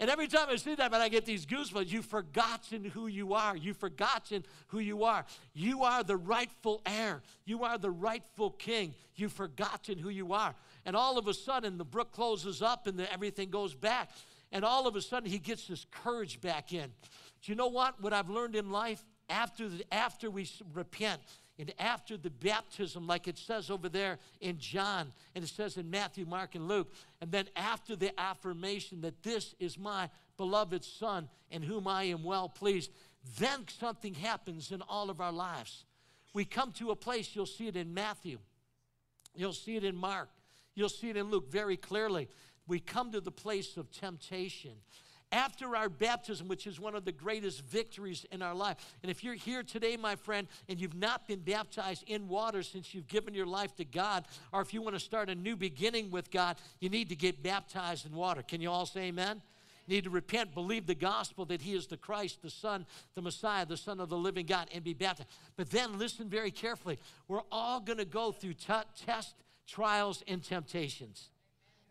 And 0.00 0.10
every 0.10 0.26
time 0.26 0.48
I 0.50 0.56
see 0.56 0.74
that, 0.74 0.90
man, 0.90 1.00
I 1.00 1.08
get 1.08 1.24
these 1.24 1.46
goosebumps. 1.46 1.90
You've 1.90 2.06
forgotten 2.06 2.84
who 2.84 3.06
you 3.06 3.34
are. 3.34 3.56
You've 3.56 3.76
forgotten 3.76 4.44
who 4.68 4.80
you 4.80 5.04
are. 5.04 5.24
You 5.54 5.84
are 5.84 6.02
the 6.02 6.16
rightful 6.16 6.82
heir. 6.84 7.22
You 7.44 7.62
are 7.62 7.78
the 7.78 7.90
rightful 7.90 8.50
king. 8.50 8.94
You've 9.14 9.32
forgotten 9.32 9.98
who 9.98 10.08
you 10.08 10.32
are. 10.32 10.54
And 10.84 10.96
all 10.96 11.16
of 11.16 11.28
a 11.28 11.34
sudden, 11.34 11.78
the 11.78 11.84
brook 11.84 12.10
closes 12.10 12.60
up 12.60 12.88
and 12.88 12.98
the, 12.98 13.12
everything 13.12 13.50
goes 13.50 13.74
back. 13.74 14.10
And 14.50 14.64
all 14.64 14.88
of 14.88 14.96
a 14.96 15.00
sudden, 15.00 15.30
he 15.30 15.38
gets 15.38 15.66
his 15.66 15.86
courage 15.90 16.40
back 16.40 16.72
in. 16.72 16.92
Do 17.42 17.52
you 17.52 17.54
know 17.54 17.68
what? 17.68 18.00
What 18.02 18.12
I've 18.12 18.30
learned 18.30 18.56
in 18.56 18.70
life? 18.70 19.04
After, 19.28 19.68
the, 19.68 19.84
after 19.92 20.30
we 20.30 20.48
repent, 20.74 21.20
and 21.58 21.72
after 21.78 22.16
the 22.16 22.30
baptism, 22.30 23.06
like 23.06 23.28
it 23.28 23.38
says 23.38 23.70
over 23.70 23.88
there 23.88 24.18
in 24.40 24.58
John, 24.58 25.12
and 25.34 25.44
it 25.44 25.50
says 25.50 25.76
in 25.76 25.88
Matthew, 25.88 26.26
Mark, 26.26 26.56
and 26.56 26.66
Luke, 26.66 26.92
and 27.20 27.30
then 27.30 27.48
after 27.54 27.94
the 27.94 28.18
affirmation 28.18 29.00
that 29.02 29.22
this 29.22 29.54
is 29.60 29.78
my 29.78 30.10
beloved 30.36 30.84
Son 30.84 31.28
in 31.50 31.62
whom 31.62 31.86
I 31.86 32.04
am 32.04 32.24
well 32.24 32.48
pleased, 32.48 32.90
then 33.38 33.66
something 33.78 34.14
happens 34.14 34.72
in 34.72 34.82
all 34.82 35.10
of 35.10 35.20
our 35.20 35.32
lives. 35.32 35.84
We 36.32 36.44
come 36.44 36.72
to 36.72 36.90
a 36.90 36.96
place, 36.96 37.30
you'll 37.36 37.46
see 37.46 37.68
it 37.68 37.76
in 37.76 37.94
Matthew, 37.94 38.38
you'll 39.36 39.52
see 39.52 39.76
it 39.76 39.84
in 39.84 39.94
Mark, 39.94 40.30
you'll 40.74 40.88
see 40.88 41.10
it 41.10 41.16
in 41.16 41.30
Luke 41.30 41.50
very 41.50 41.76
clearly. 41.76 42.28
We 42.66 42.80
come 42.80 43.12
to 43.12 43.20
the 43.20 43.30
place 43.30 43.76
of 43.76 43.92
temptation 43.92 44.72
after 45.34 45.74
our 45.74 45.88
baptism, 45.88 46.46
which 46.46 46.66
is 46.66 46.78
one 46.78 46.94
of 46.94 47.04
the 47.04 47.12
greatest 47.12 47.64
victories 47.64 48.24
in 48.30 48.40
our 48.40 48.54
life. 48.54 48.76
And 49.02 49.10
if 49.10 49.24
you're 49.24 49.34
here 49.34 49.64
today, 49.64 49.96
my 49.96 50.14
friend, 50.14 50.46
and 50.68 50.80
you've 50.80 50.94
not 50.94 51.26
been 51.26 51.40
baptized 51.40 52.04
in 52.06 52.28
water 52.28 52.62
since 52.62 52.94
you've 52.94 53.08
given 53.08 53.34
your 53.34 53.44
life 53.44 53.74
to 53.76 53.84
God, 53.84 54.26
or 54.52 54.60
if 54.60 54.72
you 54.72 54.80
want 54.80 54.94
to 54.94 55.00
start 55.00 55.28
a 55.28 55.34
new 55.34 55.56
beginning 55.56 56.12
with 56.12 56.30
God, 56.30 56.56
you 56.78 56.88
need 56.88 57.08
to 57.08 57.16
get 57.16 57.42
baptized 57.42 58.06
in 58.06 58.14
water. 58.14 58.42
Can 58.42 58.60
you 58.60 58.70
all 58.70 58.86
say 58.86 59.06
amen? 59.08 59.42
Need 59.88 60.04
to 60.04 60.10
repent, 60.10 60.54
believe 60.54 60.86
the 60.86 60.94
gospel 60.94 61.44
that 61.46 61.60
He 61.60 61.74
is 61.74 61.88
the 61.88 61.96
Christ, 61.96 62.40
the 62.40 62.48
Son, 62.48 62.86
the 63.16 63.20
Messiah, 63.20 63.66
the 63.66 63.76
Son 63.76 63.98
of 63.98 64.08
the 64.08 64.16
living 64.16 64.46
God, 64.46 64.68
and 64.72 64.84
be 64.84 64.94
baptized. 64.94 65.28
But 65.56 65.68
then 65.70 65.98
listen 65.98 66.28
very 66.28 66.52
carefully. 66.52 67.00
We're 67.26 67.42
all 67.50 67.80
going 67.80 67.98
to 67.98 68.04
go 68.04 68.30
through 68.30 68.54
t- 68.54 68.72
tests, 69.04 69.34
trials, 69.66 70.22
and 70.28 70.42
temptations. 70.42 71.28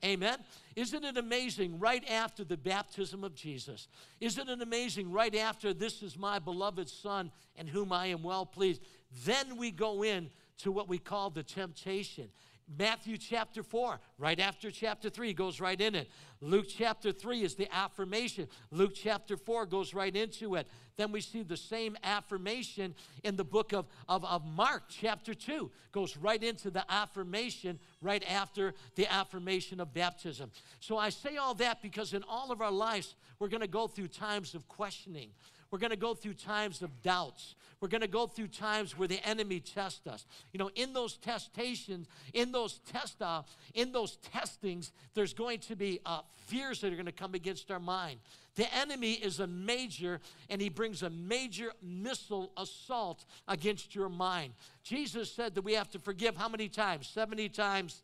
Amen. 0.03 0.37
Isn't 0.75 1.05
it 1.05 1.17
amazing 1.17 1.79
right 1.79 2.03
after 2.09 2.43
the 2.43 2.57
baptism 2.57 3.23
of 3.23 3.35
Jesus? 3.35 3.87
Isn't 4.19 4.49
it 4.49 4.61
amazing 4.61 5.11
right 5.11 5.35
after 5.35 5.73
this 5.73 6.03
is 6.03 6.17
my 6.17 6.39
beloved 6.39 6.89
Son 6.89 7.31
and 7.55 7.69
whom 7.69 7.93
I 7.93 8.07
am 8.07 8.23
well 8.23 8.45
pleased? 8.45 8.81
Then 9.25 9.57
we 9.57 9.71
go 9.71 10.03
in 10.03 10.29
to 10.59 10.71
what 10.71 10.89
we 10.89 10.97
call 10.97 11.29
the 11.29 11.43
temptation. 11.43 12.29
Matthew 12.77 13.17
chapter 13.17 13.61
4, 13.61 13.99
right 14.17 14.39
after 14.39 14.71
chapter 14.71 15.09
3, 15.09 15.33
goes 15.33 15.59
right 15.59 15.79
in 15.79 15.95
it. 15.95 16.09
Luke 16.41 16.65
chapter 16.69 17.11
3 17.11 17.43
is 17.43 17.55
the 17.55 17.73
affirmation. 17.73 18.47
Luke 18.71 18.93
chapter 18.95 19.37
4 19.37 19.65
goes 19.65 19.93
right 19.93 20.15
into 20.15 20.55
it. 20.55 20.67
Then 20.95 21.11
we 21.11 21.21
see 21.21 21.41
the 21.43 21.57
same 21.57 21.97
affirmation 22.03 22.93
in 23.23 23.35
the 23.35 23.43
book 23.43 23.73
of, 23.73 23.87
of, 24.07 24.23
of 24.25 24.45
Mark 24.45 24.83
chapter 24.89 25.33
2, 25.33 25.71
goes 25.91 26.17
right 26.17 26.41
into 26.43 26.69
the 26.69 26.83
affirmation 26.91 27.79
right 28.01 28.23
after 28.29 28.73
the 28.95 29.11
affirmation 29.11 29.79
of 29.79 29.93
baptism. 29.93 30.51
So 30.79 30.97
I 30.97 31.09
say 31.09 31.37
all 31.37 31.55
that 31.55 31.81
because 31.81 32.13
in 32.13 32.23
all 32.27 32.51
of 32.51 32.61
our 32.61 32.71
lives, 32.71 33.15
we're 33.39 33.47
going 33.47 33.61
to 33.61 33.67
go 33.67 33.87
through 33.87 34.09
times 34.09 34.53
of 34.53 34.67
questioning. 34.67 35.29
We're 35.73 35.79
going 35.79 35.89
to 35.89 35.95
go 35.95 36.13
through 36.13 36.35
times 36.35 36.83
of 36.83 37.01
doubts. 37.01 37.55
We're 37.81 37.87
going 37.87 38.01
to 38.01 38.07
go 38.07 38.27
through 38.27 38.49
times 38.49 38.95
where 38.95 39.07
the 39.07 39.19
enemy 39.27 39.59
tests 39.59 40.05
us. 40.05 40.27
You 40.51 40.59
know, 40.59 40.69
in 40.75 40.93
those 40.93 41.17
testations, 41.17 42.05
in 42.31 42.51
those 42.51 42.79
test, 42.91 43.19
uh, 43.23 43.41
in 43.73 43.91
those 43.91 44.17
testings, 44.17 44.91
there's 45.15 45.33
going 45.33 45.61
to 45.61 45.75
be 45.75 45.99
uh, 46.05 46.21
fears 46.45 46.81
that 46.81 46.93
are 46.93 46.95
going 46.95 47.07
to 47.07 47.11
come 47.11 47.33
against 47.33 47.71
our 47.71 47.79
mind. 47.79 48.19
The 48.53 48.71
enemy 48.71 49.13
is 49.13 49.39
a 49.39 49.47
major, 49.47 50.19
and 50.47 50.61
he 50.61 50.69
brings 50.69 51.01
a 51.01 51.09
major 51.09 51.71
missile 51.81 52.51
assault 52.55 53.25
against 53.47 53.95
your 53.95 54.09
mind. 54.09 54.53
Jesus 54.83 55.31
said 55.31 55.55
that 55.55 55.63
we 55.63 55.73
have 55.73 55.89
to 55.89 55.97
forgive 55.97 56.37
how 56.37 56.49
many 56.49 56.69
times? 56.69 57.07
70 57.07 57.49
times 57.49 58.03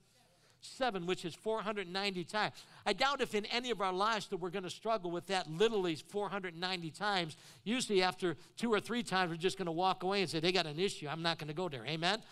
7, 0.62 1.05
which 1.05 1.25
is 1.25 1.36
490 1.36 2.23
times. 2.23 2.53
I 2.89 2.93
doubt 2.93 3.21
if 3.21 3.36
in 3.36 3.45
any 3.45 3.69
of 3.69 3.82
our 3.82 3.93
lives 3.93 4.25
that 4.30 4.38
we're 4.38 4.49
going 4.49 4.63
to 4.63 4.69
struggle 4.71 5.12
with 5.12 5.28
that 5.28 5.47
literally 5.47 5.93
490 5.93 6.89
times. 6.89 7.38
Usually, 7.63 8.02
after 8.02 8.36
two 8.58 8.73
or 8.73 8.80
three 8.80 9.04
times, 9.04 9.30
we're 9.30 9.38
just 9.38 9.60
going 9.60 9.67
to 9.67 9.71
walk 9.71 10.02
away 10.02 10.21
and 10.21 10.30
say, 10.30 10.39
They 10.39 10.52
got 10.52 10.65
an 10.65 10.80
issue. 10.80 11.08
I'm 11.08 11.21
not 11.21 11.38
going 11.38 11.49
to 11.49 11.54
go 11.54 11.69
there. 11.69 11.86
Amen? 11.86 12.23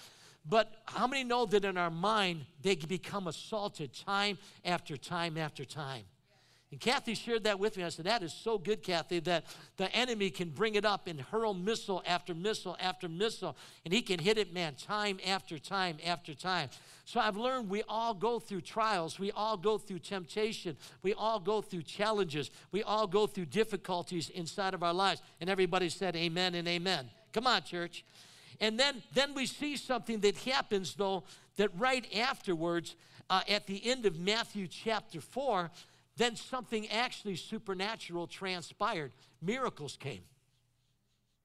But 0.49 0.81
how 0.85 1.05
many 1.05 1.23
know 1.23 1.45
that 1.45 1.63
in 1.63 1.77
our 1.77 1.91
mind, 1.91 2.47
they 2.63 2.73
become 2.73 3.27
assaulted 3.27 3.93
time 3.93 4.39
after 4.65 4.97
time 4.97 5.37
after 5.37 5.63
time? 5.63 6.05
And 6.69 6.81
Kathy 6.81 7.13
shared 7.13 7.45
that 7.45 7.59
with 7.59 7.77
me. 7.77 7.83
I 7.85 7.89
said, 7.89 8.05
That 8.05 8.23
is 8.23 8.33
so 8.33 8.57
good, 8.57 8.83
Kathy, 8.83 9.19
that 9.21 9.45
the 9.77 9.89
enemy 9.95 10.29
can 10.29 10.49
bring 10.49 10.75
it 10.75 10.83
up 10.83 11.07
and 11.07 11.21
hurl 11.21 11.53
missile 11.53 12.03
after 12.05 12.35
missile 12.35 12.75
after 12.81 13.07
missile, 13.07 13.55
and 13.85 13.93
he 13.93 14.01
can 14.01 14.19
hit 14.19 14.37
it, 14.37 14.53
man, 14.53 14.75
time 14.75 15.17
after 15.25 15.57
time 15.57 15.97
after 16.05 16.33
time. 16.33 16.69
So 17.05 17.21
I've 17.21 17.37
learned 17.37 17.69
we 17.69 17.83
all 17.87 18.13
go 18.13 18.37
through 18.37 18.61
trials, 18.61 19.17
we 19.17 19.31
all 19.31 19.55
go 19.55 19.77
through 19.77 19.99
temptation, 19.99 20.75
we 21.03 21.13
all 21.13 21.39
go 21.39 21.61
through 21.61 21.83
challenges, 21.83 22.51
we 22.73 22.83
all 22.83 23.07
go 23.07 23.27
through 23.27 23.45
difficulties 23.45 24.29
inside 24.29 24.73
of 24.73 24.83
our 24.83 24.93
lives. 24.93 25.21
And 25.39 25.49
everybody 25.49 25.87
said, 25.87 26.17
Amen 26.17 26.53
and 26.53 26.67
amen. 26.67 27.09
Come 27.31 27.47
on, 27.47 27.63
church. 27.63 28.03
And 28.59 28.77
then, 28.77 29.03
then 29.13 29.33
we 29.33 29.45
see 29.45 29.77
something 29.77 30.19
that 30.19 30.35
happens, 30.39 30.95
though, 30.95 31.23
that 31.55 31.69
right 31.77 32.05
afterwards, 32.13 32.95
uh, 33.29 33.41
at 33.47 33.67
the 33.67 33.89
end 33.89 34.05
of 34.05 34.19
Matthew 34.19 34.67
chapter 34.67 35.21
4, 35.21 35.69
then 36.17 36.35
something 36.35 36.89
actually 36.89 37.35
supernatural 37.35 38.27
transpired. 38.27 39.11
Miracles 39.41 39.97
came. 39.99 40.23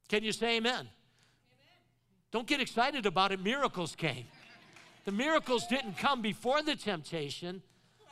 Can 0.08 0.24
you 0.24 0.32
say 0.32 0.56
amen? 0.56 0.72
amen? 0.74 0.88
Don't 2.32 2.46
get 2.46 2.60
excited 2.60 3.06
about 3.06 3.32
it. 3.32 3.42
Miracles 3.42 3.94
came. 3.94 4.24
The 5.04 5.12
miracles 5.12 5.66
didn't 5.66 5.98
come 5.98 6.22
before 6.22 6.62
the 6.62 6.76
temptation, 6.76 7.62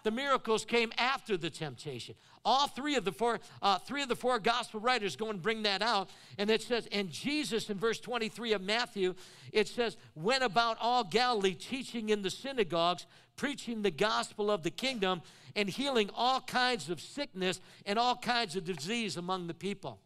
the 0.03 0.11
miracles 0.11 0.65
came 0.65 0.93
after 0.97 1.37
the 1.37 1.51
temptation. 1.51 2.15
All 2.45 2.67
three 2.67 2.97
of 2.97 3.05
the 3.05 3.13
four, 3.13 3.39
uh, 3.61 3.79
three 3.79 4.03
of 4.03 4.09
the 4.09 4.17
four 4.17 4.39
gospel 4.39 4.81
writers 4.81 5.15
go 5.15 5.29
and 5.29 5.43
bring 5.43 5.63
that 5.65 5.83
out. 5.83 6.09
And 6.39 6.51
it 6.51 6.63
says, 6.63 6.89
and 6.91 7.11
Jesus 7.11 7.69
in 7.69 7.79
verse 7.79 8.01
23 8.01 8.55
of 8.55 8.63
Matthew, 8.63 9.15
it 9.53 9.69
says, 9.69 9.99
went 10.15 10.43
about 10.43 10.79
all 10.81 11.05
Galilee 11.05 11.55
teaching 11.55 12.09
in 12.09 12.23
the 12.23 12.31
synagogues, 12.31 13.07
preaching 13.37 13.83
the 13.83 13.91
gospel 13.91 14.51
of 14.51 14.63
the 14.63 14.71
kingdom, 14.71 15.21
and 15.57 15.69
healing 15.69 16.11
all 16.15 16.41
kinds 16.41 16.91
of 16.91 17.01
sickness 17.01 17.61
and 17.87 17.99
all 17.99 18.17
kinds 18.17 18.57
of 18.57 18.65
disease 18.65 19.17
among 19.17 19.47
the 19.47 19.55
people. 19.55 19.99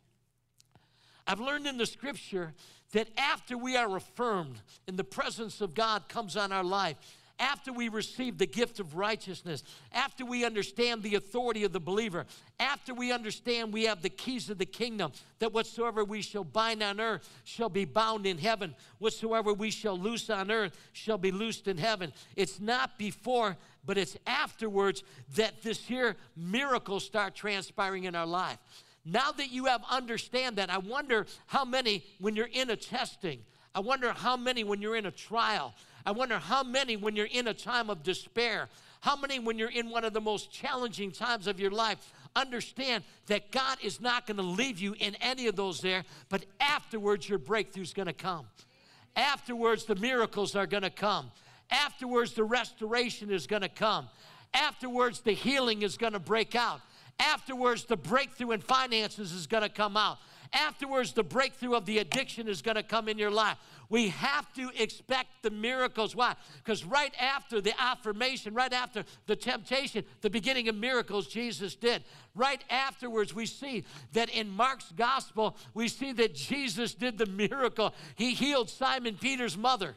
I've 1.26 1.40
learned 1.40 1.66
in 1.66 1.78
the 1.78 1.86
scripture 1.86 2.54
that 2.92 3.08
after 3.16 3.56
we 3.56 3.76
are 3.76 3.96
affirmed 3.96 4.56
and 4.86 4.96
the 4.96 5.04
presence 5.04 5.60
of 5.60 5.74
God 5.74 6.08
comes 6.08 6.36
on 6.36 6.52
our 6.52 6.64
life, 6.64 6.96
after 7.38 7.72
we 7.72 7.88
receive 7.88 8.38
the 8.38 8.46
gift 8.46 8.78
of 8.78 8.94
righteousness, 8.94 9.64
after 9.92 10.24
we 10.24 10.44
understand 10.44 11.02
the 11.02 11.16
authority 11.16 11.64
of 11.64 11.72
the 11.72 11.80
believer, 11.80 12.26
after 12.60 12.94
we 12.94 13.10
understand 13.10 13.72
we 13.72 13.84
have 13.84 14.02
the 14.02 14.08
keys 14.08 14.50
of 14.50 14.58
the 14.58 14.66
kingdom, 14.66 15.10
that 15.40 15.52
whatsoever 15.52 16.04
we 16.04 16.22
shall 16.22 16.44
bind 16.44 16.82
on 16.82 17.00
earth 17.00 17.28
shall 17.42 17.68
be 17.68 17.84
bound 17.84 18.24
in 18.24 18.38
heaven, 18.38 18.74
whatsoever 18.98 19.52
we 19.52 19.70
shall 19.70 19.98
loose 19.98 20.30
on 20.30 20.50
earth 20.50 20.78
shall 20.92 21.18
be 21.18 21.32
loosed 21.32 21.66
in 21.66 21.76
heaven. 21.76 22.12
It's 22.36 22.60
not 22.60 22.98
before, 22.98 23.56
but 23.86 23.98
it's 23.98 24.16
afterwards 24.26 25.02
that 25.36 25.62
this 25.62 25.78
here 25.78 26.16
miracles 26.36 27.04
start 27.04 27.34
transpiring 27.34 28.04
in 28.04 28.14
our 28.14 28.26
life. 28.26 28.58
Now 29.04 29.32
that 29.32 29.50
you 29.50 29.66
have 29.66 29.82
understand 29.90 30.56
that, 30.56 30.70
I 30.70 30.78
wonder 30.78 31.26
how 31.46 31.64
many 31.64 32.04
when 32.18 32.36
you're 32.36 32.48
in 32.52 32.70
a 32.70 32.76
testing, 32.76 33.40
I 33.74 33.80
wonder 33.80 34.12
how 34.12 34.36
many 34.36 34.64
when 34.64 34.80
you're 34.80 34.96
in 34.96 35.06
a 35.06 35.10
trial, 35.10 35.74
I 36.06 36.12
wonder 36.12 36.38
how 36.38 36.62
many 36.62 36.96
when 36.96 37.16
you're 37.16 37.26
in 37.26 37.48
a 37.48 37.54
time 37.54 37.90
of 37.90 38.02
despair, 38.02 38.68
how 39.00 39.16
many 39.16 39.38
when 39.38 39.58
you're 39.58 39.70
in 39.70 39.90
one 39.90 40.04
of 40.04 40.14
the 40.14 40.20
most 40.20 40.50
challenging 40.50 41.10
times 41.12 41.46
of 41.46 41.60
your 41.60 41.70
life, 41.70 42.12
understand 42.34 43.04
that 43.26 43.50
God 43.50 43.78
is 43.82 44.00
not 44.00 44.26
going 44.26 44.38
to 44.38 44.42
leave 44.42 44.78
you 44.78 44.94
in 44.98 45.14
any 45.16 45.46
of 45.46 45.56
those 45.56 45.80
there, 45.80 46.04
but 46.28 46.44
afterwards 46.60 47.28
your 47.28 47.38
breakthrough 47.38 47.82
is 47.82 47.92
going 47.92 48.06
to 48.06 48.14
come. 48.14 48.46
Afterwards 49.16 49.84
the 49.84 49.94
miracles 49.96 50.56
are 50.56 50.66
going 50.66 50.82
to 50.82 50.90
come. 50.90 51.30
Afterwards 51.70 52.32
the 52.32 52.44
restoration 52.44 53.30
is 53.30 53.46
going 53.46 53.62
to 53.62 53.68
come. 53.68 54.08
Afterwards 54.52 55.20
the 55.20 55.32
healing 55.32 55.82
is 55.82 55.96
going 55.96 56.12
to 56.12 56.18
break 56.18 56.54
out. 56.54 56.80
Afterwards 57.18 57.84
the 57.84 57.96
breakthrough 57.96 58.52
in 58.52 58.60
finances 58.60 59.32
is 59.32 59.46
going 59.46 59.62
to 59.62 59.68
come 59.68 59.96
out. 59.96 60.18
Afterwards, 60.54 61.12
the 61.12 61.24
breakthrough 61.24 61.74
of 61.74 61.84
the 61.84 61.98
addiction 61.98 62.46
is 62.46 62.62
going 62.62 62.76
to 62.76 62.82
come 62.84 63.08
in 63.08 63.18
your 63.18 63.30
life. 63.30 63.56
We 63.88 64.10
have 64.10 64.52
to 64.54 64.70
expect 64.80 65.42
the 65.42 65.50
miracles. 65.50 66.14
Why? 66.14 66.36
Because 66.58 66.84
right 66.84 67.12
after 67.20 67.60
the 67.60 67.72
affirmation, 67.80 68.54
right 68.54 68.72
after 68.72 69.04
the 69.26 69.34
temptation, 69.34 70.04
the 70.20 70.30
beginning 70.30 70.68
of 70.68 70.76
miracles 70.76 71.26
Jesus 71.26 71.74
did. 71.74 72.04
Right 72.36 72.62
afterwards, 72.70 73.34
we 73.34 73.46
see 73.46 73.84
that 74.12 74.30
in 74.30 74.48
Mark's 74.48 74.92
gospel, 74.92 75.56
we 75.74 75.88
see 75.88 76.12
that 76.12 76.36
Jesus 76.36 76.94
did 76.94 77.18
the 77.18 77.26
miracle. 77.26 77.92
He 78.14 78.34
healed 78.34 78.70
Simon 78.70 79.16
Peter's 79.20 79.58
mother. 79.58 79.96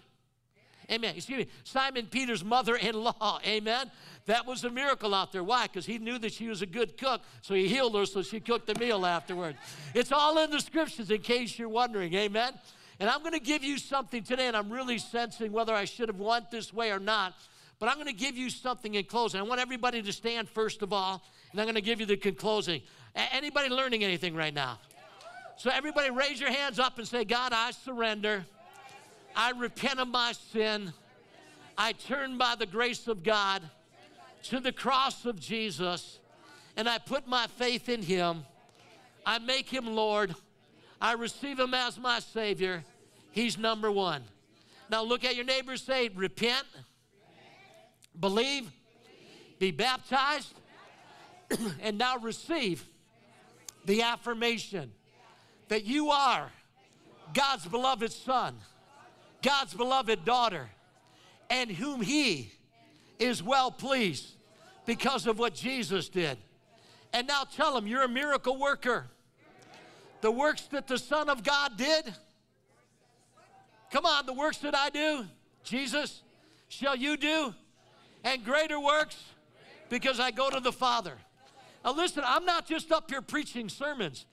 Amen. 0.90 1.16
Excuse 1.18 1.40
me, 1.40 1.48
Simon 1.64 2.06
Peter's 2.06 2.46
mother 2.46 2.76
in 2.76 2.96
law. 2.96 3.40
Amen. 3.46 3.92
That 4.26 4.46
was 4.46 4.64
a 4.64 4.70
miracle 4.70 5.14
out 5.14 5.32
there. 5.32 5.44
Why? 5.44 5.68
Because 5.68 5.86
he 5.86 5.98
knew 5.98 6.18
that 6.20 6.34
she 6.34 6.48
was 6.48 6.62
a 6.62 6.66
good 6.66 6.98
cook, 6.98 7.22
so 7.42 7.54
he 7.54 7.68
healed 7.68 7.96
her 7.96 8.06
so 8.06 8.22
she 8.22 8.40
cooked 8.40 8.68
the 8.68 8.76
meal 8.80 9.06
afterward. 9.06 9.58
It's 9.94 10.12
all 10.12 10.38
in 10.38 10.50
the 10.50 10.60
scriptures 10.60 11.12
in 11.12 11.22
case 11.22 11.60
you're 11.60 11.70
wondering. 11.70 12.14
Amen. 12.14 12.54
And 13.00 13.10
I'm 13.10 13.20
going 13.20 13.34
to 13.34 13.40
give 13.40 13.64
you 13.64 13.78
something 13.78 14.24
today, 14.24 14.48
and 14.48 14.56
I'm 14.56 14.70
really 14.70 14.98
sensing 14.98 15.52
whether 15.52 15.74
I 15.74 15.86
should 15.86 16.10
have 16.10 16.20
went 16.20 16.50
this 16.50 16.74
way 16.74 16.92
or 16.92 17.00
not. 17.00 17.36
But 17.80 17.90
I'm 17.90 17.96
going 17.96 18.08
to 18.08 18.14
give 18.14 18.36
you 18.36 18.50
something 18.50 18.96
in 18.96 19.04
closing. 19.04 19.40
I 19.40 19.44
want 19.44 19.62
everybody 19.62 20.02
to 20.02 20.12
stand 20.12 20.50
first 20.50 20.82
of 20.82 20.92
all, 20.92 21.22
and 21.52 21.62
I'm 21.62 21.66
going 21.66 21.76
to 21.76 21.82
give 21.82 22.00
you 22.00 22.06
the 22.06 22.18
conclosing. 22.18 22.82
Anybody 23.14 23.70
learning 23.70 24.04
anything 24.04 24.36
right 24.36 24.54
now? 24.54 24.80
So 25.58 25.70
everybody 25.72 26.10
raise 26.12 26.40
your 26.40 26.52
hands 26.52 26.80
up 26.80 26.98
and 26.98 27.08
say, 27.08 27.24
God, 27.24 27.52
I 27.54 27.72
surrender. 27.72 28.46
I 29.38 29.52
repent 29.52 30.00
of 30.00 30.08
my 30.08 30.34
sin. 30.52 30.92
I 31.78 31.94
turn 31.94 32.38
by 32.38 32.56
the 32.56 32.66
grace 32.66 33.08
of 33.08 33.24
God 33.24 33.62
to 34.44 34.60
the 34.60 34.72
cross 34.72 35.26
of 35.26 35.40
Jesus 35.40 36.20
and 36.78 36.88
I 36.88 37.00
put 37.00 37.28
my 37.28 37.48
faith 37.48 37.90
in 37.90 38.04
Him. 38.04 38.46
I 39.26 39.40
make 39.40 39.68
Him 39.68 39.88
Lord. 39.88 40.34
I 41.02 41.14
receive 41.14 41.60
Him 41.60 41.74
as 41.74 42.00
my 42.00 42.20
Savior. 42.20 42.84
He's 43.32 43.58
number 43.58 43.92
one. 43.92 44.24
Now 44.90 45.04
look 45.04 45.26
at 45.26 45.36
your 45.36 45.44
neighbor 45.44 45.76
say, 45.76 46.10
repent, 46.10 46.66
believe, 48.18 48.72
be 49.60 49.72
baptized, 49.72 50.54
and 51.82 51.98
now 51.98 52.18
receive 52.18 52.86
the 53.86 54.04
affirmation 54.04 54.92
that 55.68 55.84
you 55.84 56.10
are 56.10 56.50
God's 57.34 57.66
beloved 57.66 58.12
Son, 58.12 58.56
God's 59.48 59.74
beloved 59.74 60.26
daughter, 60.26 60.70
and 61.50 61.72
whom 61.72 62.02
He 62.02 62.52
is 63.18 63.42
well 63.42 63.72
pleased 63.72 64.36
because 64.86 65.26
of 65.26 65.40
what 65.40 65.54
Jesus 65.54 66.10
did. 66.10 66.38
And 67.14 67.28
now 67.28 67.46
tell 67.46 67.78
him, 67.78 67.88
you're 67.88 68.04
a 68.04 68.10
miracle 68.10 68.60
worker. 68.60 69.06
The 70.20 70.32
works 70.32 70.64
that 70.72 70.86
the 70.86 70.98
Son 70.98 71.30
of 71.30 71.46
God 71.46 71.78
did, 71.78 72.14
come 73.90 74.06
on, 74.06 74.26
the 74.26 74.34
works 74.34 74.58
that 74.58 74.76
I 74.76 74.90
do, 74.90 75.26
Jesus, 75.64 76.24
shall 76.68 76.98
you 76.98 77.16
do, 77.16 77.56
and 78.26 78.44
greater 78.44 78.82
works 78.82 79.16
because 79.88 80.20
I 80.20 80.32
go 80.32 80.50
to 80.50 80.60
the 80.60 80.74
Father. 80.74 81.14
Now, 81.86 81.94
listen, 81.94 82.24
I'm 82.28 82.44
not 82.44 82.68
just 82.68 82.92
up 82.92 83.10
here 83.10 83.22
preaching 83.22 83.70
sermons. 83.70 84.26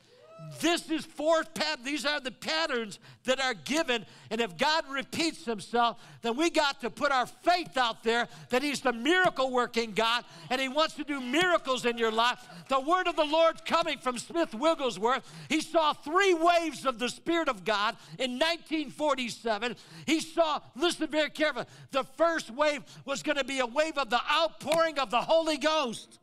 This 0.61 0.91
is 0.91 1.05
fourth 1.05 1.53
pat. 1.55 1.85
These 1.85 2.07
are 2.07 2.20
the 2.20 2.30
patterns 2.30 2.99
that 3.24 3.41
are 3.41 3.55
given. 3.55 4.07
And 4.30 4.41
if 4.41 4.57
God 4.57 4.85
repeats 4.89 5.45
himself, 5.45 5.99
then 6.22 6.37
we 6.37 6.51
got 6.51 6.80
to 6.80 6.91
put 6.91 7.12
our 7.12 7.26
faith 7.26 7.76
out 7.76 8.03
there 8.03 8.28
that 8.51 8.62
he's 8.62 8.80
the 8.80 8.93
miracle 8.93 9.51
working 9.51 9.93
God 9.93 10.24
and 10.51 10.61
he 10.61 10.68
wants 10.68 10.95
to 10.95 11.05
do 11.05 11.20
miracles 11.20 11.85
in 11.85 11.99
your 11.99 12.12
life. 12.12 12.39
The 12.68 12.80
word 12.80 13.09
of 13.09 13.16
the 13.16 13.24
Lord 13.24 13.64
coming 13.64 13.99
from 13.99 14.18
Smith 14.18 14.55
Wigglesworth. 14.55 15.30
He 15.49 15.61
saw 15.61 15.93
three 15.93 16.35
waves 16.35 16.87
of 16.87 16.99
the 16.99 17.09
Spirit 17.09 17.49
of 17.49 17.64
God 17.64 17.97
in 18.18 18.32
1947. 18.32 19.76
He 20.07 20.20
saw, 20.20 20.61
listen 20.76 21.09
very 21.09 21.30
carefully, 21.30 21.66
the 21.91 22.05
first 22.05 22.51
wave 22.51 22.82
was 23.05 23.22
going 23.22 23.39
to 23.39 23.45
be 23.45 23.59
a 23.59 23.66
wave 23.66 23.99
of 23.99 24.11
the 24.11 24.20
outpouring 24.30 24.99
of 24.99 25.11
the 25.11 25.20
Holy 25.20 25.59
Ghost 25.59 26.18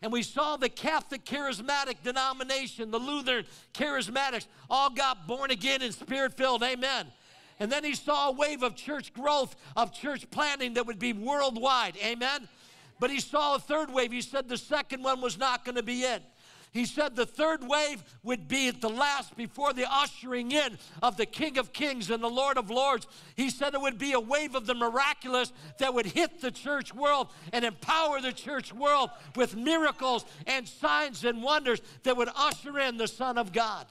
and 0.00 0.12
we 0.12 0.22
saw 0.22 0.56
the 0.56 0.68
Catholic 0.68 1.24
charismatic 1.24 2.02
denomination, 2.02 2.90
the 2.90 2.98
Lutheran 2.98 3.44
charismatics, 3.74 4.46
all 4.70 4.90
got 4.90 5.26
born 5.26 5.50
again 5.50 5.82
and 5.82 5.92
spirit 5.92 6.34
filled. 6.34 6.62
Amen. 6.62 7.06
And 7.60 7.72
then 7.72 7.82
he 7.82 7.94
saw 7.94 8.28
a 8.28 8.32
wave 8.32 8.62
of 8.62 8.76
church 8.76 9.12
growth, 9.12 9.56
of 9.74 9.92
church 9.92 10.30
planting 10.30 10.74
that 10.74 10.86
would 10.86 11.00
be 11.00 11.12
worldwide. 11.12 11.96
Amen. 12.04 12.48
But 13.00 13.10
he 13.10 13.20
saw 13.20 13.56
a 13.56 13.58
third 13.58 13.92
wave. 13.92 14.12
He 14.12 14.20
said 14.20 14.48
the 14.48 14.56
second 14.56 15.02
one 15.02 15.20
was 15.20 15.38
not 15.38 15.64
going 15.64 15.76
to 15.76 15.82
be 15.82 16.02
it. 16.02 16.22
He 16.72 16.84
said 16.84 17.16
the 17.16 17.26
third 17.26 17.66
wave 17.66 18.02
would 18.22 18.46
be 18.46 18.68
at 18.68 18.80
the 18.80 18.88
last 18.88 19.36
before 19.36 19.72
the 19.72 19.86
ushering 19.90 20.52
in 20.52 20.78
of 21.02 21.16
the 21.16 21.26
King 21.26 21.58
of 21.58 21.72
Kings 21.72 22.10
and 22.10 22.22
the 22.22 22.28
Lord 22.28 22.58
of 22.58 22.70
Lords. 22.70 23.06
He 23.36 23.50
said 23.50 23.74
it 23.74 23.80
would 23.80 23.98
be 23.98 24.12
a 24.12 24.20
wave 24.20 24.54
of 24.54 24.66
the 24.66 24.74
miraculous 24.74 25.52
that 25.78 25.94
would 25.94 26.06
hit 26.06 26.40
the 26.40 26.50
church 26.50 26.94
world 26.94 27.28
and 27.52 27.64
empower 27.64 28.20
the 28.20 28.32
church 28.32 28.72
world 28.72 29.10
with 29.34 29.56
miracles 29.56 30.24
and 30.46 30.68
signs 30.68 31.24
and 31.24 31.42
wonders 31.42 31.80
that 32.02 32.16
would 32.16 32.28
usher 32.36 32.78
in 32.78 32.96
the 32.96 33.08
Son 33.08 33.38
of 33.38 33.52
God. 33.52 33.86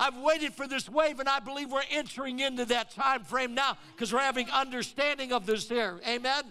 I've 0.00 0.16
waited 0.18 0.54
for 0.54 0.68
this 0.68 0.88
wave, 0.88 1.18
and 1.18 1.28
I 1.28 1.40
believe 1.40 1.72
we're 1.72 1.82
entering 1.90 2.38
into 2.38 2.64
that 2.66 2.92
time 2.92 3.24
frame 3.24 3.54
now 3.54 3.76
because 3.92 4.12
we're 4.12 4.20
having 4.20 4.48
understanding 4.50 5.32
of 5.32 5.44
this 5.44 5.68
here. 5.68 5.98
Amen? 6.06 6.44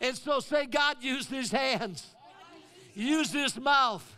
And 0.00 0.16
so 0.16 0.40
say, 0.40 0.64
God, 0.64 0.96
use 1.02 1.26
these 1.26 1.50
hands, 1.50 2.06
use 2.94 3.30
this 3.30 3.58
mouth 3.58 4.17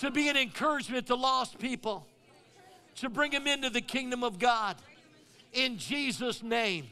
to 0.00 0.10
be 0.10 0.28
an 0.28 0.36
encouragement 0.36 1.06
to 1.06 1.14
lost 1.14 1.58
people, 1.58 2.06
to 2.96 3.08
bring 3.10 3.30
them 3.30 3.46
into 3.46 3.68
the 3.68 3.82
kingdom 3.82 4.24
of 4.24 4.38
God. 4.38 4.76
In 5.52 5.76
Jesus' 5.76 6.42
name. 6.42 6.86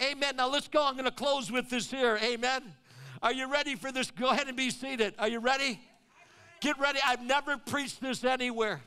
Amen. 0.00 0.36
Now 0.36 0.48
let's 0.48 0.68
go. 0.68 0.86
I'm 0.86 0.94
going 0.94 1.04
to 1.04 1.10
close 1.10 1.50
with 1.50 1.68
this 1.68 1.90
here. 1.90 2.18
Amen. 2.22 2.62
Are 3.22 3.32
you 3.32 3.50
ready 3.50 3.74
for 3.74 3.90
this? 3.90 4.10
Go 4.10 4.28
ahead 4.28 4.46
and 4.46 4.56
be 4.56 4.70
seated. 4.70 5.14
Are 5.18 5.28
you 5.28 5.40
ready? 5.40 5.80
Get 6.60 6.78
ready. 6.78 7.00
I've 7.04 7.22
never 7.22 7.56
preached 7.56 8.00
this 8.00 8.22
anywhere. 8.24 8.80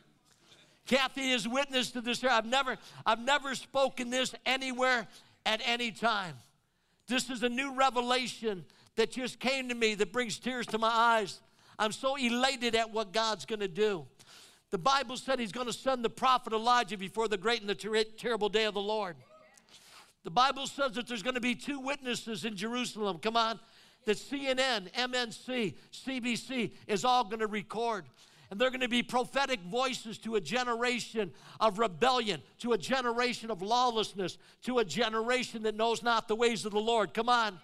Kathy 0.85 1.31
is 1.31 1.47
witness 1.47 1.91
to 1.91 2.01
this 2.01 2.21
here. 2.21 2.29
I've 2.29 2.45
never, 2.45 2.77
I've 3.05 3.19
never 3.19 3.53
spoken 3.53 4.09
this 4.09 4.33
anywhere 4.45 5.07
at 5.45 5.61
any 5.65 5.91
time. 5.91 6.35
This 7.07 7.29
is 7.29 7.43
a 7.43 7.49
new 7.49 7.75
revelation 7.75 8.63
that 8.95 9.11
just 9.11 9.39
came 9.39 9.67
to 9.69 9.75
me 9.75 9.95
that 9.95 10.13
brings 10.13 10.39
tears 10.39 10.65
to 10.67 10.77
my 10.77 10.87
eyes. 10.87 11.41
I'm 11.79 11.91
so 11.91 12.15
elated 12.15 12.75
at 12.75 12.91
what 12.91 13.13
God's 13.13 13.45
going 13.45 13.59
to 13.59 13.67
do. 13.67 14.05
The 14.69 14.77
Bible 14.77 15.15
said 15.15 15.39
he's 15.39 15.51
going 15.51 15.67
to 15.67 15.73
send 15.73 16.03
the 16.03 16.09
prophet 16.09 16.53
Elijah 16.53 16.97
before 16.97 17.27
the 17.27 17.37
great 17.37 17.61
and 17.61 17.69
the 17.69 17.75
ter- 17.75 18.03
terrible 18.17 18.49
day 18.49 18.65
of 18.65 18.73
the 18.73 18.81
Lord. 18.81 19.15
The 20.23 20.31
Bible 20.31 20.67
says 20.67 20.93
that 20.93 21.07
there's 21.07 21.23
going 21.23 21.35
to 21.35 21.41
be 21.41 21.55
two 21.55 21.79
witnesses 21.79 22.43
in 22.43 22.57
Jerusalem. 22.57 23.17
Come 23.19 23.37
on. 23.37 23.59
that 24.05 24.17
CNN, 24.17 24.91
MNC, 24.91 25.75
CBC 25.93 26.73
is 26.87 27.05
all 27.05 27.23
going 27.23 27.39
to 27.39 27.47
record. 27.47 28.05
And 28.49 28.59
they're 28.59 28.69
going 28.69 28.81
to 28.81 28.89
be 28.89 29.03
prophetic 29.03 29.59
voices 29.61 30.17
to 30.19 30.35
a 30.35 30.41
generation 30.41 31.31
of 31.59 31.79
rebellion, 31.79 32.41
to 32.59 32.73
a 32.73 32.77
generation 32.77 33.51
of 33.51 33.61
lawlessness, 33.61 34.37
to 34.63 34.79
a 34.79 34.85
generation 34.85 35.63
that 35.63 35.75
knows 35.75 36.01
not 36.01 36.27
the 36.27 36.35
ways 36.35 36.65
of 36.65 36.71
the 36.71 36.79
Lord. 36.79 37.13
Come 37.13 37.29
on. 37.29 37.59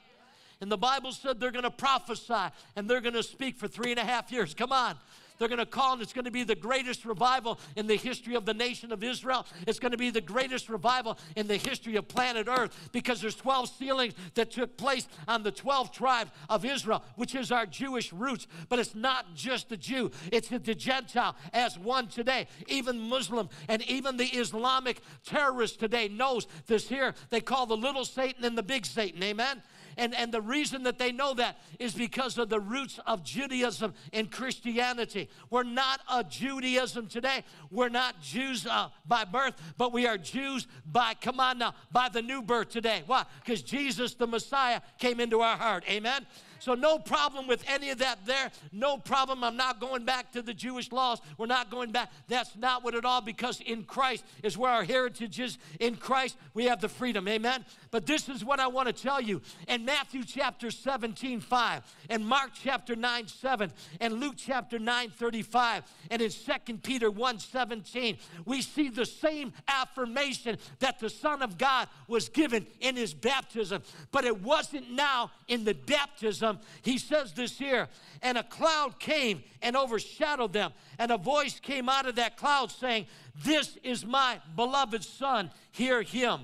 And 0.64 0.72
the 0.72 0.78
Bible 0.78 1.12
said 1.12 1.42
they're 1.42 1.52
going 1.52 1.64
to 1.64 1.70
prophesy 1.70 2.54
and 2.78 2.90
they're 2.90 3.02
going 3.02 3.16
to 3.16 3.22
speak 3.22 3.58
for 3.58 3.68
three 3.68 3.92
and 3.92 4.00
a 4.00 4.04
half 4.06 4.32
years. 4.32 4.54
Come 4.54 4.72
on. 4.72 4.96
They're 5.38 5.50
going 5.50 5.60
to 5.60 5.66
call, 5.66 5.94
and 5.94 6.02
it's 6.02 6.14
going 6.14 6.24
to 6.24 6.32
be 6.32 6.46
the 6.46 6.56
greatest 6.56 7.04
revival 7.04 7.60
in 7.76 7.86
the 7.86 7.98
history 7.98 8.36
of 8.36 8.46
the 8.46 8.54
nation 8.54 8.94
of 8.94 9.04
Israel. 9.04 9.46
It's 9.68 9.78
going 9.78 9.92
to 9.92 9.98
be 9.98 10.10
the 10.10 10.22
greatest 10.22 10.70
revival 10.70 11.18
in 11.36 11.48
the 11.48 11.58
history 11.58 11.98
of 11.98 12.08
planet 12.08 12.48
Earth 12.48 12.90
because 12.94 13.20
there's 13.20 13.36
12 13.36 13.68
sealings 13.68 14.14
that 14.36 14.52
took 14.52 14.78
place 14.78 15.06
on 15.28 15.44
the 15.44 15.52
12 15.52 15.92
tribes 15.92 16.32
of 16.48 16.64
Israel, 16.64 17.04
which 17.18 17.36
is 17.36 17.52
our 17.52 17.66
Jewish 17.66 18.14
roots. 18.14 18.48
But 18.70 18.80
it's 18.80 18.96
not 18.96 19.36
just 19.36 19.68
the 19.68 19.76
Jew, 19.76 20.12
it's 20.32 20.48
the 20.48 20.60
Gentile 20.60 21.36
as 21.52 21.78
one 21.78 22.08
today. 22.08 22.48
Even 22.68 22.98
Muslim 22.98 23.50
and 23.68 23.82
even 23.90 24.16
the 24.16 24.28
Islamic 24.28 25.02
terrorist 25.26 25.78
today 25.78 26.08
knows 26.08 26.48
this 26.68 26.88
here. 26.88 27.16
They 27.32 27.42
call 27.42 27.66
the 27.66 27.76
little 27.76 28.06
Satan 28.06 28.46
and 28.46 28.58
the 28.58 28.64
big 28.64 28.86
Satan. 28.86 29.22
Amen? 29.22 29.62
And, 29.98 30.16
and 30.16 30.32
the 30.32 30.42
reason 30.42 30.84
that 30.84 30.98
they 30.98 31.12
know 31.12 31.34
that 31.36 31.60
is 31.80 31.94
because 31.94 32.38
of 32.38 32.50
the 32.50 32.60
roots 32.60 33.00
of 33.06 33.24
Judaism 33.24 33.94
and 34.12 34.32
Christianity. 34.32 35.30
We're 35.50 35.64
not 35.64 36.02
a 36.12 36.24
Judaism 36.24 37.08
today. 37.08 37.44
We're 37.72 37.90
not 37.90 38.22
Jews 38.22 38.66
uh, 38.66 38.90
by 39.06 39.26
birth, 39.26 39.56
but 39.78 39.94
we 39.94 40.08
are 40.08 40.18
Jews 40.18 40.68
by, 40.86 41.14
come 41.20 41.40
on 41.40 41.60
now, 41.60 41.76
by 41.92 42.10
the 42.10 42.22
new 42.22 42.42
birth 42.42 42.70
today. 42.70 43.04
Why? 43.06 43.26
Because 43.44 43.62
Jesus, 43.62 44.14
the 44.14 44.28
Messiah, 44.28 44.82
came 44.98 45.20
into 45.20 45.42
our 45.42 45.58
heart. 45.58 45.84
Amen? 45.90 46.26
So, 46.64 46.76
no 46.76 46.98
problem 46.98 47.46
with 47.46 47.62
any 47.68 47.90
of 47.90 47.98
that 47.98 48.26
there. 48.26 48.50
No 48.72 48.98
problem. 48.98 49.44
I'm 49.44 49.58
not 49.58 49.82
going 49.82 50.06
back 50.06 50.32
to 50.32 50.42
the 50.42 50.54
Jewish 50.54 50.94
laws. 50.94 51.20
We're 51.38 51.46
not 51.46 51.70
going 51.70 51.92
back. 51.92 52.10
That's 52.30 52.56
not 52.56 52.86
what 52.86 52.96
at 52.96 53.04
all, 53.04 53.20
because 53.20 53.60
in 53.60 53.84
Christ 53.84 54.24
is 54.44 54.58
where 54.58 54.72
our 54.72 54.86
heritage 54.86 55.42
is. 55.42 55.58
In 55.82 55.98
Christ, 55.98 56.38
we 56.54 56.64
have 56.68 56.80
the 56.80 56.88
freedom. 56.88 57.28
Amen. 57.28 57.66
But 57.92 58.06
this 58.06 58.30
is 58.30 58.46
what 58.46 58.62
I 58.62 58.68
want 58.68 58.88
to 58.88 58.94
tell 58.94 59.20
you. 59.20 59.42
In 59.68 59.84
Matthew 59.84 60.24
chapter 60.24 60.72
17, 60.72 61.42
5, 61.42 61.96
and 62.10 62.26
Mark 62.26 62.52
chapter 62.54 62.96
9, 62.96 63.28
7, 63.28 63.70
and 64.00 64.22
Luke 64.22 64.36
chapter 64.38 64.80
9, 64.80 65.10
35, 65.10 65.84
and 66.12 66.22
in 66.22 66.32
2 66.32 66.78
Peter 66.78 67.12
1, 67.12 67.40
17, 67.40 68.18
we 68.46 68.62
see 68.62 68.88
the 68.88 69.06
same 69.06 69.52
affirmation 69.68 70.58
that 70.80 71.02
the 71.02 71.10
Son 71.10 71.42
of 71.42 71.58
God 71.58 71.90
was 72.08 72.30
given 72.30 72.66
in 72.80 72.96
his 72.96 73.14
baptism. 73.14 73.84
But 74.14 74.24
it 74.24 74.42
wasn't 74.42 74.90
now 74.90 75.32
in 75.50 75.66
the 75.66 75.74
baptism 75.74 76.53
he 76.82 76.98
says 76.98 77.34
this 77.34 77.58
here, 77.58 77.88
and 78.22 78.38
a 78.38 78.44
cloud 78.44 79.00
came 79.00 79.44
and 79.62 79.76
overshadowed 79.76 80.54
them, 80.54 80.74
and 81.00 81.12
a 81.12 81.18
voice 81.18 81.60
came 81.60 81.90
out 81.90 82.06
of 82.06 82.16
that 82.16 82.38
cloud 82.38 82.72
saying, 82.72 83.08
This 83.44 83.78
is 83.84 84.06
my 84.06 84.40
beloved 84.56 85.04
Son, 85.04 85.52
hear 85.72 86.02
him. 86.02 86.42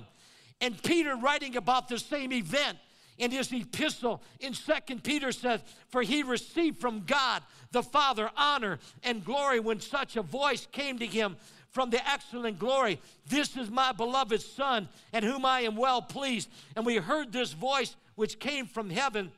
And 0.60 0.80
Peter, 0.82 1.16
writing 1.16 1.56
about 1.56 1.88
the 1.88 1.98
same 1.98 2.32
event 2.32 2.78
in 3.18 3.30
his 3.30 3.52
epistle 3.52 4.22
in 4.40 4.54
Second 4.54 5.04
Peter 5.04 5.30
says, 5.30 5.60
For 5.90 6.02
he 6.02 6.22
received 6.22 6.80
from 6.80 7.04
God 7.04 7.42
the 7.70 7.82
Father 7.82 8.30
honor 8.36 8.78
and 9.02 9.24
glory 9.24 9.60
when 9.60 9.80
such 9.80 10.16
a 10.16 10.22
voice 10.22 10.66
came 10.72 10.98
to 10.98 11.06
him 11.06 11.36
from 11.70 11.90
the 11.90 12.06
excellent 12.08 12.58
glory. 12.58 13.00
This 13.26 13.56
is 13.56 13.70
my 13.70 13.92
beloved 13.92 14.42
Son, 14.42 14.88
and 15.12 15.24
whom 15.24 15.44
I 15.44 15.60
am 15.60 15.76
well 15.76 16.02
pleased. 16.02 16.48
And 16.74 16.84
we 16.84 16.96
heard 16.96 17.32
this 17.32 17.52
voice 17.52 17.94
which 18.16 18.38
came 18.38 18.66
from 18.66 18.90
heaven 18.90 19.30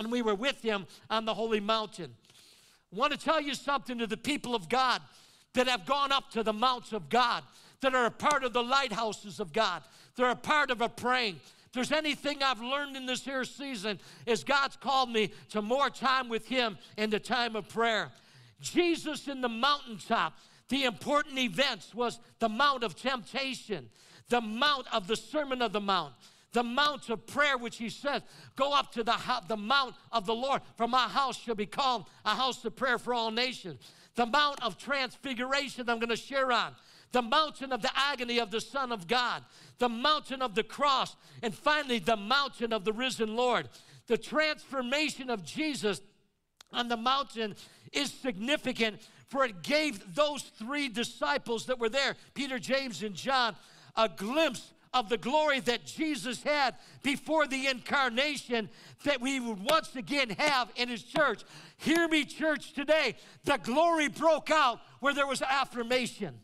when 0.00 0.10
we 0.10 0.22
were 0.22 0.34
with 0.34 0.62
him 0.62 0.86
on 1.10 1.26
the 1.26 1.34
holy 1.34 1.60
mountain. 1.60 2.14
I 2.90 2.96
want 2.96 3.12
to 3.12 3.18
tell 3.18 3.38
you 3.38 3.54
something 3.54 3.98
to 3.98 4.06
the 4.06 4.16
people 4.16 4.54
of 4.54 4.66
God 4.68 5.02
that 5.52 5.68
have 5.68 5.84
gone 5.84 6.10
up 6.10 6.30
to 6.30 6.42
the 6.42 6.54
mounts 6.54 6.94
of 6.94 7.10
God, 7.10 7.42
that 7.82 7.94
are 7.94 8.06
a 8.06 8.10
part 8.10 8.42
of 8.42 8.54
the 8.54 8.62
lighthouses 8.62 9.40
of 9.40 9.52
God, 9.52 9.82
they're 10.16 10.30
a 10.30 10.36
part 10.36 10.70
of 10.70 10.80
a 10.80 10.88
praying. 10.88 11.36
If 11.66 11.72
there's 11.72 11.92
anything 11.92 12.42
I've 12.42 12.62
learned 12.62 12.96
in 12.96 13.04
this 13.04 13.24
here 13.24 13.44
season, 13.44 14.00
is 14.24 14.42
God's 14.42 14.76
called 14.76 15.10
me 15.10 15.32
to 15.50 15.60
more 15.60 15.90
time 15.90 16.30
with 16.30 16.48
Him 16.48 16.78
in 16.96 17.10
the 17.10 17.20
time 17.20 17.54
of 17.54 17.68
prayer. 17.68 18.10
Jesus 18.60 19.28
in 19.28 19.42
the 19.42 19.48
mountaintop, 19.48 20.38
the 20.68 20.84
important 20.84 21.38
events 21.38 21.94
was 21.94 22.20
the 22.38 22.48
Mount 22.48 22.84
of 22.84 22.96
Temptation, 22.96 23.90
the 24.30 24.40
Mount 24.40 24.86
of 24.92 25.06
the 25.06 25.16
Sermon 25.16 25.60
of 25.60 25.72
the 25.72 25.80
Mount 25.80 26.14
the 26.52 26.62
mount 26.62 27.08
of 27.10 27.26
prayer, 27.26 27.56
which 27.56 27.76
he 27.76 27.88
says, 27.88 28.22
Go 28.56 28.72
up 28.72 28.92
to 28.92 29.04
the, 29.04 29.16
the 29.48 29.56
mount 29.56 29.94
of 30.10 30.26
the 30.26 30.34
Lord, 30.34 30.62
for 30.76 30.88
my 30.88 31.08
house 31.08 31.38
shall 31.38 31.54
be 31.54 31.66
called 31.66 32.06
a 32.24 32.34
house 32.34 32.64
of 32.64 32.74
prayer 32.74 32.98
for 32.98 33.14
all 33.14 33.30
nations. 33.30 33.80
The 34.16 34.26
mount 34.26 34.62
of 34.62 34.76
transfiguration 34.76 35.88
I'm 35.88 35.98
going 35.98 36.10
to 36.10 36.16
share 36.16 36.50
on. 36.50 36.74
The 37.12 37.22
mountain 37.22 37.72
of 37.72 37.82
the 37.82 37.90
agony 37.94 38.38
of 38.38 38.50
the 38.50 38.60
Son 38.60 38.92
of 38.92 39.06
God. 39.06 39.44
The 39.78 39.88
mountain 39.88 40.42
of 40.42 40.54
the 40.54 40.62
cross. 40.62 41.16
And 41.42 41.54
finally, 41.54 41.98
the 42.00 42.16
mountain 42.16 42.72
of 42.72 42.84
the 42.84 42.92
risen 42.92 43.36
Lord. 43.36 43.68
The 44.06 44.18
transformation 44.18 45.30
of 45.30 45.44
Jesus 45.44 46.00
on 46.72 46.88
the 46.88 46.96
mountain 46.96 47.54
is 47.92 48.12
significant, 48.12 49.00
for 49.26 49.44
it 49.44 49.62
gave 49.62 50.14
those 50.14 50.42
three 50.42 50.88
disciples 50.88 51.66
that 51.66 51.78
were 51.78 51.88
there, 51.88 52.16
Peter, 52.34 52.58
James, 52.58 53.02
and 53.02 53.14
John, 53.14 53.56
a 53.96 54.08
glimpse 54.08 54.72
of 54.92 55.08
the 55.08 55.18
glory 55.18 55.60
that 55.60 55.84
Jesus 55.84 56.42
had 56.42 56.74
before 57.02 57.46
the 57.46 57.68
incarnation 57.68 58.68
that 59.04 59.20
we 59.20 59.38
would 59.38 59.60
once 59.60 59.94
again 59.94 60.30
have 60.30 60.70
in 60.76 60.88
his 60.88 61.02
church. 61.02 61.42
Hear 61.76 62.08
me, 62.08 62.24
church, 62.24 62.72
today. 62.72 63.16
The 63.44 63.58
glory 63.58 64.08
broke 64.08 64.50
out 64.50 64.80
where 64.98 65.14
there 65.14 65.26
was 65.26 65.42
affirmation. 65.42 66.40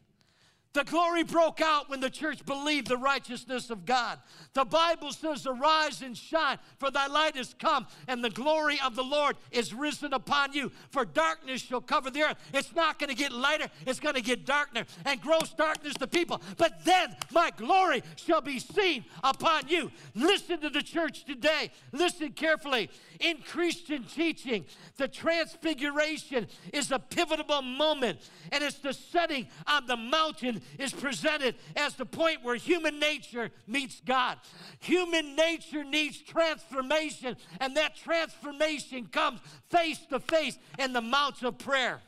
The 0.77 0.85
glory 0.85 1.23
broke 1.23 1.63
out 1.63 1.89
when 1.89 2.01
the 2.01 2.11
church 2.11 2.45
believed 2.45 2.89
the 2.89 2.99
righteousness 2.99 3.71
of 3.71 3.87
God. 3.87 4.19
The 4.53 4.67
Bible 4.67 5.11
says, 5.11 5.47
Arise 5.47 6.03
and 6.03 6.15
shine, 6.15 6.59
for 6.77 6.91
thy 6.91 7.07
light 7.07 7.35
is 7.35 7.55
come, 7.59 7.87
and 8.07 8.23
the 8.23 8.29
glory 8.29 8.79
of 8.85 8.95
the 8.95 9.03
Lord 9.03 9.37
is 9.51 9.73
risen 9.73 10.13
upon 10.13 10.53
you. 10.53 10.71
For 10.91 11.07
darkness 11.07 11.63
shall 11.63 11.81
cover 11.81 12.11
the 12.11 12.25
earth. 12.25 12.37
It's 12.53 12.75
not 12.75 12.99
going 12.99 13.09
to 13.09 13.17
get 13.17 13.33
lighter, 13.33 13.69
it's 13.87 13.99
going 14.01 14.17
to 14.17 14.21
get 14.21 14.45
darker, 14.45 14.85
and 15.07 15.19
gross 15.23 15.55
darkness 15.55 15.95
the 15.99 16.07
people. 16.07 16.43
But 16.59 16.85
then 16.85 17.17
my 17.33 17.53
glory 17.57 18.03
shall 18.17 18.43
be 18.43 18.59
seen 18.59 19.07
upon 19.25 19.69
you. 19.69 19.91
Listen 20.15 20.61
to 20.61 20.69
the 20.69 20.83
church 20.83 21.25
today. 21.25 21.71
Listen 21.93 22.33
carefully. 22.33 22.91
In 23.21 23.39
Christian 23.39 24.05
teaching, 24.05 24.65
the 24.97 25.09
transfiguration 25.09 26.47
is 26.73 26.91
a 26.91 26.99
pivotal 26.99 27.63
moment, 27.63 28.19
and 28.53 28.63
it's 28.63 28.79
the 28.79 28.93
setting 28.93 29.49
on 29.67 29.87
the 29.87 29.97
mountain 29.97 30.63
is 30.79 30.93
presented 30.93 31.57
as 31.77 31.95
the 31.95 32.07
point 32.07 32.43
where 32.43 32.57
human 32.57 32.99
nature 32.99 33.51
meets 33.67 34.01
God. 34.05 34.39
Human 34.81 35.37
nature 35.37 35.85
needs 35.85 36.19
transformation, 36.19 37.37
and 37.61 37.77
that 37.77 37.97
transformation 37.97 39.07
comes 39.07 39.41
face 39.71 40.01
to 40.11 40.21
face 40.21 40.59
in 40.79 40.93
the 40.93 41.01
Mount 41.01 41.43
of 41.43 41.59
Prayer. 41.59 42.01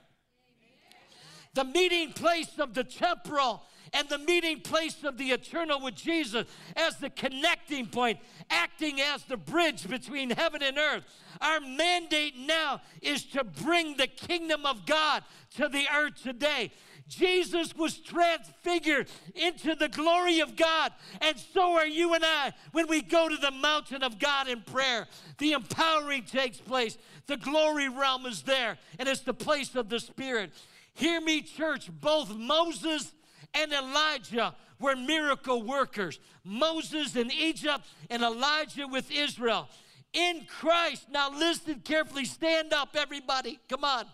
The 1.54 1.64
meeting 1.64 2.12
place 2.12 2.58
of 2.58 2.74
the 2.74 2.84
temporal 2.84 3.62
and 3.92 4.08
the 4.08 4.18
meeting 4.18 4.60
place 4.60 5.04
of 5.04 5.18
the 5.18 5.30
eternal 5.30 5.80
with 5.80 5.94
Jesus 5.94 6.46
as 6.76 6.96
the 6.96 7.10
connecting 7.10 7.86
point, 7.86 8.18
acting 8.50 9.00
as 9.00 9.24
the 9.24 9.36
bridge 9.36 9.88
between 9.88 10.30
heaven 10.30 10.62
and 10.62 10.78
earth. 10.78 11.04
Our 11.40 11.60
mandate 11.60 12.36
now 12.36 12.80
is 13.00 13.24
to 13.26 13.44
bring 13.44 13.96
the 13.96 14.06
kingdom 14.06 14.66
of 14.66 14.86
God 14.86 15.22
to 15.56 15.68
the 15.68 15.86
earth 15.94 16.22
today. 16.22 16.72
Jesus 17.08 17.74
was 17.74 17.98
transfigured 17.98 19.08
into 19.34 19.74
the 19.74 19.88
glory 19.88 20.40
of 20.40 20.56
God, 20.56 20.92
and 21.22 21.38
so 21.38 21.72
are 21.72 21.86
you 21.86 22.12
and 22.12 22.22
I 22.24 22.52
when 22.72 22.86
we 22.86 23.00
go 23.00 23.28
to 23.28 23.36
the 23.36 23.50
mountain 23.50 24.02
of 24.02 24.18
God 24.18 24.46
in 24.46 24.60
prayer. 24.60 25.06
The 25.38 25.52
empowering 25.52 26.24
takes 26.24 26.58
place, 26.58 26.98
the 27.26 27.38
glory 27.38 27.88
realm 27.88 28.26
is 28.26 28.42
there, 28.42 28.76
and 28.98 29.08
it's 29.08 29.22
the 29.22 29.32
place 29.32 29.74
of 29.74 29.88
the 29.88 30.00
Spirit. 30.00 30.52
Hear 30.92 31.20
me, 31.20 31.40
church, 31.40 31.90
both 32.00 32.34
Moses 32.34 33.12
and 33.54 33.72
Elijah 33.72 34.54
were 34.78 34.96
miracle 34.96 35.62
workers. 35.62 36.20
Moses 36.44 37.16
in 37.16 37.30
Egypt 37.30 37.84
and 38.10 38.22
Elijah 38.22 38.86
with 38.86 39.10
Israel. 39.10 39.68
In 40.12 40.46
Christ, 40.48 41.06
now 41.10 41.30
listen 41.30 41.80
carefully, 41.84 42.24
stand 42.24 42.72
up, 42.72 42.90
everybody, 42.94 43.58
come 43.68 43.84
on. 43.84 44.04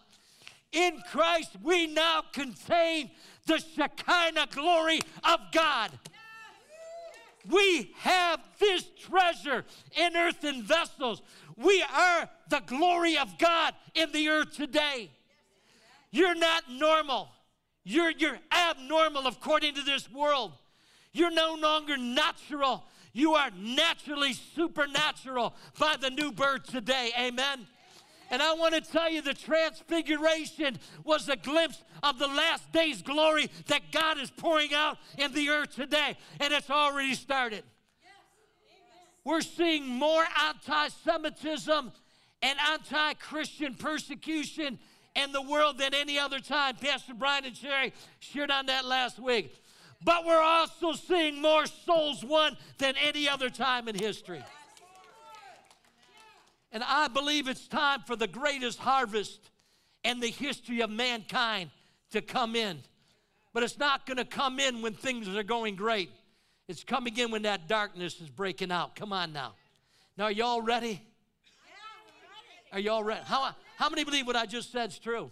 In 0.73 1.01
Christ, 1.11 1.51
we 1.63 1.87
now 1.87 2.23
contain 2.33 3.11
the 3.47 3.59
Shekinah 3.59 4.49
glory 4.51 5.01
of 5.23 5.39
God. 5.53 5.93
We 7.49 7.93
have 7.99 8.41
this 8.59 8.85
treasure 8.99 9.65
in 9.97 10.17
earthen 10.17 10.63
vessels. 10.63 11.23
We 11.57 11.85
are 11.95 12.29
the 12.49 12.63
glory 12.67 13.17
of 13.19 13.39
God 13.39 13.75
in 13.95 14.11
the 14.13 14.29
earth 14.31 14.57
today. 14.57 15.11
You're 16.11 16.35
not 16.35 16.65
normal. 16.71 17.29
You're, 17.85 18.11
you're 18.11 18.39
abnormal 18.51 19.27
according 19.27 19.75
to 19.75 19.83
this 19.83 20.11
world. 20.11 20.53
You're 21.13 21.31
no 21.31 21.55
longer 21.55 21.97
natural. 21.97 22.85
You 23.13 23.35
are 23.35 23.51
naturally 23.57 24.33
supernatural 24.33 25.55
by 25.79 25.97
the 26.01 26.11
new 26.11 26.33
birth 26.33 26.65
today. 26.65 27.13
Amen. 27.19 27.67
And 28.31 28.43
I 28.43 28.55
want 28.55 28.75
to 28.75 28.81
tell 28.81 29.11
you 29.11 29.23
the 29.23 29.35
transfiguration 29.35 30.79
was 31.05 31.29
a 31.29 31.37
glimpse 31.37 31.85
of 32.03 32.19
the 32.19 32.27
last 32.27 32.73
day's 32.73 33.03
glory 33.03 33.51
that 33.67 33.93
God 33.93 34.19
is 34.19 34.31
pouring 34.31 34.75
out 34.75 34.99
in 35.19 35.33
the 35.33 35.51
earth 35.51 35.75
today. 35.75 36.17
And 36.41 36.53
it's 36.53 36.71
already 36.71 37.15
started. 37.15 37.63
We're 39.25 39.43
seeing 39.43 39.87
more 39.87 40.25
anti 40.49 40.89
Semitism 41.05 41.93
and 42.43 42.59
anti 42.71 43.15
Christian 43.15 43.75
persecution 43.75 44.79
in 45.15 45.33
the 45.33 45.43
world 45.43 45.79
than 45.79 45.95
any 45.95 46.19
other 46.19 46.41
time. 46.41 46.77
Pastor 46.77 47.15
Brian 47.15 47.45
and 47.45 47.55
Sheri 47.55 47.93
shared 48.19 48.51
on 48.51 48.67
that 48.67 48.85
last 48.85 49.19
week. 49.19 49.55
But 50.03 50.27
we're 50.27 50.43
also 50.43 50.93
seeing 50.93 51.41
more 51.41 51.67
souls 51.67 52.25
won 52.25 52.57
than 52.79 52.95
any 53.03 53.29
other 53.29 53.49
time 53.49 53.89
in 53.89 53.95
history. 53.95 54.43
And 56.73 56.83
I 56.85 57.09
believe 57.09 57.49
it's 57.49 57.69
time 57.69 58.01
for 58.01 58.17
the 58.17 58.27
greatest 58.27 58.79
harvest 58.79 59.51
in 60.03 60.21
the 60.21 60.29
history 60.29 60.81
of 60.81 60.91
mankind 60.91 61.71
to 62.11 62.21
come 62.21 62.57
in. 62.57 62.81
But 63.53 63.63
it's 63.63 63.79
not 63.79 64.05
going 64.05 64.17
to 64.17 64.25
come 64.25 64.59
in 64.59 64.83
when 64.83 64.93
things 64.93 65.29
are 65.29 65.43
going 65.45 65.77
great. 65.77 66.11
It's 66.67 66.83
coming 66.83 67.17
in 67.17 67.31
when 67.31 67.43
that 67.43 67.69
darkness 67.69 68.21
is 68.21 68.29
breaking 68.29 68.73
out. 68.73 68.97
Come 68.97 69.13
on 69.13 69.33
now. 69.33 69.55
Now, 70.19 70.25
are 70.25 70.33
y'all 70.33 70.63
ready? 70.63 71.01
Are 72.73 72.81
y'all 72.81 73.05
ready? 73.05 73.23
How, 73.25 73.55
how 73.77 73.89
many 73.89 74.05
believe 74.05 74.27
what 74.27 74.37
I 74.37 74.47
just 74.47 74.73
said 74.73 74.91
is 74.91 74.99
true? 74.99 75.31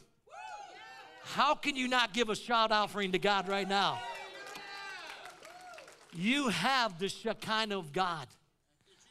How 1.24 1.55
can 1.55 1.76
you 1.76 1.88
not 1.88 2.12
give 2.12 2.28
a 2.28 2.36
shout 2.36 2.72
offering 2.72 3.12
to 3.12 3.18
God 3.18 3.49
right 3.49 3.68
now? 3.68 4.01
You 6.14 6.49
have 6.49 6.99
the 6.99 7.09
Shekinah 7.09 7.78
of 7.78 7.93
God. 7.93 8.26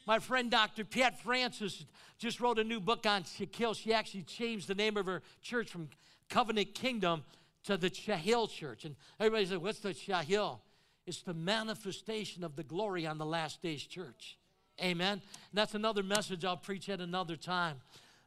My 0.06 0.18
friend 0.18 0.50
Dr. 0.50 0.84
Pat 0.84 1.20
Francis 1.20 1.84
just 2.18 2.40
wrote 2.40 2.58
a 2.58 2.64
new 2.64 2.80
book 2.80 3.06
on 3.06 3.24
Shekinah. 3.24 3.74
She 3.74 3.92
actually 3.92 4.22
changed 4.22 4.68
the 4.68 4.74
name 4.74 4.96
of 4.96 5.06
her 5.06 5.22
church 5.42 5.70
from 5.70 5.88
Covenant 6.28 6.74
Kingdom 6.74 7.24
to 7.64 7.76
the 7.76 7.90
Shahil 7.90 8.50
Church. 8.50 8.84
And 8.84 8.94
everybody 9.18 9.46
said, 9.46 9.58
What's 9.58 9.80
the 9.80 9.90
Shahil? 9.90 10.58
It's 11.06 11.22
the 11.22 11.34
manifestation 11.34 12.44
of 12.44 12.54
the 12.54 12.62
glory 12.62 13.06
on 13.06 13.18
the 13.18 13.26
last 13.26 13.62
days 13.62 13.82
church. 13.82 14.38
Amen. 14.80 15.12
And 15.14 15.20
that's 15.52 15.74
another 15.74 16.02
message 16.02 16.44
I'll 16.44 16.56
preach 16.56 16.88
at 16.88 17.00
another 17.00 17.36
time. 17.36 17.80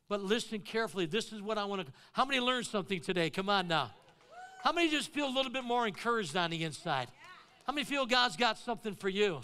But 0.07 0.21
listen 0.21 0.59
carefully. 0.59 1.05
This 1.05 1.33
is 1.33 1.41
what 1.41 1.57
I 1.57 1.65
want 1.65 1.85
to. 1.85 1.91
How 2.13 2.25
many 2.25 2.39
learned 2.39 2.67
something 2.67 3.01
today? 3.01 3.29
Come 3.29 3.49
on 3.49 3.67
now. 3.67 3.91
How 4.63 4.71
many 4.71 4.89
just 4.89 5.11
feel 5.11 5.27
a 5.27 5.33
little 5.33 5.51
bit 5.51 5.63
more 5.63 5.87
encouraged 5.87 6.35
on 6.35 6.51
the 6.51 6.63
inside? 6.63 7.07
How 7.65 7.73
many 7.73 7.85
feel 7.85 8.05
God's 8.05 8.35
got 8.35 8.57
something 8.57 8.95
for 8.95 9.09
you? 9.09 9.41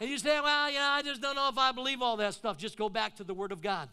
And 0.00 0.08
you 0.08 0.18
say, 0.18 0.40
well, 0.40 0.70
you 0.70 0.78
know, 0.78 0.84
I 0.84 1.02
just 1.02 1.20
don't 1.20 1.34
know 1.34 1.48
if 1.48 1.58
I 1.58 1.72
believe 1.72 2.02
all 2.02 2.16
that 2.18 2.34
stuff. 2.34 2.56
Just 2.56 2.76
go 2.76 2.88
back 2.88 3.16
to 3.16 3.24
the 3.24 3.34
Word 3.34 3.52
of 3.52 3.62
God. 3.62 3.88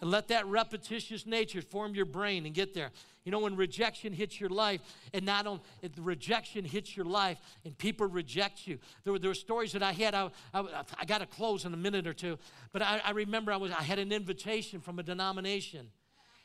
And 0.00 0.10
let 0.10 0.28
that 0.28 0.46
repetitious 0.46 1.24
nature 1.24 1.62
form 1.62 1.94
your 1.94 2.04
brain 2.04 2.44
and 2.44 2.54
get 2.54 2.74
there. 2.74 2.90
You 3.26 3.32
know, 3.32 3.40
when 3.40 3.56
rejection 3.56 4.12
hits 4.12 4.40
your 4.40 4.50
life, 4.50 4.80
and 5.12 5.26
not 5.26 5.48
only 5.48 5.60
rejection 5.98 6.64
hits 6.64 6.96
your 6.96 7.06
life, 7.06 7.38
and 7.64 7.76
people 7.76 8.06
reject 8.06 8.68
you. 8.68 8.78
There 9.02 9.12
were, 9.12 9.18
there 9.18 9.30
were 9.30 9.34
stories 9.34 9.72
that 9.72 9.82
I 9.82 9.90
had. 9.90 10.14
I, 10.14 10.30
I, 10.54 10.84
I 11.00 11.04
got 11.06 11.18
to 11.18 11.26
close 11.26 11.64
in 11.64 11.74
a 11.74 11.76
minute 11.76 12.06
or 12.06 12.12
two, 12.12 12.38
but 12.72 12.82
I, 12.82 13.00
I 13.04 13.10
remember 13.10 13.50
I 13.50 13.56
was 13.56 13.72
I 13.72 13.82
had 13.82 13.98
an 13.98 14.12
invitation 14.12 14.80
from 14.80 15.00
a 15.00 15.02
denomination, 15.02 15.90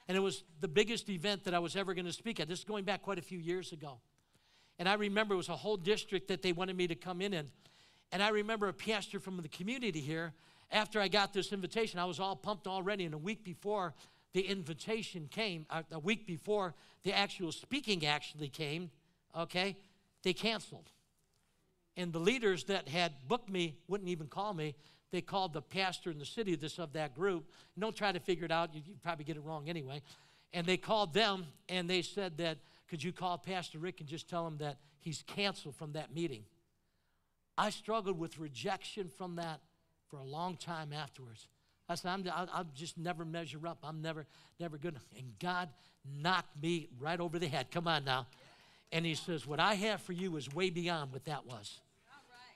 and 0.07 0.17
it 0.17 0.21
was 0.21 0.43
the 0.59 0.67
biggest 0.67 1.07
event 1.07 1.43
that 1.43 1.53
I 1.53 1.59
was 1.59 1.75
ever 1.75 1.93
going 1.93 2.07
to 2.07 2.11
speak 2.11 2.39
at. 2.39 2.47
This 2.47 2.59
is 2.59 2.65
going 2.65 2.83
back 2.83 3.03
quite 3.03 3.19
a 3.19 3.21
few 3.21 3.37
years 3.37 3.73
ago, 3.73 3.99
and 4.79 4.89
I 4.89 4.95
remember 4.95 5.35
it 5.35 5.37
was 5.37 5.49
a 5.49 5.55
whole 5.55 5.77
district 5.77 6.29
that 6.29 6.41
they 6.41 6.51
wanted 6.51 6.75
me 6.75 6.87
to 6.87 6.95
come 6.95 7.21
in 7.21 7.35
in, 7.35 7.51
and 8.11 8.23
I 8.23 8.29
remember 8.29 8.67
a 8.67 8.73
pastor 8.73 9.19
from 9.19 9.37
the 9.37 9.49
community 9.49 10.01
here. 10.01 10.33
After 10.73 11.01
I 11.01 11.09
got 11.09 11.33
this 11.33 11.51
invitation, 11.51 11.99
I 11.99 12.05
was 12.05 12.19
all 12.19 12.35
pumped 12.35 12.65
already, 12.65 13.03
and 13.03 13.13
a 13.13 13.17
week 13.17 13.43
before 13.43 13.93
the 14.33 14.41
invitation 14.41 15.27
came, 15.29 15.65
uh, 15.69 15.83
a 15.91 15.99
week 15.99 16.25
before 16.25 16.73
the 17.03 17.13
actual 17.13 17.51
speaking 17.51 18.05
actually 18.05 18.49
came, 18.49 18.91
okay, 19.37 19.75
they 20.23 20.33
canceled. 20.33 20.89
And 21.97 22.13
the 22.13 22.19
leaders 22.19 22.65
that 22.65 22.87
had 22.87 23.13
booked 23.27 23.49
me 23.49 23.75
wouldn't 23.87 24.09
even 24.09 24.27
call 24.27 24.53
me. 24.53 24.75
They 25.11 25.21
called 25.21 25.53
the 25.53 25.61
pastor 25.61 26.09
in 26.09 26.19
the 26.19 26.25
city 26.25 26.55
this 26.55 26.79
of 26.79 26.93
that 26.93 27.15
group. 27.15 27.51
Don't 27.77 27.95
try 27.95 28.11
to 28.11 28.19
figure 28.19 28.45
it 28.45 28.51
out, 28.51 28.73
you 28.73 28.81
probably 29.03 29.25
get 29.25 29.35
it 29.35 29.43
wrong 29.43 29.67
anyway. 29.67 30.01
And 30.53 30.65
they 30.65 30.77
called 30.77 31.13
them 31.13 31.45
and 31.67 31.89
they 31.89 32.01
said 32.01 32.37
that, 32.37 32.57
could 32.89 33.03
you 33.03 33.13
call 33.13 33.37
Pastor 33.37 33.79
Rick 33.79 34.01
and 34.01 34.09
just 34.09 34.29
tell 34.29 34.45
him 34.45 34.57
that 34.57 34.77
he's 34.99 35.23
canceled 35.25 35.75
from 35.75 35.93
that 35.93 36.13
meeting? 36.13 36.43
I 37.57 37.69
struggled 37.69 38.19
with 38.19 38.37
rejection 38.37 39.09
from 39.09 39.35
that 39.35 39.61
for 40.09 40.19
a 40.19 40.23
long 40.23 40.57
time 40.57 40.91
afterwards. 40.93 41.47
I 41.91 41.95
said, 41.95 42.11
I'm, 42.11 42.25
I'll, 42.33 42.49
I'll, 42.53 42.67
just 42.75 42.97
never 42.97 43.25
measure 43.25 43.67
up. 43.67 43.79
I'm 43.83 44.01
never, 44.01 44.25
never 44.59 44.77
good. 44.77 44.95
And 45.17 45.33
God 45.39 45.69
knocked 46.21 46.61
me 46.61 46.89
right 46.99 47.19
over 47.19 47.37
the 47.37 47.47
head. 47.47 47.71
Come 47.71 47.87
on 47.87 48.05
now. 48.05 48.27
And 48.91 49.05
He 49.05 49.15
says, 49.15 49.45
What 49.45 49.59
I 49.59 49.75
have 49.75 50.01
for 50.01 50.13
you 50.13 50.35
is 50.37 50.53
way 50.53 50.69
beyond 50.69 51.13
what 51.13 51.25
that 51.25 51.45
was. 51.45 51.79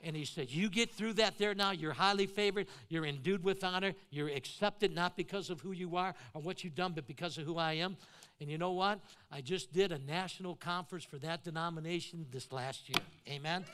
And 0.02 0.14
he 0.14 0.24
said, 0.24 0.50
You 0.50 0.68
get 0.68 0.92
through 0.92 1.14
that 1.14 1.38
there 1.38 1.54
now. 1.54 1.70
You're 1.72 1.92
highly 1.92 2.26
favored. 2.26 2.66
You're 2.88 3.06
endued 3.06 3.42
with 3.42 3.64
honor. 3.64 3.92
You're 4.10 4.28
accepted 4.28 4.94
not 4.94 5.16
because 5.16 5.50
of 5.50 5.60
who 5.60 5.72
you 5.72 5.96
are 5.96 6.14
or 6.34 6.42
what 6.42 6.62
you've 6.62 6.74
done, 6.74 6.92
but 6.94 7.06
because 7.06 7.38
of 7.38 7.44
who 7.44 7.58
I 7.58 7.74
am. 7.74 7.96
And 8.40 8.50
you 8.50 8.58
know 8.58 8.72
what? 8.72 9.00
I 9.32 9.40
just 9.40 9.72
did 9.72 9.92
a 9.92 9.98
national 9.98 10.56
conference 10.56 11.04
for 11.04 11.18
that 11.18 11.42
denomination 11.42 12.26
this 12.30 12.52
last 12.52 12.88
year. 12.88 13.02
Amen? 13.28 13.64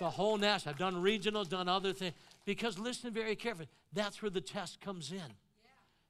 The 0.00 0.10
whole 0.10 0.36
national. 0.36 0.72
I've 0.72 0.78
done 0.78 0.96
regionals, 0.96 1.48
done 1.48 1.68
other 1.68 1.92
things. 1.92 2.14
Because 2.44 2.78
listen 2.78 3.12
very 3.12 3.36
carefully, 3.36 3.68
that's 3.92 4.20
where 4.20 4.30
the 4.30 4.40
test 4.40 4.80
comes 4.80 5.12
in. 5.12 5.34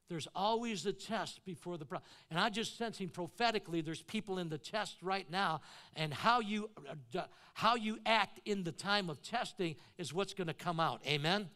There's 0.07 0.27
always 0.35 0.85
a 0.85 0.93
test 0.93 1.43
before 1.45 1.77
the 1.77 1.85
problem. 1.85 2.07
And 2.29 2.39
I'm 2.39 2.53
just 2.53 2.77
sensing 2.77 3.09
prophetically 3.09 3.81
there's 3.81 4.03
people 4.03 4.37
in 4.37 4.49
the 4.49 4.57
test 4.57 4.97
right 5.01 5.29
now, 5.31 5.61
and 5.95 6.13
how 6.13 6.41
you, 6.41 6.69
uh, 7.17 7.21
how 7.53 7.75
you 7.75 7.97
act 8.05 8.39
in 8.45 8.63
the 8.63 8.71
time 8.71 9.09
of 9.09 9.23
testing 9.23 9.75
is 9.97 10.13
what's 10.13 10.33
going 10.33 10.47
to 10.47 10.53
come 10.53 10.79
out. 10.79 11.01
Amen? 11.07 11.49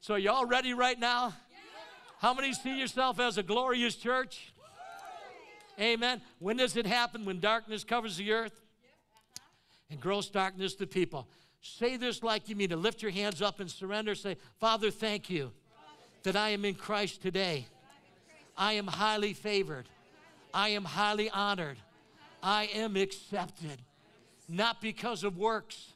So, 0.00 0.14
are 0.14 0.18
y'all 0.18 0.44
ready 0.44 0.74
right 0.74 0.98
now? 0.98 1.32
How 2.18 2.34
many 2.34 2.52
see 2.52 2.78
yourself 2.78 3.18
as 3.18 3.38
a 3.38 3.42
glorious 3.42 3.94
church? 3.94 4.52
Amen. 5.80 6.20
When 6.38 6.56
does 6.56 6.76
it 6.76 6.86
happen? 6.86 7.24
When 7.24 7.40
darkness 7.40 7.84
covers 7.84 8.16
the 8.16 8.32
earth 8.32 8.65
and 9.90 10.00
gross 10.00 10.28
darkness 10.28 10.74
the 10.74 10.86
people. 10.86 11.26
Say 11.60 11.96
this 11.96 12.22
like 12.22 12.48
you 12.48 12.56
mean 12.56 12.68
to 12.70 12.76
lift 12.76 13.02
your 13.02 13.10
hands 13.10 13.42
up 13.42 13.60
and 13.60 13.70
surrender. 13.70 14.14
Say, 14.14 14.36
Father, 14.60 14.90
thank 14.90 15.30
you 15.30 15.52
that 16.22 16.36
I 16.36 16.50
am 16.50 16.64
in 16.64 16.74
Christ 16.74 17.22
today. 17.22 17.66
I 18.56 18.74
am 18.74 18.86
highly 18.86 19.32
favored. 19.32 19.86
I 20.54 20.70
am 20.70 20.84
highly 20.84 21.28
honored. 21.30 21.76
I 22.42 22.64
am 22.74 22.96
accepted. 22.96 23.80
Not 24.48 24.80
because 24.80 25.24
of 25.24 25.36
works, 25.36 25.92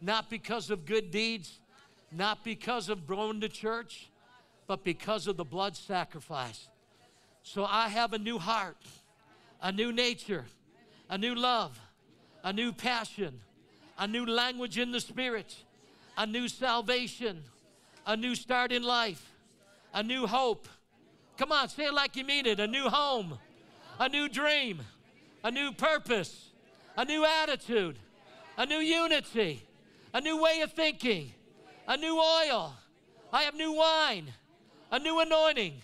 not 0.00 0.28
because 0.28 0.70
of 0.70 0.84
good 0.84 1.10
deeds, 1.10 1.60
not 2.10 2.44
because 2.44 2.88
of 2.88 3.06
going 3.06 3.40
to 3.40 3.48
church, 3.48 4.10
but 4.66 4.84
because 4.84 5.26
of 5.26 5.36
the 5.36 5.44
blood 5.44 5.76
sacrifice. 5.76 6.68
So 7.42 7.64
I 7.64 7.88
have 7.88 8.12
a 8.12 8.18
new 8.18 8.38
heart, 8.38 8.76
a 9.60 9.72
new 9.72 9.92
nature, 9.92 10.44
a 11.08 11.16
new 11.16 11.34
love, 11.34 11.78
a 12.44 12.52
new 12.52 12.72
passion 12.72 13.40
a 13.98 14.06
new 14.06 14.26
language 14.26 14.78
in 14.78 14.90
the 14.90 15.00
Spirit, 15.00 15.54
a 16.16 16.26
new 16.26 16.48
salvation, 16.48 17.42
a 18.06 18.16
new 18.16 18.34
start 18.34 18.72
in 18.72 18.82
life, 18.82 19.32
a 19.94 20.02
new 20.02 20.26
hope. 20.26 20.66
Come 21.36 21.52
on, 21.52 21.68
say 21.68 21.84
it 21.84 21.94
like 21.94 22.16
you 22.16 22.24
mean 22.24 22.46
it 22.46 22.60
a 22.60 22.66
new 22.66 22.88
home, 22.88 23.38
a 23.98 24.08
new 24.08 24.28
dream, 24.28 24.80
a 25.44 25.50
new 25.50 25.72
purpose, 25.72 26.50
a 26.96 27.04
new 27.04 27.24
attitude, 27.24 27.96
a 28.58 28.66
new 28.66 28.78
unity, 28.78 29.62
a 30.12 30.20
new 30.20 30.42
way 30.42 30.60
of 30.62 30.72
thinking, 30.72 31.32
a 31.86 31.96
new 31.96 32.16
oil. 32.16 32.74
I 33.32 33.42
have 33.42 33.54
new 33.54 33.72
wine, 33.72 34.32
a 34.90 34.98
new 34.98 35.20
anointing, 35.20 35.74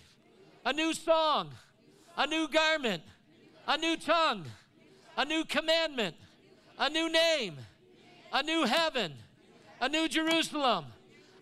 a 0.65 0.73
new 0.73 0.93
song, 0.93 1.51
a 2.17 2.27
new 2.27 2.47
garment, 2.47 3.03
a 3.67 3.77
new 3.77 3.97
tongue, 3.97 4.45
a 5.17 5.25
new 5.25 5.45
commandment, 5.45 6.15
a 6.79 6.89
new 6.89 7.11
name 7.11 7.57
a 8.31 8.43
new 8.43 8.65
heaven, 8.65 9.13
a 9.81 9.89
new 9.89 10.07
Jerusalem. 10.07 10.85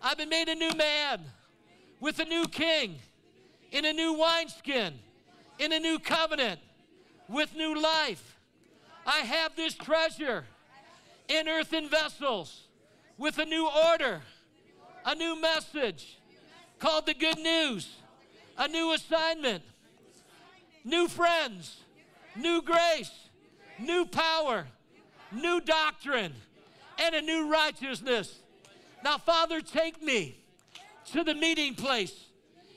I've 0.01 0.17
been 0.17 0.29
made 0.29 0.47
a 0.47 0.55
new 0.55 0.71
man 0.75 1.21
with 1.99 2.19
a 2.19 2.25
new 2.25 2.47
king, 2.47 2.95
in 3.71 3.85
a 3.85 3.93
new 3.93 4.13
wineskin, 4.13 4.93
in 5.59 5.73
a 5.73 5.79
new 5.79 5.99
covenant, 5.99 6.59
with 7.27 7.55
new 7.55 7.79
life. 7.79 8.37
I 9.05 9.19
have 9.19 9.55
this 9.55 9.73
treasure 9.73 10.45
in 11.27 11.47
earthen 11.47 11.89
vessels 11.89 12.67
with 13.17 13.37
a 13.39 13.45
new 13.45 13.69
order, 13.91 14.21
a 15.05 15.15
new 15.15 15.39
message 15.41 16.19
called 16.79 17.05
the 17.05 17.13
good 17.13 17.39
news, 17.39 17.95
a 18.57 18.67
new 18.67 18.93
assignment, 18.93 19.63
new 20.85 21.07
friends, 21.07 21.81
new 22.35 22.61
grace, 22.61 23.11
new 23.79 24.05
power, 24.05 24.67
new 25.31 25.61
doctrine 25.61 26.33
and 26.99 27.15
a 27.15 27.21
new 27.21 27.51
righteousness. 27.51 28.39
Now, 29.03 29.17
Father, 29.17 29.61
take 29.61 30.01
me 30.01 30.37
to 31.11 31.23
the 31.23 31.33
meeting 31.33 31.75
place 31.75 32.25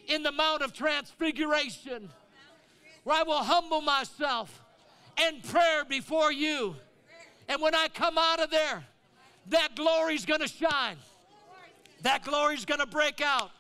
in 0.06 0.22
the 0.22 0.32
Mount 0.32 0.62
of 0.62 0.72
Transfiguration 0.72 2.10
where 3.04 3.18
I 3.18 3.22
will 3.22 3.42
humble 3.42 3.80
myself 3.80 4.62
in 5.26 5.40
prayer 5.40 5.84
before 5.84 6.32
you. 6.32 6.76
And 7.48 7.60
when 7.60 7.74
I 7.74 7.88
come 7.88 8.18
out 8.18 8.40
of 8.40 8.50
there, 8.50 8.84
that 9.48 9.74
glory's 9.74 10.24
gonna 10.24 10.48
shine. 10.48 10.96
That 12.02 12.24
glory's 12.24 12.64
gonna 12.64 12.86
break 12.86 13.20
out. 13.20 13.50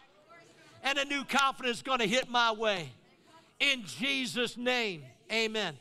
And 0.82 0.98
a 0.98 1.04
new 1.04 1.24
confidence 1.24 1.82
gonna 1.82 2.06
hit 2.06 2.28
my 2.28 2.52
way. 2.52 2.90
In 3.58 3.84
Jesus' 3.84 4.56
name, 4.56 5.02
amen. 5.30 5.76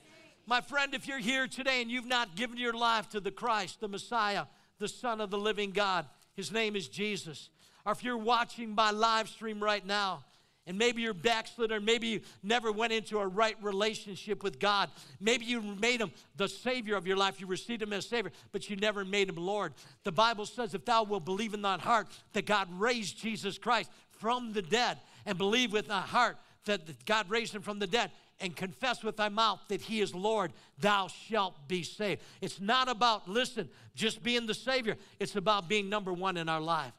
My 0.49 0.61
friend, 0.61 0.95
if 0.95 1.07
you're 1.07 1.19
here 1.19 1.47
today 1.47 1.79
and 1.79 1.91
you've 1.91 2.07
not 2.07 2.35
given 2.35 2.57
your 2.57 2.73
life 2.73 3.07
to 3.09 3.19
the 3.19 3.29
Christ, 3.29 3.81
the 3.81 3.87
Messiah, 3.87 4.45
the 4.79 4.87
Son 4.87 5.21
of 5.21 5.29
the 5.29 5.37
living 5.37 5.69
God, 5.69 6.07
his 6.33 6.51
name 6.51 6.75
is 6.75 6.87
Jesus. 6.87 7.51
Or 7.85 7.91
if 7.91 8.03
you're 8.03 8.17
watching 8.17 8.73
my 8.73 8.89
live 8.89 9.29
stream 9.29 9.61
right 9.61 9.85
now, 9.85 10.23
and 10.65 10.75
maybe 10.75 11.03
you're 11.03 11.13
backslid, 11.13 11.71
or 11.71 11.79
maybe 11.79 12.07
you 12.07 12.21
never 12.41 12.71
went 12.71 12.93
into 12.93 13.19
a 13.19 13.27
right 13.27 13.55
relationship 13.61 14.41
with 14.43 14.59
God. 14.59 14.89
Maybe 15.19 15.45
you 15.45 15.61
made 15.61 16.01
Him 16.01 16.11
the 16.35 16.47
Savior 16.47 16.95
of 16.95 17.05
your 17.05 17.17
life. 17.17 17.39
You 17.39 17.45
received 17.45 17.83
Him 17.83 17.93
as 17.93 18.07
Savior, 18.07 18.31
but 18.51 18.71
you 18.71 18.75
never 18.75 19.05
made 19.05 19.29
Him 19.29 19.35
Lord. 19.35 19.73
The 20.03 20.11
Bible 20.11 20.47
says, 20.47 20.73
if 20.73 20.83
thou 20.83 21.03
wilt 21.03 21.25
believe 21.25 21.53
in 21.53 21.61
thine 21.61 21.79
heart 21.79 22.07
that 22.33 22.47
God 22.47 22.67
raised 22.71 23.19
Jesus 23.19 23.59
Christ 23.59 23.91
from 24.09 24.53
the 24.53 24.63
dead, 24.63 24.97
and 25.27 25.37
believe 25.37 25.73
with 25.73 25.89
thy 25.89 26.01
heart 26.01 26.37
that 26.65 27.05
God 27.05 27.29
raised 27.29 27.53
Him 27.53 27.61
from 27.61 27.77
the 27.77 27.87
dead, 27.87 28.09
and 28.41 28.55
confess 28.55 29.03
with 29.03 29.17
thy 29.17 29.29
mouth 29.29 29.59
that 29.67 29.81
he 29.81 30.01
is 30.01 30.15
Lord, 30.15 30.53
thou 30.79 31.07
shalt 31.07 31.67
be 31.67 31.83
saved. 31.83 32.21
It's 32.41 32.59
not 32.61 32.87
about, 32.87 33.27
listen, 33.27 33.69
just 33.95 34.23
being 34.23 34.45
the 34.45 34.53
Savior. 34.53 34.97
It's 35.19 35.35
about 35.35 35.67
being 35.67 35.89
number 35.89 36.13
one 36.13 36.37
in 36.37 36.47
our 36.47 36.61
life. 36.61 36.93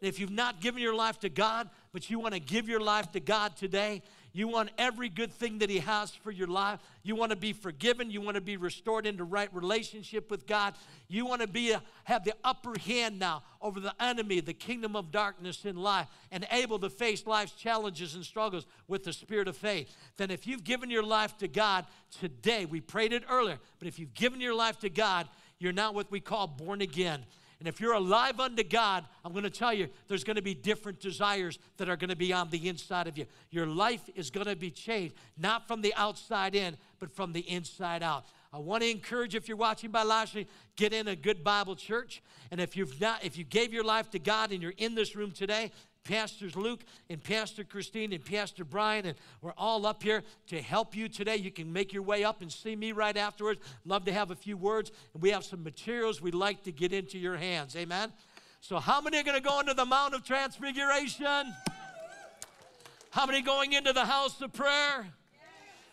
And 0.00 0.08
if 0.08 0.18
you've 0.18 0.30
not 0.30 0.60
given 0.60 0.82
your 0.82 0.94
life 0.94 1.20
to 1.20 1.28
God, 1.28 1.70
but 1.92 2.10
you 2.10 2.18
want 2.18 2.34
to 2.34 2.40
give 2.40 2.68
your 2.68 2.80
life 2.80 3.12
to 3.12 3.20
God 3.20 3.56
today, 3.56 4.02
you 4.32 4.48
want 4.48 4.70
every 4.78 5.10
good 5.10 5.30
thing 5.30 5.58
that 5.58 5.68
He 5.68 5.78
has 5.80 6.10
for 6.10 6.30
your 6.30 6.46
life. 6.46 6.80
You 7.02 7.14
want 7.16 7.30
to 7.30 7.36
be 7.36 7.52
forgiven. 7.52 8.10
You 8.10 8.22
want 8.22 8.36
to 8.36 8.40
be 8.40 8.56
restored 8.56 9.06
into 9.06 9.24
right 9.24 9.52
relationship 9.54 10.30
with 10.30 10.46
God. 10.46 10.74
You 11.08 11.26
want 11.26 11.42
to 11.42 11.46
be 11.46 11.72
a, 11.72 11.82
have 12.04 12.24
the 12.24 12.34
upper 12.42 12.78
hand 12.78 13.18
now 13.18 13.42
over 13.60 13.78
the 13.78 13.94
enemy, 14.00 14.40
the 14.40 14.54
kingdom 14.54 14.96
of 14.96 15.10
darkness 15.10 15.66
in 15.66 15.76
life, 15.76 16.06
and 16.30 16.46
able 16.50 16.78
to 16.78 16.88
face 16.88 17.26
life's 17.26 17.52
challenges 17.52 18.14
and 18.14 18.24
struggles 18.24 18.64
with 18.88 19.04
the 19.04 19.12
spirit 19.12 19.48
of 19.48 19.56
faith. 19.56 19.94
Then, 20.16 20.30
if 20.30 20.46
you've 20.46 20.64
given 20.64 20.88
your 20.88 21.04
life 21.04 21.36
to 21.38 21.48
God 21.48 21.84
today, 22.18 22.64
we 22.64 22.80
prayed 22.80 23.12
it 23.12 23.24
earlier, 23.28 23.58
but 23.78 23.86
if 23.86 23.98
you've 23.98 24.14
given 24.14 24.40
your 24.40 24.54
life 24.54 24.78
to 24.80 24.88
God, 24.88 25.28
you're 25.58 25.72
now 25.72 25.92
what 25.92 26.10
we 26.10 26.20
call 26.20 26.46
born 26.46 26.80
again. 26.80 27.24
And 27.62 27.68
if 27.68 27.80
you're 27.80 27.92
alive 27.92 28.40
unto 28.40 28.64
God, 28.64 29.04
I'm 29.24 29.30
going 29.30 29.44
to 29.44 29.48
tell 29.50 29.72
you, 29.72 29.88
there's 30.08 30.24
going 30.24 30.34
to 30.34 30.42
be 30.42 30.52
different 30.52 30.98
desires 30.98 31.60
that 31.76 31.88
are 31.88 31.94
going 31.94 32.10
to 32.10 32.16
be 32.16 32.32
on 32.32 32.50
the 32.50 32.68
inside 32.68 33.06
of 33.06 33.16
you. 33.16 33.24
Your 33.52 33.66
life 33.66 34.00
is 34.16 34.30
going 34.30 34.48
to 34.48 34.56
be 34.56 34.68
changed, 34.68 35.14
not 35.38 35.68
from 35.68 35.80
the 35.80 35.94
outside 35.94 36.56
in, 36.56 36.76
but 36.98 37.14
from 37.14 37.32
the 37.32 37.48
inside 37.48 38.02
out. 38.02 38.26
I 38.52 38.58
want 38.58 38.82
to 38.82 38.90
encourage 38.90 39.36
if 39.36 39.46
you're 39.46 39.56
watching 39.56 39.92
by 39.92 40.02
live 40.02 40.30
stream, 40.30 40.46
get 40.74 40.92
in 40.92 41.06
a 41.06 41.14
good 41.14 41.44
Bible 41.44 41.76
church. 41.76 42.20
And 42.50 42.60
if 42.60 42.76
you've 42.76 43.00
not, 43.00 43.24
if 43.24 43.38
you 43.38 43.44
gave 43.44 43.72
your 43.72 43.84
life 43.84 44.10
to 44.10 44.18
God 44.18 44.50
and 44.50 44.60
you're 44.60 44.74
in 44.76 44.96
this 44.96 45.14
room 45.14 45.30
today, 45.30 45.70
Pastors 46.04 46.56
Luke 46.56 46.80
and 47.08 47.22
Pastor 47.22 47.62
Christine 47.62 48.12
and 48.12 48.24
Pastor 48.24 48.64
Brian, 48.64 49.06
and 49.06 49.16
we're 49.40 49.52
all 49.56 49.86
up 49.86 50.02
here 50.02 50.24
to 50.48 50.60
help 50.60 50.96
you 50.96 51.08
today. 51.08 51.36
You 51.36 51.50
can 51.52 51.72
make 51.72 51.92
your 51.92 52.02
way 52.02 52.24
up 52.24 52.42
and 52.42 52.50
see 52.50 52.74
me 52.74 52.92
right 52.92 53.16
afterwards. 53.16 53.60
Love 53.84 54.04
to 54.06 54.12
have 54.12 54.30
a 54.30 54.34
few 54.34 54.56
words, 54.56 54.90
and 55.14 55.22
we 55.22 55.30
have 55.30 55.44
some 55.44 55.62
materials 55.62 56.20
we'd 56.20 56.34
like 56.34 56.64
to 56.64 56.72
get 56.72 56.92
into 56.92 57.18
your 57.18 57.36
hands. 57.36 57.76
Amen. 57.76 58.12
So, 58.60 58.78
how 58.78 59.00
many 59.00 59.18
are 59.18 59.22
going 59.22 59.40
to 59.40 59.48
go 59.48 59.60
into 59.60 59.74
the 59.74 59.84
Mount 59.84 60.14
of 60.14 60.24
Transfiguration? 60.24 61.54
How 63.10 63.26
many 63.26 63.42
going 63.42 63.72
into 63.72 63.92
the 63.92 64.04
house 64.04 64.40
of 64.40 64.52
prayer? 64.52 65.06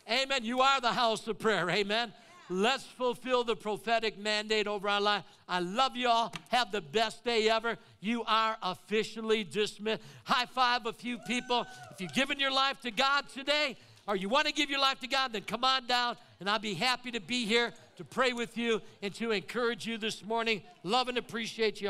Amen. 0.09 0.43
You 0.43 0.61
are 0.61 0.81
the 0.81 0.93
house 0.93 1.27
of 1.27 1.37
prayer. 1.37 1.69
Amen. 1.69 2.13
Let's 2.49 2.83
fulfill 2.83 3.43
the 3.43 3.55
prophetic 3.55 4.17
mandate 4.17 4.67
over 4.67 4.89
our 4.89 4.99
life. 4.99 5.23
I 5.47 5.59
love 5.59 5.95
you 5.95 6.09
all. 6.09 6.33
Have 6.49 6.71
the 6.71 6.81
best 6.81 7.23
day 7.23 7.49
ever. 7.49 7.77
You 8.01 8.23
are 8.25 8.57
officially 8.63 9.43
dismissed. 9.43 10.01
High 10.23 10.47
five 10.47 10.85
a 10.85 10.93
few 10.93 11.19
people. 11.19 11.67
If 11.91 12.01
you've 12.01 12.13
given 12.13 12.39
your 12.39 12.51
life 12.51 12.81
to 12.81 12.91
God 12.91 13.29
today, 13.29 13.77
or 14.07 14.15
you 14.15 14.29
want 14.29 14.47
to 14.47 14.53
give 14.53 14.71
your 14.71 14.79
life 14.79 14.99
to 15.01 15.07
God, 15.07 15.33
then 15.33 15.43
come 15.43 15.63
on 15.63 15.85
down, 15.85 16.17
and 16.39 16.49
I'll 16.49 16.57
be 16.57 16.73
happy 16.73 17.11
to 17.11 17.19
be 17.19 17.45
here 17.45 17.71
to 17.97 18.03
pray 18.03 18.33
with 18.33 18.57
you 18.57 18.81
and 19.03 19.13
to 19.15 19.29
encourage 19.29 19.85
you 19.85 19.99
this 19.99 20.23
morning. 20.23 20.63
Love 20.83 21.09
and 21.09 21.17
appreciate 21.19 21.79
you 21.81 21.89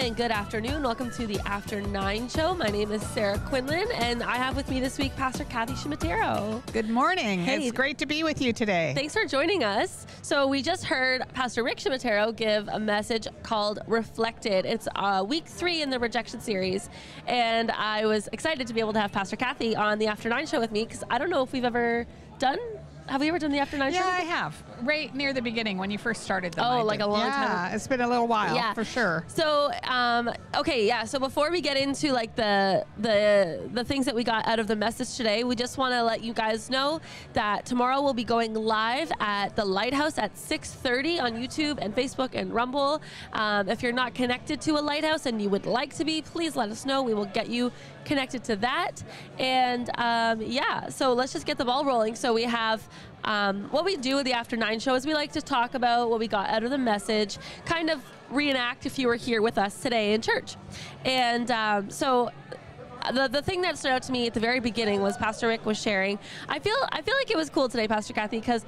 and 0.00 0.16
good 0.16 0.30
afternoon. 0.30 0.82
Welcome 0.82 1.10
to 1.10 1.26
the 1.26 1.38
After 1.40 1.82
Nine 1.82 2.26
Show. 2.30 2.54
My 2.54 2.68
name 2.68 2.90
is 2.90 3.02
Sarah 3.08 3.38
Quinlan, 3.38 3.86
and 3.92 4.22
I 4.22 4.36
have 4.36 4.56
with 4.56 4.70
me 4.70 4.80
this 4.80 4.96
week 4.96 5.14
Pastor 5.14 5.44
Kathy 5.44 5.74
Shimatero. 5.74 6.62
Good 6.72 6.88
morning. 6.88 7.40
Hey. 7.40 7.66
It's 7.66 7.72
great 7.72 7.98
to 7.98 8.06
be 8.06 8.22
with 8.22 8.40
you 8.40 8.54
today. 8.54 8.94
Thanks 8.94 9.12
for 9.12 9.26
joining 9.26 9.62
us. 9.62 10.06
So, 10.22 10.46
we 10.46 10.62
just 10.62 10.84
heard 10.84 11.22
Pastor 11.34 11.62
Rick 11.62 11.76
Shimatero 11.76 12.34
give 12.34 12.66
a 12.68 12.80
message 12.80 13.28
called 13.42 13.80
Reflected. 13.86 14.64
It's 14.64 14.88
uh, 14.96 15.22
week 15.28 15.44
three 15.44 15.82
in 15.82 15.90
the 15.90 15.98
rejection 15.98 16.40
series, 16.40 16.88
and 17.26 17.70
I 17.70 18.06
was 18.06 18.26
excited 18.32 18.66
to 18.68 18.72
be 18.72 18.80
able 18.80 18.94
to 18.94 19.00
have 19.00 19.12
Pastor 19.12 19.36
Kathy 19.36 19.76
on 19.76 19.98
the 19.98 20.06
After 20.06 20.30
Nine 20.30 20.46
Show 20.46 20.60
with 20.60 20.72
me 20.72 20.84
because 20.86 21.04
I 21.10 21.18
don't 21.18 21.28
know 21.28 21.42
if 21.42 21.52
we've 21.52 21.62
ever 21.62 22.06
done. 22.38 22.58
Have 23.06 23.20
we 23.20 23.28
ever 23.28 23.38
done 23.38 23.52
the 23.52 23.58
After 23.58 23.76
Nine 23.76 23.92
yeah, 23.92 24.02
Show? 24.02 24.08
I 24.08 24.20
have. 24.22 24.62
Right 24.82 25.14
near 25.14 25.32
the 25.32 25.42
beginning 25.42 25.78
when 25.78 25.90
you 25.90 25.98
first 25.98 26.22
started 26.22 26.54
them. 26.54 26.64
Oh, 26.64 26.78
I 26.78 26.82
like 26.82 26.98
did. 26.98 27.04
a 27.04 27.08
long 27.08 27.20
yeah, 27.26 27.32
time 27.32 27.70
Yeah, 27.70 27.74
it's 27.74 27.86
been 27.86 28.00
a 28.00 28.08
little 28.08 28.26
while, 28.26 28.54
Yeah. 28.54 28.72
for 28.74 28.84
sure. 28.84 29.24
So, 29.28 29.70
um, 29.84 30.30
okay, 30.56 30.86
yeah. 30.86 31.04
So 31.04 31.18
before 31.18 31.50
we 31.50 31.60
get 31.60 31.76
into 31.76 32.12
like 32.12 32.34
the 32.36 32.84
the 32.98 33.68
the 33.72 33.84
things 33.84 34.06
that 34.06 34.14
we 34.14 34.24
got 34.24 34.46
out 34.46 34.58
of 34.58 34.66
the 34.66 34.76
message 34.76 35.16
today, 35.16 35.44
we 35.44 35.54
just 35.54 35.78
want 35.78 35.92
to 35.94 36.02
let 36.02 36.22
you 36.22 36.32
guys 36.32 36.70
know 36.70 37.00
that 37.34 37.66
tomorrow 37.66 38.00
we'll 38.02 38.14
be 38.14 38.24
going 38.24 38.54
live 38.54 39.10
at 39.20 39.56
the 39.56 39.64
Lighthouse 39.64 40.18
at 40.18 40.34
6:30 40.36 41.20
on 41.20 41.32
YouTube 41.34 41.78
and 41.80 41.94
Facebook 41.94 42.30
and 42.34 42.52
Rumble. 42.52 43.02
Um, 43.32 43.68
if 43.68 43.82
you're 43.82 43.92
not 43.92 44.14
connected 44.14 44.60
to 44.62 44.72
a 44.78 44.82
Lighthouse 44.82 45.26
and 45.26 45.40
you 45.40 45.50
would 45.50 45.66
like 45.66 45.94
to 45.96 46.04
be, 46.04 46.22
please 46.22 46.56
let 46.56 46.70
us 46.70 46.84
know. 46.86 47.02
We 47.02 47.14
will 47.14 47.26
get 47.26 47.48
you 47.48 47.72
connected 48.04 48.42
to 48.44 48.56
that. 48.56 49.02
And 49.38 49.90
um, 49.98 50.40
yeah, 50.42 50.88
so 50.88 51.12
let's 51.12 51.32
just 51.32 51.46
get 51.46 51.58
the 51.58 51.64
ball 51.64 51.84
rolling. 51.84 52.14
So 52.14 52.32
we 52.32 52.44
have 52.44 52.86
um, 53.24 53.64
what 53.70 53.84
we 53.84 53.96
do 53.96 54.16
with 54.16 54.26
the 54.26 54.32
After 54.32 54.56
Nine 54.56 54.80
show 54.80 54.94
is 54.94 55.06
we 55.06 55.14
like 55.14 55.32
to 55.32 55.42
talk 55.42 55.74
about 55.74 56.10
what 56.10 56.18
we 56.18 56.28
got 56.28 56.48
out 56.50 56.62
of 56.64 56.70
the 56.70 56.78
message, 56.78 57.38
kind 57.64 57.90
of 57.90 58.02
reenact 58.30 58.86
if 58.86 58.98
you 58.98 59.08
were 59.08 59.16
here 59.16 59.42
with 59.42 59.58
us 59.58 59.82
today 59.82 60.14
in 60.14 60.22
church. 60.22 60.56
And 61.04 61.50
um, 61.50 61.90
so 61.90 62.30
the, 63.12 63.28
the 63.28 63.42
thing 63.42 63.62
that 63.62 63.78
stood 63.78 63.92
out 63.92 64.02
to 64.04 64.12
me 64.12 64.26
at 64.26 64.34
the 64.34 64.40
very 64.40 64.60
beginning 64.60 65.00
was 65.00 65.16
Pastor 65.16 65.48
Rick 65.48 65.66
was 65.66 65.80
sharing. 65.80 66.18
I 66.48 66.58
feel 66.58 66.76
I 66.92 67.02
feel 67.02 67.14
like 67.14 67.30
it 67.30 67.36
was 67.36 67.50
cool 67.50 67.68
today, 67.68 67.88
Pastor 67.88 68.12
Kathy, 68.12 68.40
because 68.40 68.64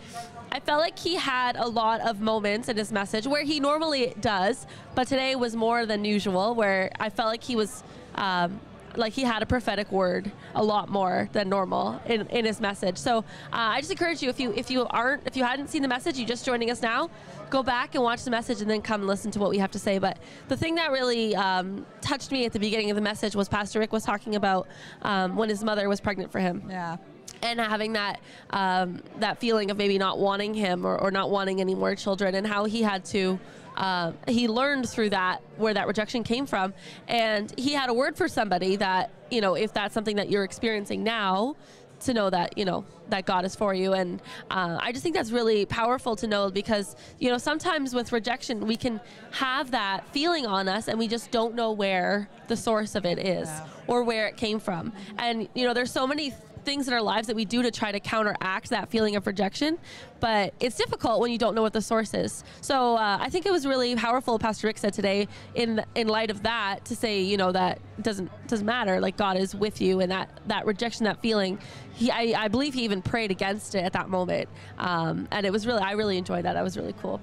I 0.50 0.60
felt 0.60 0.80
like 0.80 0.98
he 0.98 1.16
had 1.16 1.56
a 1.56 1.66
lot 1.66 2.00
of 2.00 2.20
moments 2.20 2.68
in 2.68 2.76
his 2.76 2.92
message 2.92 3.26
where 3.26 3.44
he 3.44 3.60
normally 3.60 4.14
does, 4.20 4.66
but 4.94 5.08
today 5.08 5.34
was 5.34 5.56
more 5.56 5.86
than 5.86 6.04
usual. 6.04 6.54
Where 6.54 6.90
I 7.00 7.10
felt 7.10 7.28
like 7.28 7.42
he 7.42 7.56
was. 7.56 7.82
Um, 8.14 8.60
like 8.96 9.12
he 9.12 9.22
had 9.22 9.42
a 9.42 9.46
prophetic 9.46 9.90
word 9.90 10.30
a 10.54 10.62
lot 10.62 10.88
more 10.88 11.28
than 11.32 11.48
normal 11.48 12.00
in, 12.06 12.26
in 12.28 12.44
his 12.44 12.60
message. 12.60 12.98
So 12.98 13.18
uh, 13.18 13.22
I 13.52 13.80
just 13.80 13.90
encourage 13.90 14.22
you 14.22 14.28
if 14.30 14.38
you 14.40 14.52
if 14.54 14.70
you 14.70 14.86
aren't 14.86 15.26
if 15.26 15.36
you 15.36 15.44
hadn't 15.44 15.68
seen 15.68 15.82
the 15.82 15.88
message, 15.88 16.18
you 16.18 16.26
just 16.26 16.44
joining 16.44 16.70
us 16.70 16.82
now, 16.82 17.10
go 17.50 17.62
back 17.62 17.94
and 17.94 18.02
watch 18.04 18.24
the 18.24 18.30
message 18.30 18.60
and 18.60 18.70
then 18.70 18.82
come 18.82 19.06
listen 19.06 19.30
to 19.32 19.38
what 19.38 19.50
we 19.50 19.58
have 19.58 19.70
to 19.72 19.78
say. 19.78 19.98
But 19.98 20.18
the 20.48 20.56
thing 20.56 20.74
that 20.76 20.90
really 20.92 21.34
um, 21.36 21.86
touched 22.00 22.30
me 22.32 22.44
at 22.44 22.52
the 22.52 22.58
beginning 22.60 22.90
of 22.90 22.96
the 22.96 23.02
message 23.02 23.34
was 23.34 23.48
Pastor 23.48 23.78
Rick 23.78 23.92
was 23.92 24.04
talking 24.04 24.34
about 24.36 24.68
um, 25.02 25.36
when 25.36 25.48
his 25.48 25.62
mother 25.64 25.88
was 25.88 26.00
pregnant 26.00 26.30
for 26.32 26.38
him 26.40 26.62
Yeah. 26.68 26.96
and 27.42 27.60
having 27.60 27.92
that 27.94 28.20
um, 28.50 29.02
that 29.18 29.38
feeling 29.38 29.70
of 29.70 29.76
maybe 29.76 29.98
not 29.98 30.18
wanting 30.18 30.54
him 30.54 30.86
or, 30.86 30.98
or 30.98 31.10
not 31.10 31.30
wanting 31.30 31.60
any 31.60 31.74
more 31.74 31.94
children 31.94 32.34
and 32.34 32.46
how 32.46 32.64
he 32.64 32.82
had 32.82 33.04
to 33.06 33.38
uh, 33.82 34.12
he 34.28 34.46
learned 34.48 34.88
through 34.88 35.10
that 35.10 35.42
where 35.56 35.74
that 35.74 35.86
rejection 35.86 36.22
came 36.22 36.46
from. 36.46 36.72
And 37.08 37.52
he 37.58 37.72
had 37.72 37.90
a 37.90 37.94
word 37.94 38.16
for 38.16 38.28
somebody 38.28 38.76
that 38.76 39.10
you 39.30 39.40
know 39.40 39.54
if 39.54 39.72
that's 39.74 39.92
something 39.94 40.16
that 40.16 40.30
you're 40.30 40.44
experiencing 40.44 41.02
now 41.04 41.56
to 42.00 42.12
know 42.14 42.28
that 42.30 42.56
you 42.58 42.64
know 42.64 42.84
that 43.10 43.26
God 43.26 43.44
is 43.44 43.54
for 43.54 43.74
you, 43.74 43.92
and 43.92 44.20
uh, 44.50 44.78
I 44.80 44.90
just 44.92 45.02
think 45.04 45.14
that's 45.14 45.30
really 45.30 45.66
powerful 45.66 46.16
to 46.16 46.26
know 46.26 46.50
because 46.50 46.96
you 47.20 47.28
know 47.30 47.38
sometimes 47.38 47.94
with 47.94 48.10
rejection 48.12 48.66
we 48.66 48.76
can 48.76 49.00
have 49.30 49.70
that 49.72 50.06
feeling 50.12 50.46
on 50.46 50.68
us, 50.68 50.88
and 50.88 50.98
we 50.98 51.06
just 51.08 51.30
don't 51.30 51.54
know 51.54 51.70
where 51.72 52.28
the 52.48 52.56
source 52.56 52.94
of 52.94 53.04
it 53.06 53.18
is 53.18 53.48
Yeah. 53.48 53.66
or 53.86 54.02
where 54.04 54.26
it 54.26 54.36
came 54.36 54.58
from, 54.60 54.92
and 55.18 55.48
you 55.54 55.64
know 55.66 55.74
there's 55.74 55.92
so 55.92 56.06
many 56.06 56.32
things 56.64 56.88
in 56.88 56.94
our 56.94 57.02
lives 57.02 57.26
that 57.26 57.36
we 57.36 57.44
do 57.44 57.62
to 57.62 57.70
try 57.70 57.92
to 57.92 58.00
counteract 58.00 58.70
that 58.70 58.88
feeling 58.88 59.16
of 59.16 59.26
rejection. 59.26 59.78
But 60.20 60.54
it's 60.60 60.76
difficult 60.76 61.20
when 61.20 61.32
you 61.32 61.38
don't 61.38 61.54
know 61.54 61.62
what 61.62 61.72
the 61.72 61.82
source 61.82 62.14
is. 62.14 62.44
So 62.60 62.96
uh, 62.96 63.18
I 63.20 63.28
think 63.28 63.46
it 63.46 63.52
was 63.52 63.66
really 63.66 63.94
powerful, 63.96 64.38
Pastor 64.38 64.68
Rick 64.68 64.78
said 64.78 64.92
today, 64.92 65.28
in 65.54 65.84
in 65.94 66.08
light 66.08 66.30
of 66.30 66.42
that, 66.44 66.84
to 66.86 66.96
say, 66.96 67.20
you 67.20 67.36
know, 67.36 67.52
that 67.52 67.80
doesn't 68.00 68.30
doesn't 68.46 68.66
matter. 68.66 69.00
Like 69.00 69.16
God 69.16 69.36
is 69.36 69.54
with 69.54 69.80
you, 69.80 70.00
and 70.00 70.10
that 70.12 70.28
that 70.46 70.66
rejection, 70.66 71.04
that 71.04 71.20
feeling, 71.20 71.58
he 71.94 72.10
I, 72.10 72.44
I 72.44 72.48
believe 72.48 72.74
he 72.74 72.84
even 72.84 73.02
prayed 73.02 73.30
against 73.30 73.74
it 73.74 73.84
at 73.84 73.92
that 73.94 74.08
moment. 74.08 74.48
Um, 74.78 75.28
and 75.30 75.44
it 75.44 75.50
was 75.50 75.66
really 75.66 75.82
I 75.82 75.92
really 75.92 76.18
enjoyed 76.18 76.44
that. 76.44 76.54
That 76.54 76.64
was 76.64 76.76
really 76.76 76.94
cool. 77.02 77.20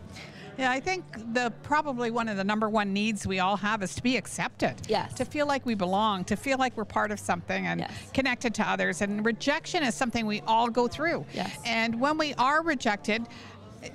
Yeah, 0.59 0.71
I 0.71 0.81
think 0.81 1.05
the 1.33 1.53
probably 1.63 2.11
one 2.11 2.27
of 2.27 2.35
the 2.35 2.43
number 2.43 2.67
one 2.69 2.91
needs 2.91 3.25
we 3.25 3.39
all 3.39 3.55
have 3.55 3.81
is 3.81 3.95
to 3.95 4.03
be 4.03 4.17
accepted. 4.17 4.75
Yes. 4.89 5.13
To 5.13 5.23
feel 5.23 5.47
like 5.47 5.65
we 5.65 5.73
belong, 5.73 6.25
to 6.25 6.35
feel 6.35 6.57
like 6.57 6.75
we're 6.75 6.83
part 6.83 7.11
of 7.11 7.19
something 7.19 7.65
and 7.65 7.79
Yes. 7.79 7.91
connected 8.13 8.53
to 8.55 8.69
others. 8.69 9.01
And 9.01 9.25
rejection 9.25 9.83
is 9.83 9.95
something 9.95 10.25
we 10.25 10.41
all 10.41 10.67
go 10.69 10.89
through. 10.89 11.25
Yes. 11.33 11.57
And 11.65 12.01
when 12.01 12.17
we 12.17 12.33
are 12.33 12.61
rejected, 12.61 13.25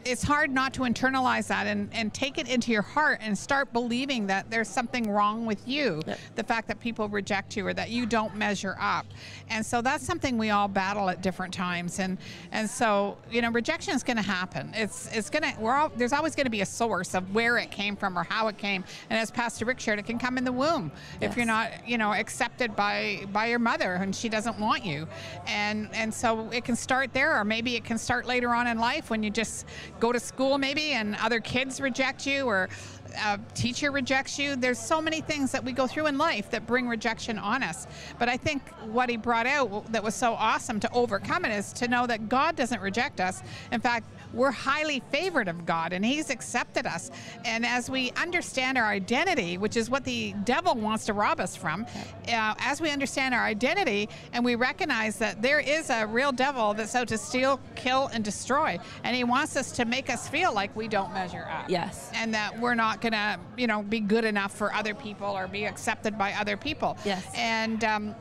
it's 0.04 0.22
hard 0.22 0.50
not 0.50 0.72
to 0.74 0.82
internalize 0.82 1.46
that 1.48 1.66
and, 1.66 1.88
and 1.92 2.12
take 2.14 2.38
it 2.38 2.48
into 2.48 2.72
your 2.72 2.82
heart 2.82 3.18
and 3.22 3.36
start 3.36 3.72
believing 3.72 4.26
that 4.26 4.50
there's 4.50 4.68
something 4.68 5.10
wrong 5.10 5.44
with 5.44 5.66
you. 5.68 6.00
Yep. 6.06 6.18
The 6.36 6.42
fact 6.44 6.68
that 6.68 6.80
people 6.80 7.08
reject 7.08 7.56
you 7.56 7.66
or 7.66 7.74
that 7.74 7.90
you 7.90 8.06
don't 8.06 8.34
measure 8.34 8.76
up. 8.80 9.06
And 9.50 9.64
so 9.64 9.82
that's 9.82 10.04
something 10.04 10.38
we 10.38 10.50
all 10.50 10.68
battle 10.68 11.10
at 11.10 11.22
different 11.22 11.52
times. 11.52 11.98
And 11.98 12.18
and 12.52 12.68
so, 12.68 13.18
you 13.30 13.42
know, 13.42 13.50
rejection 13.50 13.94
is 13.94 14.02
gonna 14.02 14.22
happen. 14.22 14.72
It's 14.74 15.14
it's 15.14 15.28
gonna 15.28 15.54
we're 15.58 15.74
all 15.74 15.90
there's 15.96 16.12
always 16.12 16.34
gonna 16.34 16.50
be 16.50 16.62
a 16.62 16.66
source 16.66 17.14
of 17.14 17.34
where 17.34 17.58
it 17.58 17.70
came 17.70 17.96
from 17.96 18.18
or 18.18 18.24
how 18.24 18.48
it 18.48 18.56
came. 18.56 18.84
And 19.10 19.18
as 19.18 19.30
Pastor 19.30 19.64
Rick 19.64 19.80
shared, 19.80 19.98
it 19.98 20.06
can 20.06 20.18
come 20.18 20.38
in 20.38 20.44
the 20.44 20.52
womb 20.52 20.92
if 21.20 21.36
you're 21.36 21.46
not, 21.46 21.86
you 21.86 21.98
know, 21.98 22.12
accepted 22.12 22.74
by 22.74 23.26
by 23.32 23.46
your 23.46 23.58
mother 23.58 23.94
and 23.94 24.14
she 24.14 24.28
doesn't 24.28 24.58
want 24.58 24.84
you. 24.84 25.06
And 25.46 25.90
and 25.92 26.12
so 26.12 26.48
it 26.50 26.64
can 26.64 26.76
start 26.76 27.12
there 27.12 27.38
or 27.38 27.44
maybe 27.44 27.76
it 27.76 27.84
can 27.84 27.98
start 27.98 28.26
later 28.26 28.50
on 28.50 28.66
in 28.66 28.78
life 28.78 29.10
when 29.10 29.22
you 29.22 29.30
just 29.30 29.66
go 30.00 30.12
to 30.12 30.20
school 30.20 30.58
maybe 30.58 30.92
and 30.92 31.16
other 31.16 31.40
kids 31.40 31.80
reject 31.80 32.26
you 32.26 32.44
or 32.44 32.68
a 33.24 33.38
teacher 33.54 33.90
rejects 33.90 34.38
you. 34.38 34.56
There's 34.56 34.78
so 34.78 35.00
many 35.00 35.20
things 35.20 35.52
that 35.52 35.64
we 35.64 35.72
go 35.72 35.86
through 35.86 36.06
in 36.06 36.18
life 36.18 36.50
that 36.50 36.66
bring 36.66 36.88
rejection 36.88 37.38
on 37.38 37.62
us. 37.62 37.86
But 38.18 38.28
I 38.28 38.36
think 38.36 38.62
what 38.90 39.08
he 39.08 39.16
brought 39.16 39.46
out 39.46 39.92
that 39.92 40.02
was 40.02 40.14
so 40.14 40.34
awesome 40.34 40.80
to 40.80 40.92
overcome 40.92 41.44
it 41.44 41.52
is 41.52 41.72
to 41.74 41.88
know 41.88 42.06
that 42.06 42.28
God 42.28 42.56
doesn't 42.56 42.80
reject 42.80 43.20
us. 43.20 43.42
In 43.72 43.80
fact, 43.80 44.06
we're 44.34 44.50
highly 44.50 45.02
favored 45.10 45.48
of 45.48 45.64
God 45.64 45.92
and 45.92 46.04
He's 46.04 46.30
accepted 46.30 46.86
us. 46.86 47.10
And 47.44 47.64
as 47.64 47.88
we 47.88 48.10
understand 48.12 48.76
our 48.78 48.86
identity, 48.86 49.58
which 49.58 49.76
is 49.76 49.88
what 49.88 50.04
the 50.04 50.32
devil 50.44 50.74
wants 50.74 51.06
to 51.06 51.12
rob 51.12 51.40
us 51.40 51.56
from, 51.56 51.86
uh, 52.28 52.54
as 52.58 52.80
we 52.80 52.90
understand 52.90 53.34
our 53.34 53.44
identity 53.44 54.08
and 54.32 54.44
we 54.44 54.54
recognize 54.54 55.16
that 55.18 55.40
there 55.40 55.60
is 55.60 55.90
a 55.90 56.06
real 56.06 56.32
devil 56.32 56.74
that's 56.74 56.94
out 56.94 57.08
to 57.08 57.18
steal, 57.18 57.60
kill, 57.76 58.08
and 58.12 58.24
destroy, 58.24 58.78
and 59.04 59.14
he 59.16 59.24
wants 59.24 59.56
us 59.56 59.70
to 59.72 59.84
make 59.84 60.10
us 60.10 60.28
feel 60.28 60.52
like 60.52 60.74
we 60.76 60.88
don't 60.88 61.12
measure 61.14 61.46
up 61.50 61.70
Yes. 61.70 62.10
and 62.14 62.34
that 62.34 62.58
we're 62.58 62.74
not 62.74 63.00
going 63.00 63.12
to, 63.12 63.38
you 63.56 63.66
know, 63.66 63.82
be 63.82 64.00
good 64.00 64.24
enough 64.24 64.52
for 64.54 64.72
other 64.74 64.94
people 64.94 65.28
or 65.28 65.46
be 65.46 65.64
accepted 65.64 66.18
by 66.18 66.32
other 66.32 66.56
people. 66.56 66.96
Yes. 67.04 67.24
And 67.36 67.84
um, 67.84 68.14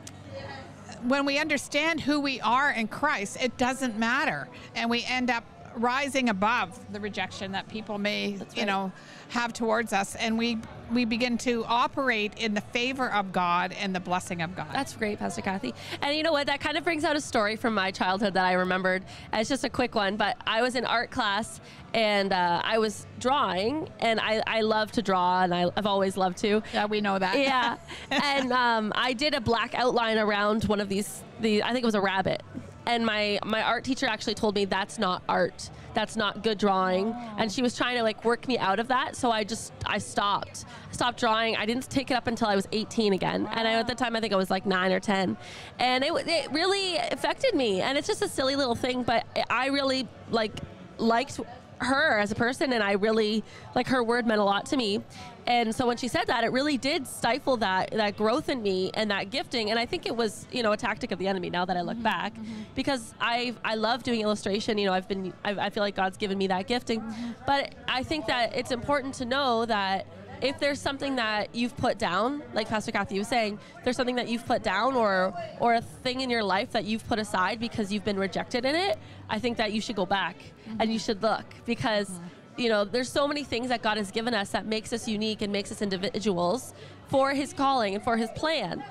when 1.02 1.26
we 1.26 1.38
understand 1.38 2.00
who 2.00 2.20
we 2.20 2.40
are 2.40 2.70
in 2.70 2.88
Christ, 2.88 3.36
it 3.40 3.56
doesn't 3.58 3.98
matter, 3.98 4.48
and 4.74 4.88
we 4.88 5.04
end 5.04 5.30
up 5.30 5.44
rising 5.74 6.28
above 6.28 6.78
the 6.92 7.00
rejection 7.00 7.52
that 7.52 7.68
people 7.68 7.98
may, 7.98 8.32
That's 8.36 8.56
you 8.56 8.66
know, 8.66 8.92
have 9.28 9.52
towards 9.52 9.92
us, 9.92 10.14
and 10.16 10.38
we 10.38 10.58
we 10.92 11.04
begin 11.04 11.38
to 11.38 11.64
operate 11.66 12.34
in 12.36 12.54
the 12.54 12.60
favor 12.60 13.10
of 13.10 13.32
God 13.32 13.72
and 13.72 13.94
the 13.94 14.00
blessing 14.00 14.42
of 14.42 14.54
God. 14.54 14.68
That's 14.72 14.94
great, 14.94 15.18
Pastor 15.18 15.40
Kathy. 15.40 15.74
And 16.02 16.14
you 16.14 16.22
know 16.22 16.32
what? 16.32 16.46
That 16.46 16.60
kind 16.60 16.76
of 16.76 16.84
brings 16.84 17.04
out 17.04 17.16
a 17.16 17.20
story 17.20 17.56
from 17.56 17.74
my 17.74 17.90
childhood 17.90 18.34
that 18.34 18.44
I 18.44 18.52
remembered. 18.52 19.02
It's 19.32 19.48
just 19.48 19.64
a 19.64 19.70
quick 19.70 19.94
one, 19.94 20.16
but 20.16 20.36
I 20.46 20.60
was 20.62 20.74
in 20.76 20.84
art 20.84 21.10
class 21.10 21.60
and 21.94 22.32
uh, 22.32 22.60
I 22.64 22.78
was 22.78 23.06
drawing, 23.20 23.88
and 24.00 24.18
I, 24.18 24.42
I 24.46 24.62
love 24.62 24.90
to 24.92 25.02
draw, 25.02 25.42
and 25.42 25.54
I, 25.54 25.70
I've 25.76 25.86
always 25.86 26.16
loved 26.16 26.38
to. 26.38 26.60
yeah, 26.72 26.86
we 26.86 27.00
know 27.00 27.18
that. 27.18 27.38
Yeah. 27.38 27.76
and 28.10 28.52
um, 28.52 28.92
I 28.96 29.12
did 29.12 29.32
a 29.32 29.40
black 29.40 29.76
outline 29.76 30.18
around 30.18 30.64
one 30.64 30.80
of 30.80 30.88
these, 30.88 31.22
the 31.40 31.62
I 31.62 31.68
think 31.72 31.84
it 31.84 31.86
was 31.86 31.94
a 31.94 32.00
rabbit. 32.00 32.42
And 32.86 33.04
my, 33.04 33.38
my 33.44 33.62
art 33.62 33.84
teacher 33.84 34.06
actually 34.06 34.34
told 34.34 34.54
me 34.54 34.64
that's 34.64 34.98
not 34.98 35.22
art. 35.28 35.70
That's 35.94 36.16
not 36.16 36.42
good 36.42 36.58
drawing. 36.58 37.14
And 37.38 37.50
she 37.50 37.62
was 37.62 37.76
trying 37.76 37.96
to 37.96 38.02
like 38.02 38.24
work 38.24 38.46
me 38.48 38.58
out 38.58 38.78
of 38.78 38.88
that. 38.88 39.16
So 39.16 39.30
I 39.30 39.44
just, 39.44 39.72
I 39.86 39.98
stopped. 39.98 40.64
Stopped 40.90 41.18
drawing. 41.18 41.56
I 41.56 41.66
didn't 41.66 41.88
take 41.88 42.10
it 42.10 42.14
up 42.14 42.26
until 42.26 42.48
I 42.48 42.56
was 42.56 42.68
18 42.72 43.12
again. 43.12 43.48
And 43.52 43.66
I, 43.66 43.74
at 43.74 43.86
the 43.86 43.94
time, 43.94 44.16
I 44.16 44.20
think 44.20 44.32
I 44.32 44.36
was 44.36 44.50
like 44.50 44.66
nine 44.66 44.92
or 44.92 45.00
10. 45.00 45.36
And 45.78 46.04
it, 46.04 46.12
it 46.26 46.52
really 46.52 46.96
affected 46.96 47.54
me. 47.54 47.80
And 47.80 47.96
it's 47.96 48.08
just 48.08 48.22
a 48.22 48.28
silly 48.28 48.56
little 48.56 48.74
thing, 48.74 49.02
but 49.02 49.24
I 49.48 49.66
really 49.68 50.08
like 50.30 50.52
liked 50.98 51.40
her 51.78 52.18
as 52.18 52.32
a 52.32 52.34
person 52.34 52.72
and 52.72 52.82
I 52.82 52.92
really 52.92 53.42
like 53.74 53.88
her 53.88 54.02
word 54.02 54.26
meant 54.26 54.40
a 54.40 54.44
lot 54.44 54.66
to 54.66 54.76
me. 54.76 55.02
And 55.46 55.74
so 55.74 55.86
when 55.86 55.96
she 55.96 56.08
said 56.08 56.26
that, 56.26 56.44
it 56.44 56.52
really 56.52 56.78
did 56.78 57.06
stifle 57.06 57.56
that 57.58 57.90
that 57.90 58.16
growth 58.16 58.48
in 58.48 58.62
me 58.62 58.90
and 58.94 59.10
that 59.10 59.30
gifting. 59.30 59.70
And 59.70 59.78
I 59.78 59.86
think 59.86 60.06
it 60.06 60.16
was, 60.16 60.46
you 60.50 60.62
know, 60.62 60.72
a 60.72 60.76
tactic 60.76 61.12
of 61.12 61.18
the 61.18 61.28
enemy 61.28 61.50
now 61.50 61.64
that 61.64 61.76
I 61.76 61.82
look 61.82 61.94
mm-hmm. 61.94 62.02
back, 62.02 62.34
mm-hmm. 62.34 62.62
because 62.74 63.14
I 63.20 63.54
I 63.64 63.74
love 63.74 64.02
doing 64.02 64.20
illustration. 64.20 64.78
You 64.78 64.86
know, 64.86 64.92
I've 64.92 65.08
been 65.08 65.32
I, 65.44 65.50
I 65.52 65.70
feel 65.70 65.82
like 65.82 65.96
God's 65.96 66.16
given 66.16 66.38
me 66.38 66.46
that 66.48 66.66
gifting, 66.66 67.00
mm-hmm. 67.00 67.32
but 67.46 67.74
I 67.88 68.02
think 68.02 68.26
that 68.26 68.56
it's 68.56 68.70
important 68.70 69.14
to 69.14 69.24
know 69.24 69.66
that 69.66 70.06
if 70.42 70.58
there's 70.58 70.80
something 70.80 71.16
that 71.16 71.54
you've 71.54 71.76
put 71.76 71.98
down, 71.98 72.42
like 72.52 72.68
Pastor 72.68 72.92
Kathy 72.92 73.18
was 73.18 73.28
saying, 73.28 73.58
there's 73.82 73.96
something 73.96 74.16
that 74.16 74.28
you've 74.28 74.44
put 74.46 74.62
down 74.62 74.94
or 74.94 75.32
or 75.60 75.74
a 75.74 75.80
thing 75.80 76.20
in 76.20 76.30
your 76.30 76.42
life 76.42 76.72
that 76.72 76.84
you've 76.84 77.06
put 77.06 77.18
aside 77.18 77.60
because 77.60 77.92
you've 77.92 78.04
been 78.04 78.18
rejected 78.18 78.64
in 78.64 78.74
it, 78.74 78.98
I 79.28 79.38
think 79.38 79.56
that 79.58 79.72
you 79.72 79.80
should 79.80 79.96
go 79.96 80.06
back 80.06 80.36
and 80.78 80.92
you 80.92 80.98
should 80.98 81.22
look. 81.22 81.44
Because 81.64 82.20
you 82.56 82.68
know, 82.68 82.84
there's 82.84 83.10
so 83.10 83.26
many 83.26 83.44
things 83.44 83.68
that 83.68 83.82
God 83.82 83.96
has 83.96 84.10
given 84.10 84.34
us 84.34 84.50
that 84.50 84.66
makes 84.66 84.92
us 84.92 85.08
unique 85.08 85.42
and 85.42 85.52
makes 85.52 85.72
us 85.72 85.82
individuals 85.82 86.74
for 87.08 87.32
his 87.32 87.52
calling 87.52 87.94
and 87.94 88.04
for 88.04 88.16
his 88.16 88.30
plan. 88.30 88.84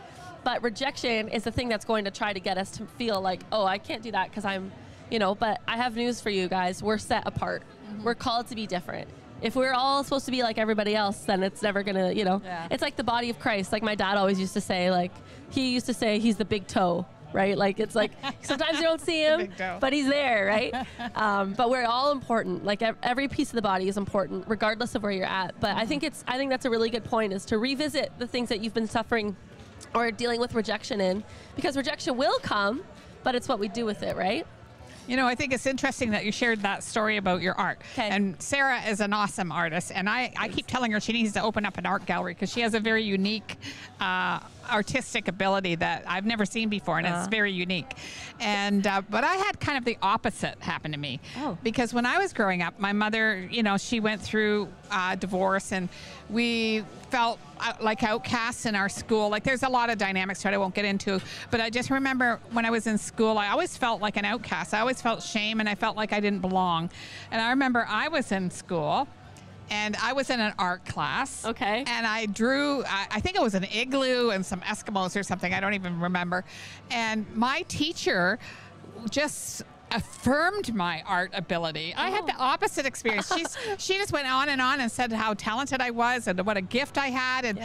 But 0.43 0.61
rejection 0.61 1.29
is 1.29 1.43
the 1.43 1.51
thing 1.51 1.69
that's 1.69 1.85
going 1.85 2.05
to 2.05 2.11
try 2.11 2.33
to 2.33 2.39
get 2.39 2.57
us 2.57 2.71
to 2.71 2.85
feel 2.85 3.21
like, 3.21 3.41
"Oh, 3.51 3.65
I 3.65 3.77
can't 3.77 4.03
do 4.03 4.11
that 4.11 4.29
because 4.29 4.43
I'm, 4.43 4.71
you 5.09 5.19
know, 5.19 5.35
but 5.35 5.61
I 5.67 5.77
have 5.77 5.95
news 5.95 6.19
for 6.19 6.29
you 6.29 6.47
guys. 6.47 6.83
We're 6.83 6.97
set 6.97 7.23
apart. 7.25 7.63
Mm-hmm. 7.63 8.03
We're 8.03 8.15
called 8.15 8.47
to 8.47 8.55
be 8.55 8.67
different. 8.67 9.07
If 9.41 9.55
we're 9.55 9.73
all 9.73 10.03
supposed 10.03 10.25
to 10.25 10.31
be 10.31 10.41
like 10.41 10.57
everybody 10.57 10.95
else, 10.95 11.19
then 11.19 11.43
it's 11.43 11.61
never 11.61 11.83
going 11.83 11.95
to, 11.95 12.15
you 12.15 12.23
know. 12.23 12.41
Yeah. 12.43 12.67
It's 12.71 12.81
like 12.81 12.95
the 12.95 13.03
body 13.03 13.29
of 13.29 13.39
Christ. 13.39 13.71
Like 13.71 13.83
my 13.83 13.95
dad 13.95 14.15
always 14.17 14.39
used 14.39 14.53
to 14.53 14.61
say 14.61 14.89
like 14.91 15.11
he 15.49 15.73
used 15.73 15.85
to 15.85 15.93
say 15.93 16.19
he's 16.19 16.37
the 16.37 16.45
big 16.45 16.67
toe, 16.67 17.05
right? 17.33 17.57
Like 17.57 17.79
it's 17.79 17.95
like 17.95 18.11
sometimes 18.41 18.77
you 18.77 18.83
don't 18.83 19.01
see 19.01 19.23
him, 19.23 19.49
but 19.79 19.93
he's 19.93 20.07
there, 20.07 20.45
right? 20.45 20.73
um, 21.15 21.53
but 21.53 21.69
we're 21.69 21.85
all 21.85 22.11
important. 22.11 22.63
Like 22.63 22.81
every 23.03 23.27
piece 23.27 23.49
of 23.49 23.55
the 23.55 23.61
body 23.61 23.87
is 23.87 23.97
important, 23.97 24.45
regardless 24.47 24.95
of 24.95 25.03
where 25.03 25.11
you're 25.11 25.25
at. 25.25 25.59
But 25.59 25.75
I 25.77 25.85
think 25.85 26.03
it's 26.03 26.23
I 26.27 26.37
think 26.37 26.49
that's 26.49 26.65
a 26.65 26.69
really 26.69 26.89
good 26.89 27.03
point 27.03 27.33
is 27.33 27.45
to 27.45 27.57
revisit 27.57 28.11
the 28.19 28.27
things 28.27 28.49
that 28.49 28.61
you've 28.61 28.73
been 28.73 28.87
suffering 28.87 29.35
or 29.93 30.11
dealing 30.11 30.39
with 30.39 30.55
rejection 30.55 31.01
in, 31.01 31.23
because 31.55 31.75
rejection 31.75 32.17
will 32.17 32.39
come, 32.39 32.83
but 33.23 33.35
it's 33.35 33.47
what 33.47 33.59
we 33.59 33.67
do 33.67 33.85
with 33.85 34.01
it, 34.03 34.15
right? 34.15 34.45
You 35.05 35.17
know, 35.17 35.27
I 35.27 35.35
think 35.35 35.51
it's 35.51 35.65
interesting 35.65 36.11
that 36.11 36.23
you 36.23 36.31
shared 36.31 36.61
that 36.61 36.81
story 36.81 37.17
about 37.17 37.41
your 37.41 37.55
art. 37.55 37.81
'Kay. 37.93 38.07
And 38.09 38.41
Sarah 38.41 38.81
is 38.83 39.01
an 39.01 39.11
awesome 39.11 39.51
artist, 39.51 39.91
and 39.93 40.09
I, 40.09 40.31
I 40.37 40.47
keep 40.47 40.65
telling 40.65 40.93
her 40.93 41.01
she 41.01 41.11
needs 41.11 41.33
to 41.33 41.43
open 41.43 41.65
up 41.65 41.77
an 41.77 41.85
art 41.85 42.05
gallery 42.05 42.33
because 42.33 42.53
she 42.53 42.61
has 42.61 42.73
a 42.73 42.79
very 42.79 43.03
unique 43.03 43.57
uh, 43.99 44.39
artistic 44.71 45.27
ability 45.27 45.75
that 45.75 46.03
I've 46.07 46.25
never 46.25 46.45
seen 46.45 46.69
before, 46.69 46.97
and 46.97 47.07
Uh-huh. 47.07 47.19
it's 47.19 47.27
very 47.29 47.51
unique. 47.51 47.93
And 48.39 48.85
uh, 48.87 49.01
but 49.09 49.23
I 49.23 49.35
had 49.35 49.59
kind 49.59 49.77
of 49.77 49.85
the 49.85 49.97
opposite 50.01 50.59
happen 50.61 50.91
to 50.91 50.97
me 50.97 51.19
Oh. 51.37 51.57
because 51.63 51.93
when 51.93 52.05
I 52.05 52.17
was 52.17 52.33
growing 52.33 52.61
up, 52.61 52.79
my 52.79 52.93
mother, 52.93 53.47
you 53.51 53.63
know, 53.63 53.77
she 53.77 53.99
went 53.99 54.21
through 54.21 54.67
uh, 54.91 55.15
divorce, 55.15 55.71
and 55.71 55.89
we 56.29 56.83
felt 57.09 57.39
uh, 57.59 57.73
like 57.81 58.03
outcasts 58.03 58.65
in 58.65 58.75
our 58.75 58.89
school. 58.89 59.29
Like 59.29 59.43
there's 59.43 59.63
a 59.63 59.69
lot 59.69 59.89
of 59.89 59.97
dynamics 59.97 60.41
to 60.41 60.47
it 60.49 60.53
I 60.53 60.57
won't 60.57 60.73
get 60.75 60.85
into, 60.85 61.21
but 61.51 61.61
I 61.61 61.69
just 61.69 61.89
remember 61.89 62.39
when 62.51 62.65
I 62.65 62.69
was 62.71 62.87
in 62.87 62.97
school, 62.97 63.37
I 63.37 63.49
always 63.49 63.77
felt 63.77 64.01
like 64.01 64.17
an 64.17 64.25
outcast. 64.25 64.73
I 64.73 64.79
always 64.79 65.01
felt 65.01 65.21
shame 65.21 65.59
and 65.59 65.69
I 65.69 65.75
felt 65.75 65.95
like 65.95 66.11
I 66.13 66.19
didn't 66.19 66.39
belong. 66.41 66.89
And 67.31 67.41
I 67.41 67.49
remember 67.51 67.85
I 67.87 68.07
was 68.07 68.31
in 68.31 68.49
school 68.49 69.07
and 69.69 69.95
I 70.01 70.13
was 70.13 70.29
in 70.29 70.39
an 70.39 70.53
art 70.57 70.85
class. 70.85 71.45
Okay. 71.45 71.83
And 71.87 72.05
I 72.05 72.25
drew, 72.27 72.83
I, 72.85 73.07
I 73.11 73.19
think 73.19 73.35
it 73.35 73.41
was 73.41 73.55
an 73.55 73.65
igloo 73.65 74.29
and 74.29 74.45
some 74.45 74.61
Eskimos 74.61 75.19
or 75.19 75.23
something. 75.23 75.53
I 75.53 75.59
don't 75.59 75.73
even 75.73 75.99
remember. 75.99 76.43
And 76.91 77.25
my 77.35 77.63
teacher 77.67 78.39
just 79.09 79.63
affirmed 79.91 80.73
my 80.73 81.03
art 81.05 81.31
ability. 81.33 81.93
I 81.95 82.09
had 82.09 82.25
the 82.25 82.33
oh. 82.33 82.43
opposite 82.43 82.85
experience. 82.85 83.31
She's 83.33 83.57
she 83.77 83.97
just 83.97 84.11
went 84.11 84.27
on 84.27 84.49
and 84.49 84.61
on 84.61 84.79
and 84.79 84.91
said 84.91 85.11
how 85.11 85.33
talented 85.33 85.81
I 85.81 85.91
was 85.91 86.27
and 86.27 86.43
what 86.45 86.57
a 86.57 86.61
gift 86.61 86.97
I 86.97 87.07
had 87.07 87.45
and 87.45 87.59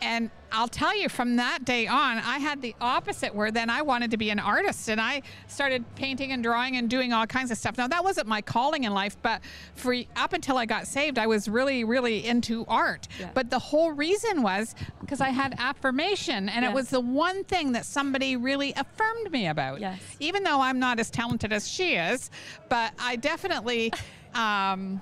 And 0.00 0.30
I'll 0.50 0.68
tell 0.68 0.96
you, 0.96 1.08
from 1.08 1.36
that 1.36 1.64
day 1.64 1.86
on, 1.86 2.18
I 2.18 2.38
had 2.38 2.62
the 2.62 2.74
opposite 2.80 3.34
where 3.34 3.50
then 3.50 3.68
I 3.68 3.82
wanted 3.82 4.10
to 4.12 4.16
be 4.16 4.30
an 4.30 4.38
artist 4.38 4.88
and 4.88 5.00
I 5.00 5.22
started 5.46 5.84
painting 5.94 6.32
and 6.32 6.42
drawing 6.42 6.76
and 6.76 6.88
doing 6.88 7.12
all 7.12 7.26
kinds 7.26 7.50
of 7.50 7.58
stuff. 7.58 7.76
Now, 7.76 7.88
that 7.88 8.02
wasn't 8.02 8.28
my 8.28 8.40
calling 8.40 8.84
in 8.84 8.94
life, 8.94 9.16
but 9.20 9.40
for 9.74 9.94
up 10.16 10.32
until 10.32 10.56
I 10.56 10.64
got 10.66 10.86
saved, 10.86 11.18
I 11.18 11.26
was 11.26 11.48
really, 11.48 11.84
really 11.84 12.26
into 12.26 12.64
art. 12.66 13.08
Yeah. 13.20 13.30
But 13.34 13.50
the 13.50 13.58
whole 13.58 13.92
reason 13.92 14.42
was 14.42 14.74
because 15.00 15.20
I 15.20 15.28
had 15.28 15.54
affirmation 15.58 16.48
and 16.48 16.64
it 16.64 16.72
was 16.72 16.88
the 16.88 17.00
one 17.00 17.44
thing 17.44 17.72
that 17.72 17.84
somebody 17.84 18.36
really 18.36 18.72
affirmed 18.74 19.30
me 19.30 19.48
about. 19.48 19.80
Yes. 19.80 20.00
Even 20.20 20.44
though 20.44 20.60
I'm 20.60 20.78
not 20.78 20.98
as 20.98 21.10
talented 21.10 21.52
as 21.52 21.68
she 21.68 21.94
is, 21.94 22.30
but 22.68 22.92
I 22.98 23.16
definitely. 23.16 23.92
Um, 24.34 25.00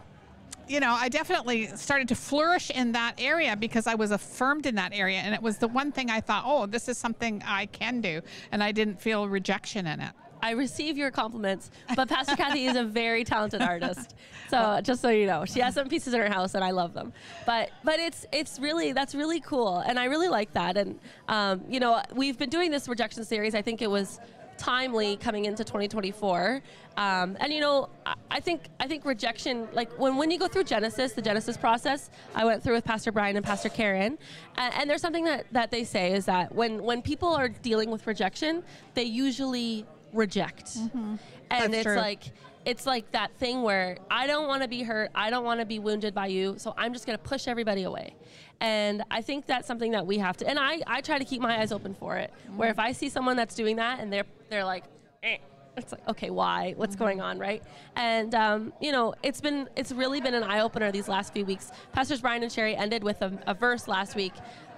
you 0.69 0.81
know, 0.81 0.93
I 0.93 1.09
definitely 1.09 1.69
started 1.69 2.09
to 2.09 2.15
flourish 2.15 2.71
in 2.71 2.93
that 2.93 3.15
area 3.19 3.57
because 3.57 3.87
I 3.87 3.95
was 3.95 4.11
affirmed 4.11 4.67
in 4.67 4.75
that 4.77 4.93
area. 4.93 5.19
And 5.19 5.35
it 5.35 5.43
was 5.43 5.59
the 5.59 5.69
one 5.69 5.93
thing 5.93 6.11
I 6.11 6.21
thought, 6.21 6.45
oh, 6.47 6.67
this 6.67 6.89
is 6.89 6.99
something 6.99 7.43
I 7.47 7.67
can 7.67 8.01
do. 8.01 8.21
And 8.53 8.63
I 8.63 8.73
didn't 8.73 9.01
feel 9.01 9.29
rejection 9.29 9.87
in 9.87 10.01
it. 10.01 10.13
I 10.43 10.51
receive 10.51 10.97
your 10.97 11.11
compliments, 11.11 11.71
but 11.97 12.09
Pastor 12.09 12.37
Kathy 12.37 12.67
is 12.67 12.77
a 12.77 12.85
very 12.85 13.25
talented 13.25 13.63
artist. 13.63 14.15
So 14.49 14.81
just 14.81 15.03
so 15.03 15.09
you 15.09 15.27
know, 15.27 15.45
she 15.45 15.59
has 15.61 15.75
some 15.75 15.89
pieces 15.89 16.15
in 16.15 16.21
her 16.21 16.29
house, 16.29 16.55
and 16.55 16.63
I 16.63 16.71
love 16.71 16.95
them. 16.95 17.13
But 17.47 17.71
but 17.83 17.99
it's 17.99 18.27
it's 18.33 18.61
really 18.61 18.93
that's 18.93 19.13
really 19.15 19.41
cool, 19.41 19.79
and 19.79 19.99
I 19.99 20.05
really 20.05 20.29
like 20.29 20.53
that. 20.53 20.77
And 20.77 21.01
um, 21.27 21.65
you 21.69 21.81
know, 21.81 22.01
we've 22.15 22.39
been 22.39 22.51
doing 22.51 22.71
this 22.71 22.87
rejection 22.87 23.25
series. 23.25 23.57
I 23.57 23.63
think 23.63 23.83
it 23.83 23.91
was 23.91 24.21
timely 24.59 25.17
coming 25.17 25.45
into 25.45 25.65
2024 25.65 26.63
um, 26.97 27.37
and 27.41 27.53
you 27.53 27.61
know 27.61 27.89
I, 28.31 28.41
think 28.41 28.63
i 28.81 28.87
think 28.87 29.05
rejection 29.05 29.69
like 29.73 29.93
when, 29.99 30.17
when 30.17 30.31
you 30.31 30.39
go 30.39 30.49
through 30.49 30.65
genesis 30.65 31.13
the 31.13 31.23
genesis 31.23 31.57
process 31.57 32.11
i 32.35 32.45
went 32.45 32.63
through 32.63 32.75
with 32.75 32.85
pastor 32.85 33.13
brian 33.13 33.37
and 33.37 33.45
pastor 33.45 33.69
karen. 33.69 34.19
And, 34.57 34.75
and 34.75 34.91
there's 34.91 35.03
something 35.03 35.25
that, 35.25 35.47
that 35.53 35.71
they 35.71 35.85
say 35.85 36.13
is 36.13 36.25
that 36.27 36.55
when 36.55 36.83
when 36.83 37.03
people 37.03 37.29
are 37.29 37.49
dealing 37.49 37.91
with 37.91 38.07
rejection 38.07 38.63
they 38.95 39.05
usually 39.05 39.87
reject. 40.13 40.77
And 40.77 41.19
That's 41.51 41.75
it's 41.75 41.83
true. 41.85 41.97
like 41.97 42.25
it's 42.67 42.85
like 42.85 43.13
that 43.13 43.31
thing 43.39 43.63
where 43.63 43.97
I 44.11 44.27
don't 44.27 44.49
want 44.49 44.63
to 44.63 44.69
be 44.69 44.83
hurt, 44.83 45.13
I 45.15 45.31
don't 45.31 45.45
want 45.45 45.61
to 45.61 45.67
be 45.67 45.79
wounded 45.79 46.13
by 46.13 46.27
you, 46.27 46.57
so 46.59 46.75
I'm 46.77 46.93
just 46.93 47.07
going 47.07 47.17
to 47.17 47.23
push 47.23 47.47
everybody 47.47 47.85
away. 47.85 48.17
And 48.61 49.05
I 49.09 49.23
think 49.23 49.47
that's 49.47 49.69
something 49.69 49.93
that 49.93 50.07
we 50.07 50.19
have 50.19 50.37
to 50.39 50.49
and 50.49 50.59
I 50.59 50.81
I 50.87 51.01
try 51.01 51.19
to 51.19 51.25
keep 51.25 51.41
my 51.41 51.61
eyes 51.61 51.73
open 51.73 51.95
for 51.95 52.17
it. 52.17 52.33
Where 52.57 52.71
if 52.71 52.79
I 52.79 52.93
see 52.93 53.09
someone 53.09 53.37
that's 53.37 53.55
doing 53.55 53.77
that 53.77 54.01
and 54.01 54.13
they're 54.13 54.25
they're 54.49 54.65
like 54.65 54.85
eh, 55.23 55.37
it's 55.77 55.93
like 55.93 56.09
okay 56.09 56.31
why? 56.31 56.73
What's 56.77 56.97
going 56.97 57.21
on 57.21 57.39
right? 57.39 57.63
And 57.97 58.35
um, 58.35 58.73
you 58.81 58.93
know 58.93 59.15
it's 59.23 59.43
been 59.43 59.69
it's 59.77 59.93
really 59.93 60.23
been 60.23 60.35
an 60.35 60.43
eye-opener 60.43 60.91
these 60.91 61.07
last 61.07 61.35
few 61.35 61.45
weeks. 61.45 61.71
Pastors 61.93 62.23
brian 62.23 62.43
and 62.43 62.51
Sheri 62.51 62.77
ended 62.77 63.05
with 63.05 63.21
a, 63.21 63.39
a 63.47 63.53
verse 63.53 63.87
last 63.87 64.17
week 64.17 64.33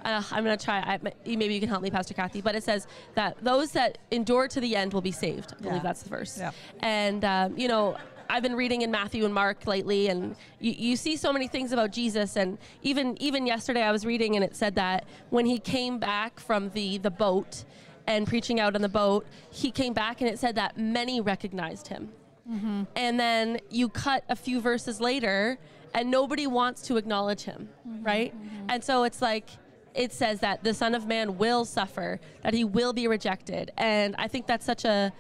uh, 0.05 0.22
i'm 0.32 0.44
going 0.44 0.57
to 0.57 0.64
try 0.64 0.78
I, 0.78 0.99
maybe 1.26 1.55
you 1.55 1.61
can 1.61 1.68
help 1.68 1.82
me 1.82 1.90
pastor 1.90 2.14
kathy 2.14 2.40
but 2.40 2.55
it 2.55 2.62
says 2.64 2.86
that 3.14 3.36
those 3.42 3.72
that 3.72 3.99
endure 4.11 4.49
to 4.49 4.61
the 4.61 4.76
end 4.76 4.92
will 4.92 5.01
be 5.01 5.12
saved 5.12 5.55
i 5.59 5.62
believe 5.62 5.76
Yeah. 5.76 5.82
that's 5.82 6.03
the 6.03 6.09
verse 6.11 6.38
Yeah. 6.38 6.51
and 6.80 7.24
um, 7.24 7.57
you 7.59 7.68
know 7.68 7.96
I've 8.30 8.42
been 8.42 8.57
reading 8.57 8.82
in 8.82 8.90
Matthew 8.90 9.24
and 9.24 9.32
Mark 9.32 9.66
lately, 9.66 10.09
and 10.09 10.36
you, 10.61 10.72
you 10.72 10.96
see 10.96 11.16
so 11.16 11.32
many 11.32 11.49
things 11.49 11.72
about 11.72 11.92
Jesus. 11.92 12.36
And 12.36 12.59
even 12.82 13.16
even 13.22 13.46
yesterday, 13.46 13.80
I 13.82 13.90
was 13.90 14.05
reading, 14.05 14.36
and 14.36 14.44
it 14.44 14.55
said 14.55 14.74
that 14.74 15.07
when 15.30 15.46
he 15.46 15.59
came 15.59 15.99
back 15.99 16.38
from 16.38 16.68
the 16.74 16.99
the 16.99 17.11
boat 17.11 17.64
and 18.07 18.26
preaching 18.26 18.61
out 18.61 18.74
on 18.74 18.82
the 18.82 18.88
boat, 18.90 19.24
he 19.51 19.70
came 19.70 19.94
back, 19.94 20.20
and 20.20 20.28
it 20.28 20.38
said 20.38 20.57
that 20.57 20.76
many 20.76 21.22
recognized 21.22 21.88
him. 21.88 22.11
Mm-hmm. 22.46 22.82
And 22.96 23.18
then 23.18 23.61
you 23.70 23.88
cut 23.88 24.24
a 24.28 24.36
few 24.36 24.61
verses 24.61 25.01
later, 25.01 25.57
and 25.94 26.11
nobody 26.11 26.46
wants 26.46 26.82
to 26.88 26.99
acknowledge 26.99 27.44
him, 27.44 27.70
right? 28.03 28.34
And 28.68 28.84
so 28.84 29.05
it's 29.05 29.22
like 29.22 29.49
it 29.99 30.12
says 30.12 30.40
that 30.40 30.62
the 30.62 30.72
Son 30.72 30.94
of 30.94 31.07
Man 31.07 31.36
will 31.38 31.64
suffer, 31.64 32.20
that 32.42 32.55
he 32.55 32.64
will 32.64 32.92
be 32.92 33.09
rejected, 33.09 33.72
and 33.76 34.14
I 34.16 34.28
think 34.28 34.46
that's 34.46 34.64
such 34.64 34.84
a 34.84 35.12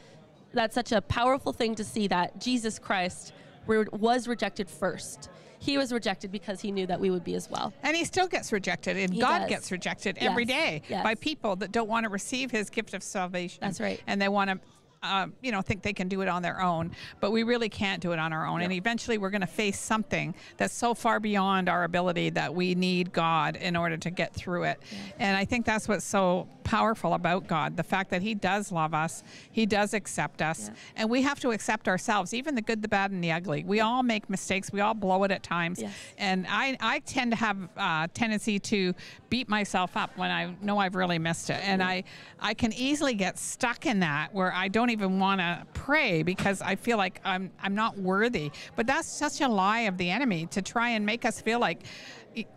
that's 0.54 0.74
such 0.74 0.92
a 0.92 1.02
powerful 1.02 1.52
thing 1.52 1.74
to 1.74 1.84
see 1.84 2.06
that 2.08 2.40
Jesus 2.40 2.78
Christ 2.78 3.32
was 3.66 4.26
rejected 4.26 4.70
first. 4.70 5.28
He 5.58 5.76
was 5.76 5.92
rejected 5.92 6.32
because 6.32 6.60
he 6.60 6.70
knew 6.72 6.86
that 6.86 6.98
we 7.00 7.10
would 7.10 7.24
be 7.24 7.34
as 7.34 7.50
well. 7.50 7.74
And 7.82 7.94
he 7.96 8.04
still 8.04 8.28
gets 8.28 8.50
rejected, 8.52 8.96
and 8.96 9.12
He 9.12 9.20
God 9.20 9.40
does. 9.40 9.48
gets 9.48 9.72
rejected 9.72 10.16
every 10.20 10.44
Yes. 10.44 10.56
day 10.56 10.82
Yes. 10.88 11.02
by 11.02 11.16
people 11.16 11.56
that 11.56 11.72
don't 11.72 11.88
want 11.88 12.04
to 12.04 12.08
receive 12.10 12.50
his 12.50 12.70
gift 12.70 12.94
of 12.94 13.02
salvation. 13.02 13.58
That's 13.60 13.80
right. 13.80 14.00
And 14.06 14.22
they 14.22 14.28
want 14.28 14.48
to. 14.50 14.60
Uh, 15.00 15.28
you 15.42 15.52
know, 15.52 15.62
think 15.62 15.82
they 15.82 15.92
can 15.92 16.08
do 16.08 16.22
it 16.22 16.28
on 16.28 16.42
their 16.42 16.60
own, 16.60 16.90
but 17.20 17.30
we 17.30 17.44
really 17.44 17.68
can't 17.68 18.02
do 18.02 18.10
it 18.10 18.18
on 18.18 18.32
our 18.32 18.44
own. 18.46 18.62
And 18.62 18.72
eventually, 18.72 19.16
we're 19.16 19.30
going 19.30 19.42
to 19.42 19.46
face 19.46 19.78
something 19.78 20.34
that's 20.56 20.74
so 20.74 20.92
far 20.92 21.20
beyond 21.20 21.68
our 21.68 21.84
ability 21.84 22.30
that 22.30 22.52
we 22.52 22.74
need 22.74 23.12
God 23.12 23.54
in 23.54 23.76
order 23.76 23.96
to 23.96 24.10
get 24.10 24.34
through 24.34 24.64
it. 24.64 24.80
And 25.20 25.36
I 25.36 25.44
think 25.44 25.66
that's 25.66 25.86
what's 25.86 26.04
so 26.04 26.48
powerful 26.64 27.14
about 27.14 27.46
God 27.46 27.76
the 27.78 27.82
fact 27.82 28.10
that 28.10 28.20
He 28.22 28.34
does 28.34 28.72
love 28.72 28.92
us, 28.92 29.22
He 29.52 29.66
does 29.66 29.94
accept 29.94 30.42
us, 30.42 30.68
Yeah. 30.68 30.74
and 30.96 31.10
we 31.10 31.22
have 31.22 31.38
to 31.40 31.52
accept 31.52 31.86
ourselves, 31.88 32.34
even 32.34 32.56
the 32.56 32.60
good, 32.62 32.82
the 32.82 32.88
bad, 32.88 33.10
and 33.12 33.22
the 33.22 33.30
ugly. 33.32 33.62
We 33.64 33.80
all 33.80 34.02
make 34.02 34.28
mistakes, 34.28 34.72
we 34.72 34.80
all 34.80 34.94
blow 34.94 35.22
it 35.24 35.30
at 35.30 35.42
times. 35.44 35.80
Yes. 35.80 35.92
And 36.18 36.44
I, 36.50 36.76
I 36.80 36.98
tend 37.00 37.30
to 37.30 37.36
have 37.36 37.56
a 37.76 38.08
tendency 38.12 38.58
to 38.58 38.94
beat 39.30 39.48
myself 39.48 39.96
up 39.96 40.16
when 40.18 40.30
I 40.30 40.54
know 40.60 40.78
I've 40.78 40.94
really 40.96 41.18
missed 41.18 41.50
it. 41.50 41.60
And 41.62 41.82
I, 41.82 42.04
I 42.40 42.52
can 42.54 42.72
easily 42.72 43.14
get 43.14 43.38
stuck 43.38 43.86
in 43.86 44.00
that 44.00 44.34
where 44.34 44.52
I 44.52 44.68
don't 44.68 44.87
even 44.90 45.18
want 45.18 45.40
to 45.40 45.66
pray 45.74 46.22
because 46.22 46.60
I 46.62 46.76
feel 46.76 46.96
like 46.98 47.20
I'm, 47.24 47.50
I'm 47.62 47.74
not 47.74 47.98
worthy. 47.98 48.50
But 48.76 48.86
that's 48.86 49.08
such 49.08 49.40
a 49.40 49.48
lie 49.48 49.80
of 49.80 49.96
the 49.98 50.10
enemy 50.10 50.46
to 50.52 50.62
try 50.62 50.90
and 50.90 51.04
make 51.06 51.24
us 51.24 51.40
feel 51.40 51.58
like, 51.58 51.82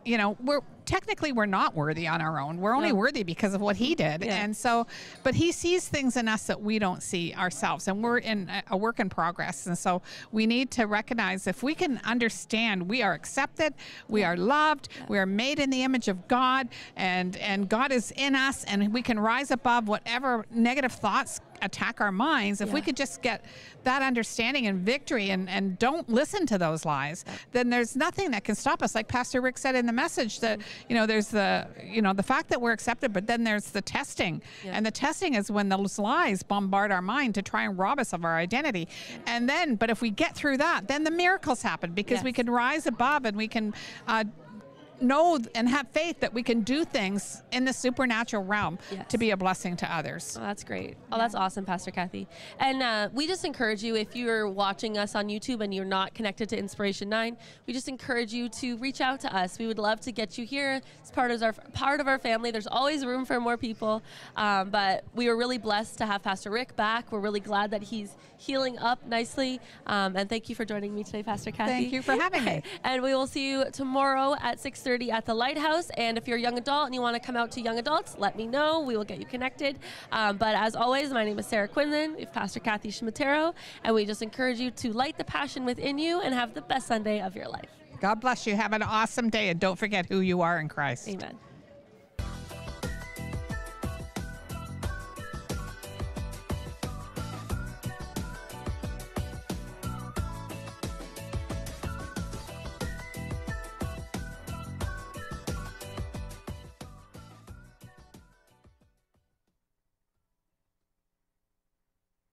you 0.05 0.17
know, 0.17 0.37
we're 0.43 0.61
technically 0.85 1.31
we're 1.31 1.45
not 1.45 1.73
worthy 1.75 2.07
on 2.07 2.21
our 2.21 2.39
own. 2.39 2.57
We're 2.57 2.75
only 2.75 2.89
No. 2.89 2.95
worthy 2.95 3.23
because 3.23 3.53
of 3.53 3.61
what 3.61 3.77
he 3.77 3.95
did. 3.95 4.23
Yeah. 4.23 4.43
And 4.43 4.55
so, 4.55 4.85
but 5.23 5.33
he 5.35 5.51
sees 5.51 5.87
things 5.87 6.17
in 6.17 6.27
us 6.27 6.45
that 6.47 6.61
we 6.61 6.77
don't 6.79 7.01
see 7.01 7.33
ourselves. 7.33 7.87
And 7.87 8.03
we're 8.03 8.17
in 8.17 8.49
a- 8.49 8.63
a 8.71 8.77
work 8.77 8.99
in 8.99 9.09
progress. 9.09 9.65
And 9.67 9.77
so 9.77 10.01
we 10.31 10.45
need 10.45 10.69
to 10.71 10.85
recognize 10.85 11.47
if 11.47 11.63
we 11.63 11.73
can 11.73 11.99
understand 12.03 12.89
we 12.89 13.01
are 13.01 13.13
accepted, 13.13 13.73
we 14.09 14.23
are 14.23 14.35
loved, 14.35 14.89
we 15.07 15.17
are 15.17 15.25
made 15.25 15.59
in 15.59 15.69
the 15.69 15.83
image 15.83 16.07
of 16.09 16.27
God, 16.27 16.67
and, 16.95 17.37
and 17.37 17.69
God 17.69 17.91
is 17.91 18.11
in 18.17 18.35
us, 18.35 18.63
and 18.65 18.91
we 18.93 19.01
can 19.01 19.17
rise 19.19 19.49
above 19.51 19.87
whatever 19.87 20.45
negative 20.51 20.91
thoughts 20.91 21.39
attack 21.61 22.01
our 22.01 22.11
minds. 22.11 22.61
If 22.61 22.71
we 22.71 22.81
could 22.81 22.97
just 22.97 23.21
get 23.21 23.45
that 23.83 24.01
understanding 24.01 24.67
and 24.67 24.79
victory 24.79 25.29
and, 25.29 25.49
and 25.49 25.77
don't 25.79 26.07
listen 26.09 26.45
to 26.47 26.57
those 26.57 26.85
lies, 26.85 27.25
then 27.51 27.69
there's 27.69 27.95
nothing 27.95 28.31
that 28.31 28.43
can 28.43 28.55
stop 28.55 28.83
us. 28.83 28.95
Like 28.95 29.07
Pastor 29.07 29.41
Rick 29.41 29.57
said 29.57 29.75
in 29.75 29.85
the 29.85 29.93
message 29.93 30.39
that, 30.41 30.59
you 30.89 30.95
know, 30.95 31.05
there's 31.05 31.27
the, 31.27 31.67
you 31.83 32.01
know, 32.01 32.13
the 32.13 32.23
fact 32.23 32.49
that 32.49 32.61
we're 32.61 32.71
accepted, 32.71 33.13
but 33.13 33.27
then 33.27 33.43
there's 33.43 33.65
the 33.65 33.81
testing. 33.81 34.41
Yeah. 34.63 34.71
And 34.73 34.85
the 34.85 34.91
testing 34.91 35.35
is 35.35 35.51
when 35.51 35.69
those 35.69 35.97
lies 35.97 36.43
bombard 36.43 36.91
our 36.91 37.01
mind 37.01 37.35
to 37.35 37.41
try 37.41 37.63
and 37.63 37.77
rob 37.77 37.99
us 37.99 38.13
of 38.13 38.23
our 38.25 38.37
identity. 38.37 38.87
And 39.25 39.49
then, 39.49 39.75
but 39.75 39.89
if 39.89 40.01
we 40.01 40.09
get 40.09 40.35
through 40.35 40.57
that, 40.57 40.87
then 40.87 41.03
the 41.03 41.11
miracles 41.11 41.61
happen 41.61 41.91
because 41.91 42.23
we 42.23 42.33
can 42.33 42.49
rise 42.49 42.87
above 42.87 43.25
and 43.25 43.35
we 43.35 43.47
can 43.47 43.73
uh, 44.07 44.23
know 45.01 45.39
and 45.55 45.67
have 45.69 45.87
faith 45.89 46.19
that 46.19 46.33
we 46.33 46.43
can 46.43 46.61
do 46.61 46.85
things 46.85 47.41
in 47.51 47.65
the 47.65 47.73
supernatural 47.73 48.43
realm 48.43 48.77
Yes. 48.91 49.07
to 49.09 49.17
be 49.17 49.31
a 49.31 49.37
blessing 49.37 49.75
to 49.77 49.93
others. 49.95 50.37
Oh, 50.39 50.43
that's 50.43 50.63
great. 50.63 50.97
Oh, 51.11 51.17
that's 51.17 51.35
awesome, 51.35 51.65
Pastor 51.65 51.91
Kathy. 51.91 52.27
And 52.59 52.81
uh, 52.83 53.09
we 53.13 53.27
just 53.27 53.45
encourage 53.45 53.83
you, 53.83 53.95
if 53.95 54.15
you're 54.15 54.47
watching 54.49 54.97
us 54.97 55.15
on 55.15 55.27
YouTube 55.27 55.61
and 55.63 55.73
you're 55.73 55.85
not 55.85 56.13
connected 56.13 56.49
to 56.49 56.57
Inspiration 56.57 57.09
9, 57.09 57.37
we 57.67 57.73
just 57.73 57.87
encourage 57.87 58.33
you 58.33 58.49
to 58.49 58.77
reach 58.77 59.01
out 59.01 59.19
to 59.21 59.35
us. 59.35 59.57
We 59.59 59.67
would 59.67 59.79
love 59.79 59.99
to 60.01 60.11
get 60.11 60.37
you 60.37 60.45
here 60.45 60.81
It's 60.99 61.11
part 61.11 61.31
of 61.31 61.41
our, 61.43 61.53
part 61.73 61.99
of 61.99 62.07
our 62.07 62.19
family. 62.19 62.51
There's 62.51 62.67
always 62.67 63.05
room 63.05 63.25
for 63.25 63.39
more 63.39 63.57
people. 63.57 64.01
Um, 64.35 64.69
but 64.69 65.03
we 65.15 65.27
were 65.29 65.37
really 65.37 65.57
blessed 65.57 65.97
to 65.99 66.05
have 66.05 66.23
Pastor 66.23 66.49
Rick 66.51 66.75
back. 66.75 67.11
We're 67.11 67.19
really 67.19 67.39
glad 67.39 67.71
that 67.71 67.83
he's 67.83 68.15
healing 68.37 68.77
up 68.79 69.05
nicely. 69.05 69.59
Um, 69.85 70.15
and 70.15 70.27
thank 70.27 70.49
you 70.49 70.55
for 70.55 70.65
joining 70.65 70.95
me 70.95 71.03
today, 71.03 71.21
Pastor 71.21 71.51
Kathy. 71.51 71.71
Thank 71.73 71.93
you 71.93 72.01
for 72.01 72.13
having 72.13 72.43
me. 72.43 72.63
and 72.83 73.03
we 73.03 73.13
will 73.13 73.27
see 73.27 73.49
you 73.51 73.65
tomorrow 73.71 74.35
at 74.41 74.57
6.30 74.57 74.90
at 74.91 75.25
the 75.25 75.33
Lighthouse. 75.33 75.89
And 75.91 76.17
if 76.17 76.27
you're 76.27 76.37
a 76.37 76.41
young 76.41 76.57
adult 76.57 76.87
and 76.87 76.95
you 76.95 77.01
want 77.01 77.15
to 77.15 77.19
come 77.25 77.37
out 77.37 77.51
to 77.51 77.61
young 77.61 77.79
adults, 77.79 78.15
let 78.17 78.35
me 78.35 78.47
know. 78.47 78.81
We 78.81 78.97
will 78.97 79.05
get 79.05 79.19
you 79.19 79.25
connected. 79.25 79.79
Um, 80.11 80.37
but 80.37 80.55
as 80.55 80.75
always, 80.75 81.11
my 81.11 81.23
name 81.23 81.39
is 81.39 81.47
Sarah 81.47 81.67
Quinlan. 81.67 82.15
We 82.15 82.21
have 82.21 82.33
Pastor 82.33 82.59
Kathy 82.59 82.89
Schmatero. 82.89 83.53
And 83.83 83.95
we 83.95 84.05
just 84.05 84.21
encourage 84.21 84.59
you 84.59 84.71
to 84.71 84.91
light 84.91 85.17
the 85.17 85.23
passion 85.23 85.65
within 85.65 85.97
you 85.97 86.21
and 86.21 86.33
have 86.33 86.53
the 86.53 86.61
best 86.61 86.87
Sunday 86.87 87.21
of 87.21 87.35
your 87.35 87.47
life. 87.47 87.69
God 88.01 88.19
bless 88.19 88.47
you. 88.47 88.55
Have 88.55 88.73
an 88.73 88.81
awesome 88.81 89.29
day 89.29 89.49
and 89.49 89.59
don't 89.59 89.77
forget 89.77 90.07
who 90.07 90.19
you 90.19 90.41
are 90.41 90.59
in 90.59 90.67
Christ. 90.67 91.07
Amen. 91.07 91.37